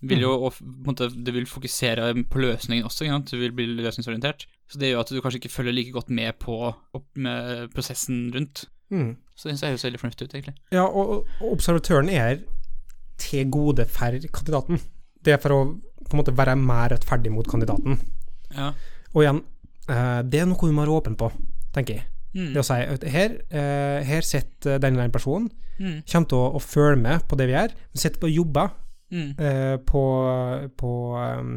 vil 0.00 0.22
jo 0.24 0.32
og, 0.32 0.54
på 0.56 0.64
en 0.64 0.86
måte, 0.88 1.10
det 1.12 1.34
vil 1.34 1.48
fokusere 1.48 2.12
på 2.30 2.40
løsningen 2.40 2.86
også, 2.88 3.08
du 3.28 3.36
vil 3.40 3.52
bli 3.52 3.66
løsningsorientert. 3.80 4.46
Så 4.70 4.78
det 4.78 4.92
gjør 4.92 5.02
at 5.02 5.10
du 5.12 5.20
kanskje 5.20 5.40
ikke 5.42 5.52
følger 5.52 5.74
like 5.74 5.92
godt 5.92 6.10
med 6.10 6.38
på 6.40 6.72
med 7.14 7.68
prosessen 7.74 8.30
rundt. 8.34 8.64
Mm. 8.90 9.16
Så 9.36 9.48
det 9.48 9.58
ser 9.58 9.66
jeg 9.66 9.76
høres 9.76 9.84
veldig 9.84 10.00
fornuftig 10.00 10.26
ut, 10.26 10.34
egentlig. 10.34 10.54
Ja, 10.72 10.86
og, 10.86 11.26
og 11.40 11.52
observatøren 11.52 12.08
er 12.08 12.40
til 13.20 13.50
gode 13.50 13.86
for 13.86 14.16
kandidaten. 14.32 14.80
Det 15.20 15.34
er 15.34 15.42
for 15.42 15.54
å 15.54 15.60
på 16.10 16.16
en 16.16 16.22
måte 16.22 16.34
være 16.34 16.56
mer 16.58 16.90
rettferdig 16.94 17.30
mot 17.30 17.46
kandidaten. 17.46 18.00
Ja. 18.56 18.72
Og 19.12 19.22
igjen, 19.22 19.44
eh, 19.86 20.22
det 20.26 20.40
er 20.40 20.48
noe 20.50 20.66
vi 20.66 20.74
må 20.74 20.82
være 20.82 20.96
åpen 20.96 21.18
på, 21.18 21.28
tenker 21.76 22.00
jeg. 22.00 22.06
Mm. 22.34 22.52
Det 22.54 22.60
å 22.62 22.66
si 22.66 22.76
her, 23.10 23.32
uh, 23.50 23.98
her 24.06 24.22
sitter 24.26 24.78
den 24.78 24.94
eller 24.94 25.08
den 25.08 25.16
personen, 25.16 25.50
Mm. 25.80 26.02
kommer 26.04 26.28
til 26.28 26.36
å, 26.36 26.48
å 26.58 26.60
følge 26.60 26.98
med 27.00 27.22
på 27.26 27.36
det 27.40 27.46
vi 27.48 27.54
gjør. 27.54 27.70
Vi 27.94 27.98
sitter 28.02 28.26
og 28.28 28.34
jobber 28.36 28.70
Mm. 29.10 29.30
uh, 29.40 29.76
på, 29.88 30.02
på, 30.78 30.90
um, 31.18 31.54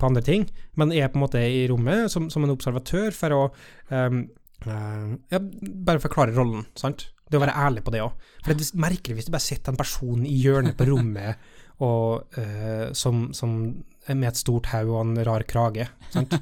på 0.00 0.06
andre 0.08 0.22
ting, 0.26 0.46
men 0.74 0.90
er 0.96 1.06
på 1.12 1.20
en 1.20 1.22
måte 1.26 1.38
i 1.38 1.66
rommet 1.70 2.10
som, 2.10 2.30
som 2.32 2.42
en 2.42 2.50
observatør 2.50 3.12
for 3.14 3.30
å 3.36 3.42
um, 3.92 4.24
uh, 4.66 5.12
ja, 5.30 5.38
bare 5.38 6.02
forklare 6.02 6.34
rollen, 6.34 6.64
sant? 6.74 7.06
Det 7.30 7.38
å 7.38 7.42
være 7.44 7.54
ærlig 7.58 7.84
på 7.86 7.92
det 7.94 8.00
òg. 8.02 8.16
For 8.42 8.54
det 8.54 8.66
er 8.66 8.80
merkelig 8.82 9.16
hvis 9.20 9.28
du 9.28 9.32
bare 9.36 9.44
sitter 9.46 9.70
en 9.74 9.78
person 9.78 10.24
i 10.26 10.34
hjørnet 10.42 10.74
på 10.78 10.86
rommet 10.88 11.36
og, 11.86 12.24
som, 12.96 13.26
som 13.36 13.56
med 14.08 14.28
et 14.30 14.38
stort 14.40 14.70
hode 14.72 14.88
og 14.94 15.02
en 15.04 15.18
rar 15.26 15.44
krage. 15.46 15.86
Sant? 16.14 16.32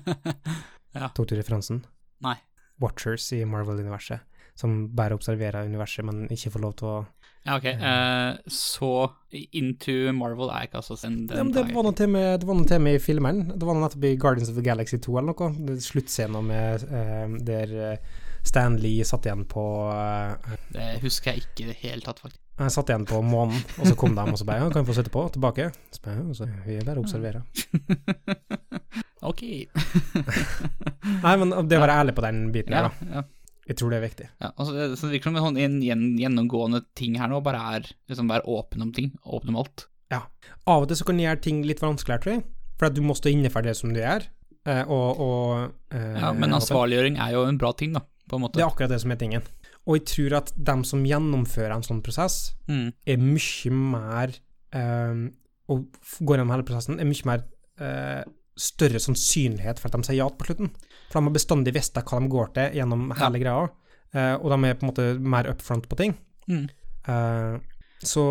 Ja. 0.94 1.08
Tok 1.10 1.26
du 1.26 1.34
referansen? 1.34 1.80
Nei. 2.22 2.36
Watchers 2.82 3.26
i 3.36 3.44
Marvel-universet, 3.48 4.24
som 4.58 4.88
bare 4.96 5.16
observerer 5.16 5.68
universet, 5.68 6.04
men 6.06 6.24
ikke 6.32 6.54
får 6.54 6.64
lov 6.64 6.74
til 6.80 6.90
å 6.90 6.96
Ja, 7.44 7.58
ok. 7.58 7.66
Uh, 7.76 8.38
så 8.48 8.90
Into 9.52 10.12
Marvel 10.16 10.48
er 10.48 10.64
ikke 10.64 10.80
altså 10.80 10.96
den 11.02 11.26
ja, 11.28 11.42
det, 11.44 11.66
var 11.74 11.84
noe 11.84 12.06
med, 12.08 12.28
det 12.40 12.48
var 12.48 12.56
noe 12.56 12.78
med 12.80 12.96
i 12.96 13.02
filmen. 13.02 13.42
Det 13.52 13.66
var 13.66 13.76
noe 13.76 13.84
nettopp 13.84 14.06
i 14.08 14.14
Guardians 14.16 14.48
of 14.48 14.56
the 14.56 14.64
Galaxy 14.64 14.96
2 14.96 15.18
eller 15.20 15.34
noe. 15.34 15.76
Sluttscenen 15.84 16.48
med 16.48 16.86
uh, 16.88 17.36
der 17.44 17.98
Stan 18.44 18.78
Lee 18.80 19.04
satt 19.04 19.28
igjen 19.28 19.44
på 19.48 19.66
uh, 19.88 20.56
Det 20.72 20.98
husker 21.04 21.32
jeg 21.32 21.44
ikke 21.44 21.66
i 21.66 21.68
det 21.72 21.78
hele 21.82 22.04
tatt, 22.04 22.24
faktisk. 22.24 22.40
Jeg 22.54 22.70
satt 22.70 22.90
igjen 22.92 23.06
på 23.08 23.18
månen, 23.26 23.56
og 23.80 23.88
så 23.88 23.96
kom 23.98 24.12
de 24.14 24.24
og 24.30 24.38
så 24.38 24.46
bare 24.46 24.62
ja, 24.62 24.68
'Kan 24.70 24.84
vi 24.84 24.92
få 24.92 24.94
sitte 24.94 25.10
på?' 25.10 25.28
Tilbake. 25.34 25.72
Så 25.90 26.00
bare, 26.04 26.22
ja, 26.22 26.34
så 26.34 26.48
vi 26.66 26.78
bare 26.86 27.02
observerer. 27.02 27.42
ok. 29.24 29.42
Nei, 31.24 31.34
men 31.40 31.52
det 31.68 31.78
å 31.78 31.82
være 31.84 31.96
ærlig 32.02 32.14
på 32.16 32.24
den 32.24 32.42
biten 32.54 32.74
Ja, 32.76 32.84
her, 32.88 32.90
da. 32.90 33.18
ja. 33.20 33.24
Jeg 33.64 33.78
tror 33.80 33.94
det 33.94 33.96
er 33.96 34.02
viktig. 34.04 34.26
ja 34.44 34.50
altså, 34.60 34.72
så 34.92 35.06
det 35.08 35.14
virker 35.14 35.30
som 35.32 35.38
sånn 35.40 35.56
en 35.64 35.78
gjennomgående 36.20 36.82
ting 36.98 37.14
her 37.16 37.30
nå, 37.32 37.38
bare 37.46 37.62
er 37.78 37.86
liksom 38.12 38.28
være 38.28 38.44
åpen 38.52 38.82
om 38.84 38.90
ting. 38.92 39.14
Åpen 39.24 39.54
om 39.54 39.62
alt. 39.62 39.86
Ja. 40.12 40.18
Av 40.68 40.84
og 40.84 40.90
til 40.90 40.98
så 41.00 41.06
kan 41.08 41.16
det 41.16 41.24
gjøre 41.24 41.40
ting 41.46 41.62
litt 41.64 41.80
vanskeligere, 41.80 42.20
tror 42.26 42.34
jeg. 42.34 42.44
For 42.76 42.90
at 42.90 42.96
du 42.98 43.00
må 43.06 43.16
stå 43.16 43.32
inne 43.32 43.48
for 43.54 43.64
det 43.64 43.72
som 43.78 43.94
du 43.94 44.02
gjør. 44.02 44.26
eh, 44.68 44.82
og, 44.84 45.20
og 45.20 45.96
eh, 45.96 46.20
Ja, 46.20 46.32
men 46.36 46.52
ansvarliggjøring 46.58 47.16
er 47.24 47.32
jo 47.38 47.46
en 47.48 47.56
bra 47.60 47.72
ting, 47.72 47.96
da, 47.96 48.02
på 48.28 48.36
en 48.36 48.44
måte. 48.44 48.58
Det 48.60 48.66
er 48.66 48.68
akkurat 48.68 48.92
det 48.92 49.00
som 49.00 49.14
er 49.16 49.20
tingen. 49.22 49.48
Og 49.88 49.96
jeg 49.98 50.04
tror 50.12 50.36
at 50.42 50.52
dem 50.56 50.84
som 50.84 51.02
gjennomfører 51.08 51.72
en 51.78 51.84
sånn 51.88 52.04
prosess, 52.04 52.52
Mm. 52.68 52.92
er 53.06 53.16
mye 53.20 53.72
mer 53.72 54.32
eh, 54.72 55.24
Og 55.72 55.88
går 56.20 56.36
gjennom 56.36 56.52
hele 56.52 56.64
prosessen, 56.68 57.00
er 57.00 57.08
mye 57.08 57.24
mer 57.28 57.44
eh, 57.80 58.24
større 58.56 59.00
sannsynlighet 59.02 59.80
for 59.80 59.90
at 59.90 59.98
de 59.98 60.06
sier 60.06 60.20
ja 60.22 60.28
på 60.30 60.48
slutten. 60.48 60.72
For 61.10 61.18
de 61.18 61.28
har 61.28 61.36
bestandig 61.36 61.74
visst 61.76 61.98
hva 61.98 62.20
de 62.22 62.32
går 62.32 62.54
til 62.56 62.80
gjennom 62.80 63.10
hele 63.18 63.42
greia, 63.42 63.68
uh, 64.16 64.34
og 64.38 64.48
de 64.52 64.58
er 64.68 64.78
på 64.78 64.86
en 64.86 64.92
måte 64.92 65.06
mer 65.20 65.50
up 65.50 65.62
front 65.64 65.88
på 65.90 65.98
ting. 66.00 66.16
Mm. 66.50 66.66
Uh, 67.08 67.62
så, 68.04 68.22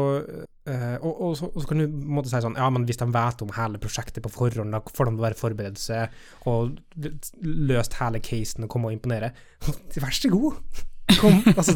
eh, 0.69 0.95
og, 1.01 1.13
og, 1.13 1.31
så, 1.37 1.49
og 1.49 1.63
så 1.63 1.69
kan 1.69 1.81
du 1.81 1.87
på 1.89 2.15
måte 2.17 2.29
si 2.29 2.41
sånn 2.43 2.57
Ja, 2.59 2.67
men 2.73 2.85
hvis 2.87 2.99
de 2.99 3.07
vet 3.13 3.41
om 3.41 3.53
hele 3.55 3.79
prosjektet 3.81 4.23
på 4.25 4.31
forhånd, 4.33 4.73
da 4.75 4.81
får 4.85 5.09
de 5.09 5.21
bare 5.21 5.37
forberede 5.39 5.81
seg 5.81 6.13
og 6.49 6.77
løst 7.41 7.97
hele 7.99 8.21
casen 8.23 8.67
og 8.67 8.73
komme 8.73 8.91
og 8.91 8.97
imponere. 8.97 9.33
Vær 10.03 10.13
så 10.13 10.31
god! 10.33 10.59
Kom, 11.19 11.41
altså, 11.59 11.75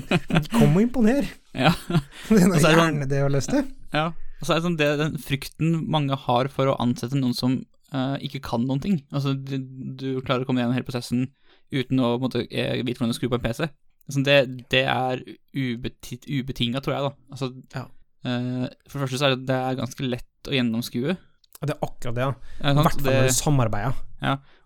kom 0.53 0.77
og 0.77 0.83
imponer! 0.83 1.27
Ja. 1.57 1.73
Det 2.29 2.37
er 2.37 2.45
gjerne 2.45 2.61
så 2.61 2.71
er 2.77 3.09
det 3.11 3.25
å 3.25 3.33
løse 3.33 3.57
det 3.57 3.65
ja. 3.95 4.11
Og 4.37 4.45
så 4.45 4.53
er 4.53 4.59
det 4.59 4.67
sånn 4.67 4.77
det, 4.79 4.87
den 4.99 5.17
frykten 5.21 5.73
mange 5.89 6.17
har 6.27 6.49
for 6.53 6.69
å 6.69 6.77
ansette 6.83 7.17
noen 7.17 7.35
som 7.35 7.57
eh, 7.93 8.15
ikke 8.27 8.43
kan 8.45 8.65
noen 8.67 8.81
ting. 8.83 9.01
Altså, 9.11 9.33
du, 9.33 9.57
du 9.99 10.07
klarer 10.21 10.45
å 10.45 10.49
komme 10.49 10.63
gjennom 10.63 10.75
hele 10.77 10.87
prosessen 10.87 11.27
uten 11.73 11.99
å 12.03 12.15
måtte, 12.21 12.45
eh, 12.47 12.79
vite 12.83 12.99
hvordan 12.99 13.13
du 13.13 13.17
skrur 13.17 13.33
på 13.33 13.39
en 13.39 13.45
PC. 13.45 13.67
Altså, 14.07 14.23
det, 14.23 14.37
det 14.71 14.83
er 14.87 15.23
ubeti, 15.55 16.19
ubetinga, 16.39 16.81
tror 16.83 16.95
jeg, 16.95 17.07
da. 17.07 17.13
Altså, 17.35 17.51
Ja. 17.75 17.85
uh, 18.27 18.67
for 18.87 18.99
det 18.99 19.07
første 19.07 19.19
så 19.19 19.27
er 19.27 19.35
det, 19.35 19.47
det 19.49 19.57
er 19.57 19.79
ganske 19.81 20.07
lett 20.07 20.47
å 20.51 20.55
gjennomskue. 20.55 21.17
Det 21.57 21.73
er 21.73 21.81
akkurat 21.81 22.15
det, 22.15 22.23
ja. 22.23 22.31
I 22.61 22.75
hvert 22.77 22.93
fall 22.93 23.07
når 23.07 23.27
du 23.27 23.35
samarbeider. 23.35 23.99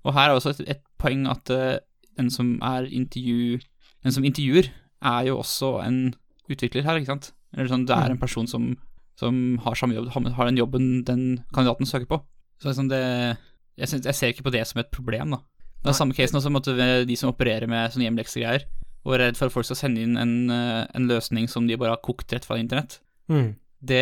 Og 0.05 0.13
her 0.17 0.29
er 0.29 0.35
også 0.35 0.53
et, 0.53 0.61
et 0.75 0.83
poeng 1.01 1.25
at 1.31 1.49
uh, 1.53 1.79
den 2.19 2.29
som 2.33 2.57
er 2.61 2.89
intervju... 2.89 3.59
Den 4.01 4.13
som 4.15 4.25
intervjuer, 4.25 4.71
er 5.05 5.25
jo 5.27 5.35
også 5.37 5.75
en 5.85 5.97
utvikler 6.49 6.85
her, 6.85 6.97
ikke 6.97 7.13
sant? 7.13 7.31
Eller 7.53 7.69
sånn, 7.69 7.83
det 7.89 7.93
er 7.97 8.13
en 8.13 8.21
person 8.21 8.47
som, 8.49 8.71
som 9.19 9.35
har 9.61 9.77
samme 9.77 9.93
jobb, 9.97 10.09
har 10.09 10.49
den 10.49 10.57
jobben 10.57 10.87
den 11.05 11.23
kandidaten 11.53 11.89
søker 11.89 12.09
på. 12.09 12.21
Så 12.61 12.75
sånn 12.77 12.91
det 12.91 13.01
jeg, 13.01 13.89
synes, 13.89 14.05
jeg 14.05 14.17
ser 14.17 14.33
ikke 14.33 14.45
på 14.45 14.53
det 14.53 14.61
som 14.69 14.81
et 14.81 14.91
problem, 14.93 15.33
da. 15.33 15.41
Det 15.81 15.89
er 15.89 15.95
Nei. 15.95 15.97
samme 15.97 16.13
casen 16.13 16.37
også 16.37 16.51
med 16.53 17.07
de 17.09 17.17
som 17.17 17.31
opererer 17.31 17.69
med 17.69 17.93
sånne 17.93 18.05
hjemleksegreier, 18.05 18.67
og 19.01 19.15
er 19.15 19.23
redd 19.25 19.39
for 19.39 19.49
at 19.49 19.55
folk 19.55 19.65
skal 19.65 19.79
sende 19.79 20.03
inn 20.03 20.19
en, 20.21 20.35
eh, 20.53 20.83
en 20.93 21.07
løsning 21.09 21.47
som 21.49 21.65
de 21.65 21.77
bare 21.81 21.95
har 21.95 22.03
kokt 22.05 22.35
rett 22.35 22.45
fra 22.45 22.59
internett. 22.61 22.99
Mm. 23.31 23.55
Det, 23.81 24.01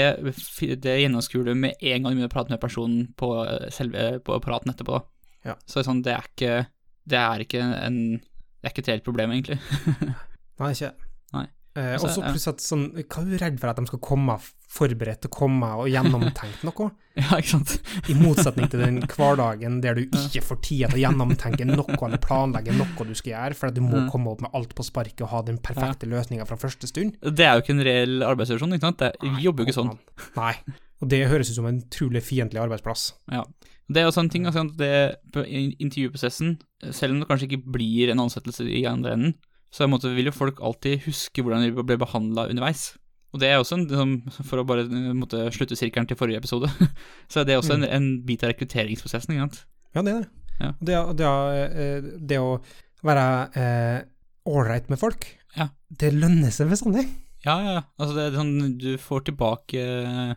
det 0.83 0.95
gjennomskuer 1.05 1.47
du 1.47 1.53
med 1.55 1.79
en 1.79 2.03
gang 2.03 2.11
du 2.11 2.17
begynner 2.17 2.27
å 2.27 2.33
prate 2.33 2.51
med 2.51 2.59
personen 2.59 3.05
på 3.15 3.29
eh, 3.45 3.69
selve 3.71 4.09
på 4.27 4.35
praten 4.43 4.73
etterpå. 4.73 4.99
Ja. 5.47 5.55
Så 5.71 5.85
sånn, 5.87 6.01
det 6.03 6.17
er 6.17 6.25
ikke 6.27 6.55
Det 7.07 7.15
er 7.15 7.43
ikke 7.45 7.61
en 7.63 7.99
Det 8.19 8.67
er 8.67 8.73
ikke 8.73 8.83
et 8.83 8.91
helt 8.91 9.05
problem, 9.05 9.31
egentlig. 9.31 9.55
Nei, 10.59 10.73
ikke 10.73 10.91
Nei. 11.31 11.45
Eh, 11.79 11.93
Altså, 11.95 12.09
og 12.09 12.11
så 12.11 12.25
plutselig 12.25 12.57
at 12.57 12.65
sånn 12.65 12.83
Hva 12.97 13.21
er 13.23 13.29
du 13.29 13.37
redd 13.39 13.61
for 13.61 13.71
at 13.71 13.79
de 13.79 13.87
skal 13.87 14.01
komme 14.03 14.35
forberedt 14.69 15.23
til 15.23 15.32
å 15.32 15.34
komme 15.34 15.67
og 15.82 15.88
gjennomtenkt 15.89 16.62
noe? 16.67 16.89
ja, 17.19 17.39
ikke 17.39 17.51
sant? 17.55 17.71
I 18.12 18.15
motsetning 18.19 18.69
til 18.69 18.84
den 18.84 18.99
hverdagen 19.13 19.79
der 19.82 19.97
du 19.97 20.03
ikke 20.05 20.43
får 20.45 20.60
tid 20.65 20.84
til 20.91 20.99
å 20.99 21.03
gjennomtenke 21.08 21.65
noe 21.65 21.97
eller 22.05 22.21
planlegge 22.21 22.75
noe 22.77 23.08
du 23.10 23.15
skal 23.17 23.34
gjøre, 23.34 23.58
for 23.58 23.73
du 23.73 23.82
må 23.86 23.99
Mm. 23.99 24.12
komme 24.13 24.29
opp 24.32 24.43
med 24.45 24.53
alt 24.53 24.75
på 24.77 24.86
sparket 24.86 25.25
og 25.25 25.32
ha 25.34 25.41
den 25.47 25.58
perfekte 25.58 26.08
løsninga 26.08 26.45
fra 26.47 26.55
første 26.62 26.88
stund. 26.88 27.17
Det 27.19 27.43
er 27.47 27.58
jo 27.58 27.63
ikke 27.65 27.73
en 27.75 27.84
reell 27.88 28.21
arbeidssituasjon, 28.23 28.77
ikke 28.77 28.88
sant? 28.88 29.01
Det, 29.01 29.10
vi 29.25 29.43
jobber 29.47 29.65
jo 29.65 29.67
ikke 29.67 29.79
sånn. 29.79 29.91
Nei. 30.38 30.53
Og 31.01 31.10
det 31.12 31.19
høres 31.32 31.49
ut 31.49 31.58
som 31.58 31.67
en 31.67 31.82
utrolig 31.82 32.21
fiendtlig 32.23 32.62
arbeidsplass. 32.62 33.10
Ja. 33.34 33.43
Det 33.89 34.03
er 34.03 34.05
jo 34.05 34.13
en 34.21 34.29
ting, 34.29 34.45
altså, 34.45 34.67
at 34.69 34.77
det, 34.77 35.49
intervjuprosessen, 35.82 36.60
selv 36.93 37.15
om 37.15 37.21
det 37.23 37.27
kanskje 37.29 37.47
ikke 37.49 37.71
blir 37.73 38.12
en 38.13 38.21
ansettelse 38.21 38.67
i 38.69 38.84
andre 38.89 39.15
enden, 39.17 39.34
så 39.73 39.88
måte 39.89 40.12
vil 40.15 40.29
jo 40.29 40.34
folk 40.34 40.62
alltid 40.65 41.03
huske 41.05 41.43
hvordan 41.43 41.65
de 41.65 41.73
ble 41.84 41.97
behandla 42.01 42.47
underveis. 42.49 42.91
Og 43.33 43.41
det 43.43 43.49
er 43.51 43.59
også 43.61 43.77
en, 43.77 43.85
liksom, 43.89 44.13
for 44.47 44.61
å 44.61 44.65
bare 44.65 44.87
eh, 44.87 45.09
måtte 45.17 45.43
slutte 45.53 45.77
sirkelen 45.77 46.07
til 46.09 46.17
forrige 46.17 46.41
episode, 46.41 46.69
så 47.31 47.41
er 47.43 47.49
det 47.49 47.57
også 47.59 47.75
en, 47.77 47.85
en 47.85 48.07
bit 48.25 48.43
av 48.45 48.53
rekrutteringsprosessen, 48.55 49.35
ikke 49.35 49.45
sant? 49.47 49.59
Ja, 49.95 50.03
det 50.05 50.13
er 50.15 50.21
det. 50.23 50.29
Ja. 50.59 50.71
Det, 50.81 50.97
det, 51.21 51.29
eh, 51.83 52.09
det 52.31 52.39
å 52.43 52.55
være 53.05 53.27
ålreit 54.49 54.89
med 54.91 54.99
folk, 54.99 55.27
Ja. 55.55 55.69
det 55.89 56.11
lønner 56.13 56.51
seg 56.53 56.69
bestandig. 56.71 57.05
Ja, 57.45 57.55
ja, 57.63 57.71
ja. 57.79 57.83
Altså, 57.99 58.15
det 58.17 58.25
er 58.27 58.35
sånn, 58.35 58.77
du 58.81 58.91
får 58.99 59.27
tilbake 59.29 59.79
eh, 59.79 60.33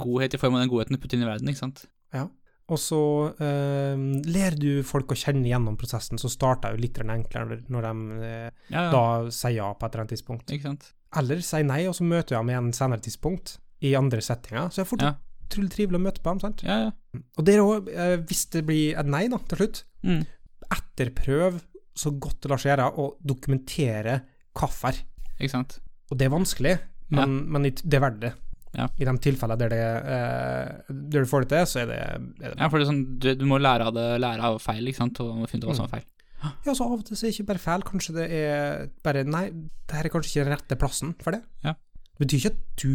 godhet 0.00 0.34
i 0.34 0.40
form 0.40 0.56
av 0.56 0.64
den 0.64 0.72
godheten 0.72 0.96
du 0.96 1.02
putter 1.02 1.18
inn 1.18 1.26
i 1.26 1.30
verden, 1.30 1.50
ikke 1.52 1.62
sant? 1.62 1.84
Ja. 2.14 2.26
Og 2.70 2.78
så 2.78 2.98
eh, 3.42 3.98
ler 4.30 4.54
du 4.58 4.82
folk 4.86 5.10
å 5.10 5.18
kjenne 5.18 5.48
gjennom 5.50 5.76
prosessen, 5.78 6.18
så 6.22 6.30
starter 6.30 6.74
jo 6.76 6.82
litt 6.84 6.98
enklere 7.02 7.60
når 7.68 7.86
de 7.88 8.18
eh, 8.22 8.50
Ja, 8.70 8.84
ja. 8.86 8.90
da 8.94 9.04
sier 9.34 9.56
ja 9.58 9.70
på 9.74 9.86
et 9.86 9.92
eller 9.94 10.04
annet 10.04 10.14
tidspunkt. 10.14 10.52
Ikke 10.54 10.68
sant? 10.70 10.90
Eller 11.16 11.40
si 11.42 11.62
nei, 11.66 11.86
og 11.90 11.94
så 11.98 12.04
møter 12.06 12.36
jeg 12.36 12.38
ham 12.38 12.50
i 12.50 12.58
en 12.58 12.72
senere 12.76 13.00
tidspunkt, 13.02 13.56
i 13.82 13.94
andre 13.98 14.20
settinger. 14.22 14.68
Så 14.70 14.82
er 14.82 14.84
fort 14.90 15.02
Ja. 15.02 15.14
utrolig 15.48 15.70
trivelig 15.72 15.98
å 15.98 16.02
møte 16.04 16.20
på 16.22 16.30
ham, 16.30 16.38
sant. 16.40 16.62
Ja, 16.62 16.76
ja. 16.84 17.20
Og 17.38 17.44
det 17.44 17.54
er 17.56 17.64
òg, 17.64 17.88
hvis 18.28 18.44
det 18.50 18.64
blir 18.68 18.96
et 19.00 19.06
nei, 19.06 19.26
da, 19.28 19.38
til 19.38 19.58
slutt, 19.58 19.84
Mm. 20.04 20.22
etterprøv 20.70 21.60
så 21.98 22.12
godt 22.22 22.40
det 22.42 22.50
lar 22.52 22.60
seg 22.62 22.70
gjøre 22.72 22.86
å 22.96 23.08
dokumentere 23.26 24.20
hvorfor. 24.56 25.00
Ikke 25.40 25.50
sant? 25.50 25.78
Og 26.10 26.18
det 26.18 26.26
er 26.28 26.32
vanskelig, 26.34 26.76
men, 27.10 27.34
men 27.50 27.62
det 27.66 27.94
er 27.96 28.00
verdt 28.04 28.20
det. 28.22 28.32
Ja. 28.78 28.86
I 29.02 29.04
de 29.04 29.12
tilfellene 29.18 29.58
der, 29.58 29.72
det, 29.72 29.80
eh, 30.14 30.94
der 31.10 31.24
du 31.24 31.26
får 31.26 31.42
det 31.42 31.48
til, 31.50 31.66
så 31.66 31.80
er 31.82 31.86
det, 31.90 31.98
er 32.38 32.52
det 32.52 32.58
Ja, 32.60 32.68
for 32.70 32.78
det 32.78 32.86
sånn, 32.86 33.00
du, 33.18 33.32
du 33.34 33.44
må 33.50 33.58
lære 33.58 33.88
av 33.90 33.94
det, 33.96 34.04
lære 34.22 34.46
av 34.46 34.60
feil, 34.62 34.86
ikke 34.86 35.00
sant, 35.02 35.18
og 35.24 35.42
finne 35.50 35.64
ut 35.66 35.72
hva 35.72 35.76
som 35.80 35.88
er 35.88 35.96
feil. 35.96 36.04
Ja, 36.40 36.72
så 36.72 36.86
av 36.86 36.98
og 36.98 37.04
til 37.06 37.18
så 37.18 37.26
er 37.26 37.30
det 37.30 37.36
ikke 37.36 37.50
bare 37.50 37.62
feil, 37.62 37.84
kanskje 37.86 38.14
det 38.16 38.26
er 38.32 38.86
bare 39.04 39.26
Nei, 39.28 39.48
det 39.52 39.96
her 39.96 40.08
er 40.08 40.12
kanskje 40.12 40.32
ikke 40.32 40.46
den 40.48 40.54
rette 40.56 40.78
plassen 40.80 41.12
for 41.20 41.36
det. 41.36 41.42
Ja. 41.66 41.74
Det 42.16 42.24
betyr 42.24 42.40
ikke 42.40 42.52
at 42.54 42.62
du 42.80 42.94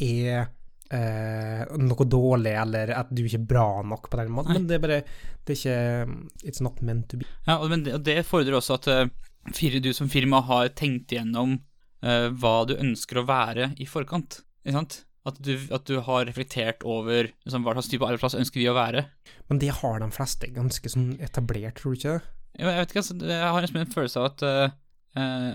er 0.00 0.48
eh, 0.96 1.74
noe 1.80 2.06
dårlig, 2.08 2.54
eller 2.62 2.94
at 2.96 3.10
du 3.12 3.22
ikke 3.24 3.40
er 3.40 3.50
bra 3.52 3.66
nok 3.86 4.10
på 4.10 4.20
den 4.20 4.32
måten, 4.34 4.54
Nei. 4.54 4.60
men 4.60 4.70
det 4.70 4.78
er 4.78 4.84
bare 4.84 5.02
Det 5.46 5.56
er 5.56 5.60
ikke 5.60 6.48
It's 6.48 6.62
not 6.64 6.80
meant 6.84 7.08
to 7.12 7.20
be. 7.20 7.28
Ja, 7.46 7.58
og, 7.58 7.68
men 7.72 7.84
det, 7.86 7.96
og 7.98 8.06
det 8.06 8.20
fordrer 8.28 8.58
også 8.58 8.78
at 8.80 8.88
uh, 8.88 9.76
du 9.80 9.92
som 9.96 10.10
firma 10.12 10.42
har 10.48 10.72
tenkt 10.76 11.12
igjennom 11.12 11.58
uh, 12.04 12.28
hva 12.32 12.56
du 12.68 12.76
ønsker 12.78 13.20
å 13.20 13.28
være 13.28 13.72
i 13.80 13.88
forkant, 13.88 14.42
ikke 14.64 14.76
sant? 14.78 15.00
At 15.28 15.36
du, 15.44 15.52
at 15.68 15.84
du 15.84 15.98
har 16.00 16.24
reflektert 16.24 16.84
over 16.88 17.28
liksom, 17.28 17.64
hva 17.64 17.74
slags 17.76 17.90
type 17.92 18.06
arbeidsplass 18.06 18.38
ønsker 18.40 18.62
vi 18.62 18.70
å 18.70 18.76
være. 18.76 19.04
Men 19.52 19.58
det 19.60 19.74
har 19.82 20.00
de 20.00 20.08
fleste 20.16 20.48
ganske 20.54 20.88
sånn 20.88 21.18
etablert, 21.20 21.76
tror 21.76 21.92
du 21.92 21.98
ikke 21.98 22.14
det? 22.16 22.30
Jeg, 22.58 22.66
vet 22.66 22.90
ikke, 22.90 23.02
altså, 23.02 23.16
jeg 23.30 23.52
har 23.54 23.66
en 23.68 23.92
følelse 23.94 24.20
av 24.20 24.28
at 24.30 24.44
eh, 24.46 24.72
eh, 25.20 25.50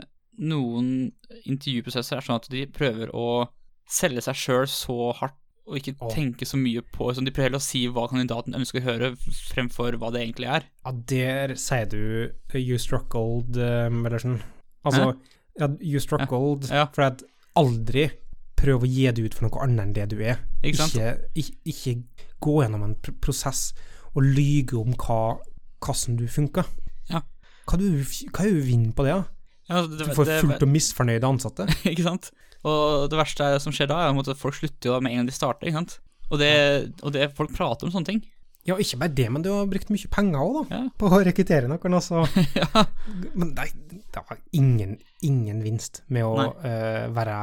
noen 0.45 0.91
intervjuprosesser 1.45 2.19
er 2.19 2.25
sånn 2.25 2.39
at 2.39 2.49
de 2.51 2.65
prøver 2.75 3.12
å 3.15 3.45
selge 3.89 4.23
seg 4.25 4.39
sjøl 4.39 4.69
så 4.71 5.12
hardt 5.19 5.41
og 5.65 5.79
ikke 5.79 5.95
oh. 5.97 6.10
tenke 6.13 6.45
så 6.45 6.60
mye 6.62 6.84
på 6.93 7.08
sånn, 7.13 7.25
De 7.25 7.34
prøver 7.34 7.49
heller 7.49 7.62
å 7.62 7.65
si 7.65 7.86
hva 7.89 8.05
kandidaten 8.12 8.53
ønsker 8.58 8.84
å 8.84 8.86
høre, 8.86 9.08
fremfor 9.49 9.97
hva 10.01 10.12
det 10.13 10.21
egentlig 10.21 10.49
er. 10.60 10.67
Ja, 10.86 10.93
der 11.10 11.55
sier 11.58 11.88
du 11.89 12.03
uh, 12.29 12.60
you 12.60 12.77
gold, 13.10 13.58
uh, 13.58 13.89
Mellersen. 13.89 14.43
Altså, 14.86 15.15
ja, 15.58 15.71
you 15.81 15.99
struggled, 15.99 16.69
Ja. 16.69 16.86
for 16.93 17.08
at 17.08 17.23
aldri 17.58 18.12
prøv 18.55 18.86
å 18.86 18.89
gi 18.89 19.10
det 19.10 19.25
ut 19.25 19.34
for 19.34 19.47
noe 19.47 19.63
annet 19.65 19.88
enn 19.88 19.95
det 19.97 20.08
du 20.13 20.21
er. 20.21 20.43
Ikke, 20.62 21.17
ikke, 21.34 21.58
ikke 21.65 21.95
gå 22.45 22.62
gjennom 22.62 22.86
en 22.86 22.95
pr 23.01 23.15
prosess 23.21 23.71
og 24.13 24.23
lyge 24.23 24.77
om 24.77 24.93
hva, 24.93 25.39
hvordan 25.81 26.19
du 26.21 26.27
funker. 26.29 26.69
Hva, 27.65 27.80
du, 27.82 27.88
hva 28.30 28.45
er 28.45 28.54
du 28.54 28.62
vinner 28.65 28.93
på 28.95 29.06
det? 29.08 29.15
da? 29.15 29.23
Ja, 29.65 29.80
altså, 29.82 29.91
det, 29.97 30.06
Du 30.06 30.13
får 30.17 30.25
det- 30.30 30.41
fullt 30.43 30.65
og 30.67 30.69
misfornøyde 30.69 31.30
ansatte. 31.30 31.65
ikke 31.91 32.06
sant? 32.06 32.32
Og 32.65 33.10
det 33.12 33.17
verste 33.19 33.45
er, 33.45 33.60
som 33.62 33.73
skjer 33.73 33.89
da, 33.91 34.04
er 34.08 34.19
at 34.21 34.38
folk 34.41 34.56
slutter 34.58 34.91
jo 34.91 34.99
med 35.01 35.13
en 35.13 35.21
gang 35.23 35.30
de 35.30 35.36
starter, 35.36 35.69
ikke 35.69 35.80
sant? 35.82 35.99
Og 36.34 36.39
det, 36.41 36.54
og 37.06 37.13
det 37.13 37.28
folk 37.38 37.51
prater 37.54 37.86
om 37.86 37.93
sånne 37.93 38.10
ting. 38.10 38.23
Ja, 38.65 38.73
ikke 38.82 38.97
bare 38.97 39.13
det, 39.13 39.28
men 39.30 39.43
du 39.45 39.51
har 39.54 39.67
brukt 39.69 39.91
mye 39.93 40.10
penger 40.10 40.41
òg, 40.41 40.56
da, 40.69 40.80
Ja. 40.80 40.84
på 40.97 41.10
å 41.13 41.19
rekruttere 41.25 41.69
noen. 41.69 41.97
Altså. 41.99 42.23
ja. 42.58 42.86
Men 43.38 43.51
det, 43.58 43.67
det 44.10 44.23
var 44.25 44.39
ingen, 44.58 44.95
ingen 45.21 45.62
vinst 45.62 46.01
med 46.10 46.25
å 46.25 46.47
eh, 46.65 47.06
være 47.13 47.36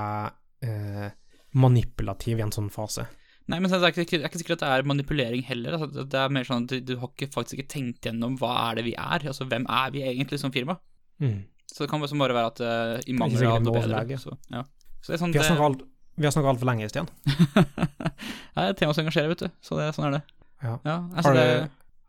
uh, 0.67 1.07
manipulativ 1.55 2.41
i 2.41 2.47
en 2.47 2.51
sånn 2.55 2.71
fase. 2.75 3.07
Nei, 3.51 3.59
men 3.59 3.71
det 3.71 3.79
er, 3.79 3.91
ikke, 3.91 4.19
det 4.19 4.23
er 4.23 4.31
ikke 4.31 4.41
sikkert 4.41 4.61
at 4.61 4.63
det 4.63 4.71
er 4.75 4.89
manipulering 4.89 5.43
heller. 5.49 5.75
Altså, 5.79 6.05
det 6.07 6.19
er 6.19 6.35
mer 6.35 6.47
sånn 6.47 6.67
at 6.67 6.75
du, 6.75 6.93
du 6.93 6.95
har 7.01 7.11
ikke, 7.11 7.31
faktisk 7.35 7.59
ikke 7.59 7.73
tenkt 7.75 8.07
gjennom 8.07 8.37
hva 8.41 8.53
er 8.69 8.79
det 8.79 8.85
vi 8.87 8.93
er. 8.95 9.27
Altså, 9.33 9.47
hvem 9.51 9.67
er 9.67 9.95
vi 9.95 10.05
egentlig 10.07 10.39
som 10.43 10.55
firma? 10.55 10.79
Mm. 11.23 11.41
Så 11.73 11.85
det 11.85 11.91
kan 11.91 12.05
liksom 12.05 12.23
bare 12.23 12.37
være 12.37 12.53
at 12.53 12.63
uh, 12.63 13.09
i 13.09 13.17
mangel 13.17 13.47
av 13.49 13.65
noe 13.65 13.81
bedre. 13.81 14.19
Så, 14.21 14.37
ja. 14.53 14.63
så 15.03 15.15
det 15.15 15.21
sånn 15.23 15.33
Vi 15.35 15.41
har 15.41 15.49
snakka 15.49 15.71
alt- 15.73 16.53
altfor 16.53 16.69
lenge, 16.69 16.91
Stian. 16.93 17.09
det 17.27 18.63
er 18.63 18.71
et 18.71 18.79
tema 18.79 18.95
som 18.95 19.07
engasjerer, 19.07 19.33
vet 19.33 19.47
du. 19.47 19.49
Så 19.65 19.81
det, 19.81 19.89
sånn 19.97 20.11
er 20.11 20.19
det. 20.19 20.23
Ja. 20.63 20.77
altså, 20.85 21.33
Har 21.33 21.39
det, 21.39 21.49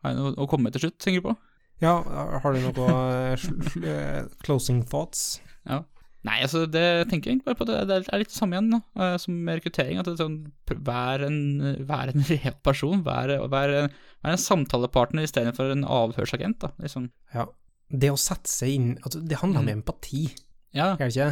har 0.03 0.13
jeg 0.13 0.19
noe 0.19 0.35
å 0.37 0.47
komme 0.51 0.67
med 0.67 0.75
til 0.75 0.85
slutt, 0.85 0.99
tenker 1.01 1.23
du 1.23 1.29
på? 1.31 1.35
Ja, 1.83 1.95
har 2.43 2.53
du 2.53 2.61
noe 2.63 2.89
eh, 3.81 4.19
closing 4.45 4.83
thoughts? 4.87 5.41
Ja. 5.67 5.81
Nei, 6.23 6.37
altså 6.45 6.61
det 6.71 6.83
tenker 7.11 7.27
jeg 7.29 7.35
egentlig 7.35 7.49
bare 7.49 7.57
på. 7.59 7.65
Det, 7.67 7.77
det 7.89 7.95
er 8.07 8.21
litt 8.21 8.29
det 8.31 8.37
samme 8.37 8.55
igjen 8.55 8.69
da, 8.71 8.79
eh, 9.03 9.15
som 9.19 9.35
med 9.43 9.57
rekruttering. 9.59 9.97
At 9.99 10.07
det 10.07 10.13
er 10.13 10.21
sånn, 10.23 10.37
vær, 10.87 11.25
en, 11.27 11.39
vær 11.89 12.11
en 12.13 12.23
real 12.31 12.55
person. 12.63 13.01
Vær, 13.03 13.33
vær, 13.51 13.73
vær 14.23 14.31
en 14.37 14.39
samtalepartner 14.39 15.27
istedenfor 15.27 15.73
en 15.75 15.83
avhørsagent. 15.83 16.61
da, 16.63 16.69
liksom. 16.79 17.09
Ja. 17.35 17.47
Det 17.91 18.09
å 18.13 18.17
sette 18.17 18.49
seg 18.49 18.71
inn 18.73 18.85
altså, 19.03 19.19
Det 19.21 19.37
handler 19.41 19.59
om 19.61 19.67
empati, 19.75 20.23
Ja, 20.73 20.93
er 20.95 21.03
det 21.03 21.11
ikke? 21.11 21.25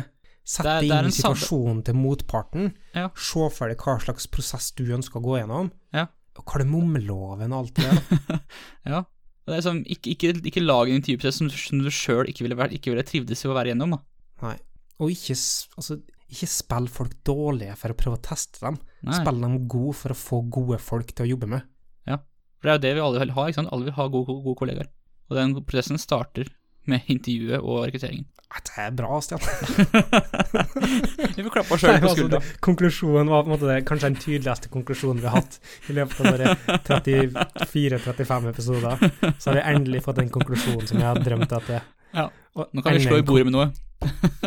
Sette 0.43 0.65
Det 0.67 0.73
er- 0.73 0.81
det 0.83 0.91
er 0.91 0.99
inn 0.99 1.07
en 1.07 1.15
situasjonen 1.15 1.79
til 1.87 1.95
motparten. 1.97 2.67
Ja. 2.97 3.07
Se 3.15 3.47
for 3.55 3.69
deg 3.71 3.77
hva 3.81 3.95
slags 4.03 4.27
prosess 4.29 4.71
du 4.77 4.83
ønsker 4.93 5.21
å 5.21 5.23
gå 5.25 5.37
gjennom. 5.39 5.71
Ja. 5.95 6.07
Og 6.37 6.45
kardemommeloven 6.51 7.53
og 7.53 7.63
alt 7.63 7.79
det 7.79 7.87
der. 7.87 8.41
ja. 8.91 9.01
Det 9.47 9.55
er 9.57 9.63
sånn, 9.65 9.81
ikke, 9.89 10.13
ikke, 10.17 10.33
ikke 10.51 10.61
lag 10.65 10.89
en 10.91 10.99
intervjuprosess 10.99 11.39
som, 11.41 11.49
som 11.49 11.79
du 11.81 11.89
sjøl 11.93 12.27
ikke 12.29 12.43
ville, 12.45 12.67
ikke 12.77 12.91
ville 12.93 13.03
trivdes 13.07 13.41
i 13.45 13.49
å 13.49 13.55
være 13.55 13.71
gjennom. 13.73 13.95
da. 13.95 14.01
Nei. 14.45 14.57
Og 15.01 15.11
ikke, 15.13 15.35
altså, 15.79 15.97
ikke 16.31 16.49
spill 16.49 16.87
folk 16.93 17.13
dårlige 17.27 17.75
for 17.79 17.93
å 17.93 17.97
prøve 17.97 18.19
å 18.19 18.23
teste 18.23 18.61
dem. 18.61 18.79
Nei. 19.07 19.17
Spill 19.17 19.41
dem 19.41 19.59
gode 19.71 19.97
for 19.97 20.13
å 20.13 20.17
få 20.17 20.41
gode 20.53 20.77
folk 20.81 21.13
til 21.15 21.25
å 21.25 21.31
jobbe 21.33 21.49
med. 21.55 21.65
Ja, 22.09 22.21
For 22.61 22.69
det 22.69 22.71
er 22.71 22.77
jo 22.77 22.83
det 22.85 22.93
vi 22.95 23.05
alle 23.07 23.23
vil 23.25 23.35
ha. 23.37 23.47
ikke 23.49 23.61
sant? 23.63 23.71
Alle 23.73 23.89
vil 23.89 23.97
ha 23.97 24.09
gode, 24.13 24.37
gode, 24.45 24.57
kollegaer. 24.61 24.91
Og 25.31 25.39
den 25.39 25.55
prosessen 25.65 26.01
starter 26.01 26.51
med 26.89 27.09
intervjuet 27.13 27.61
og 27.61 27.83
rekrutteringen. 27.87 28.27
Det 28.51 28.73
er 28.83 28.91
bra, 28.91 29.17
Stian. 29.23 29.39
Vi 31.37 31.43
får 31.45 31.53
klappe 31.53 31.75
oss 31.75 31.83
sjøl 31.83 32.01
på 32.03 32.13
skuldra. 32.13 32.41
Altså, 32.41 32.57
konklusjonen 32.67 33.31
var 33.31 33.45
på 33.45 33.49
en 33.49 33.53
måte 33.55 33.69
det, 33.69 33.77
kanskje 33.87 34.09
den 34.09 34.17
tydeligste 34.19 34.71
konklusjonen 34.73 35.21
vi 35.23 35.29
har 35.29 35.37
hatt 35.39 35.55
i 35.87 35.95
løpet 35.95 36.19
av 36.19 36.27
våre 36.35 36.55
34-35 36.89 38.49
episoder. 38.51 39.05
Så 39.37 39.49
har 39.51 39.57
vi 39.61 39.63
endelig 39.71 40.03
fått 40.05 40.19
den 40.19 40.33
konklusjonen 40.33 40.89
som 40.89 40.99
jeg 40.99 41.07
har 41.07 41.21
drømt 41.23 41.55
at 41.57 41.71
det 41.71 41.79
Ja. 42.11 42.27
Nå 42.59 42.83
kan 42.83 42.97
vi 42.97 43.05
slå 43.05 43.21
i 43.21 43.25
bordet 43.25 43.47
med 43.47 43.55
noe. 43.55 43.69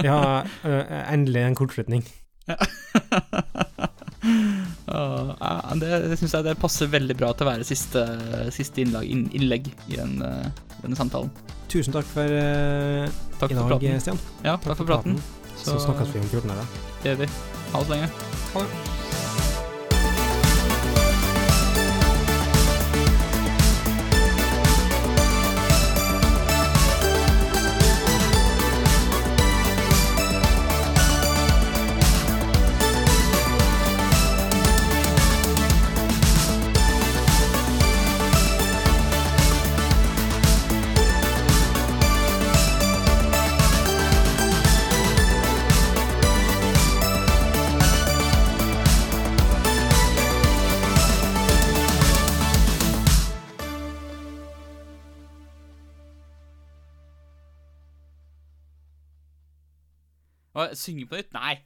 Ja, 0.08 0.42
øh, 0.66 0.84
endelig 1.12 1.42
en 1.44 1.54
kortslutning. 1.58 2.04
Ja, 2.48 2.56
det 5.80 5.90
det 6.10 6.18
syns 6.20 6.34
jeg 6.34 6.46
det 6.46 6.56
passer 6.60 6.90
veldig 6.92 7.16
bra 7.18 7.32
til 7.32 7.46
å 7.46 7.50
være 7.52 7.66
siste, 7.68 8.02
siste 8.54 8.84
innlag, 8.84 9.08
innlegg 9.08 9.70
i 9.88 9.98
den, 10.00 10.18
eh, 10.24 10.50
denne 10.82 10.98
samtalen. 10.98 11.30
Tusen 11.72 11.94
takk 11.94 12.06
for 12.06 12.28
uh, 12.28 13.08
Takk 13.40 13.54
i 13.54 13.58
dag. 13.58 13.88
Stian. 14.04 14.20
Ja, 14.44 14.58
takk 14.62 14.78
for 14.82 14.90
praten. 14.90 15.18
Så 15.58 15.78
snakkes 15.82 16.12
vi 16.14 16.22
om 16.22 16.28
14 16.28 16.52
dager. 16.52 16.76
Det 17.02 17.14
gjør 17.14 17.24
vi. 17.24 17.32
Ha 17.72 17.80
det 17.80 17.88
så 17.88 17.96
lenge. 17.96 18.12
Ha 18.52 18.66
det. 18.66 19.03
Synge 60.74 61.06
på 61.06 61.18
nytt? 61.20 61.32
Nei. 61.36 61.58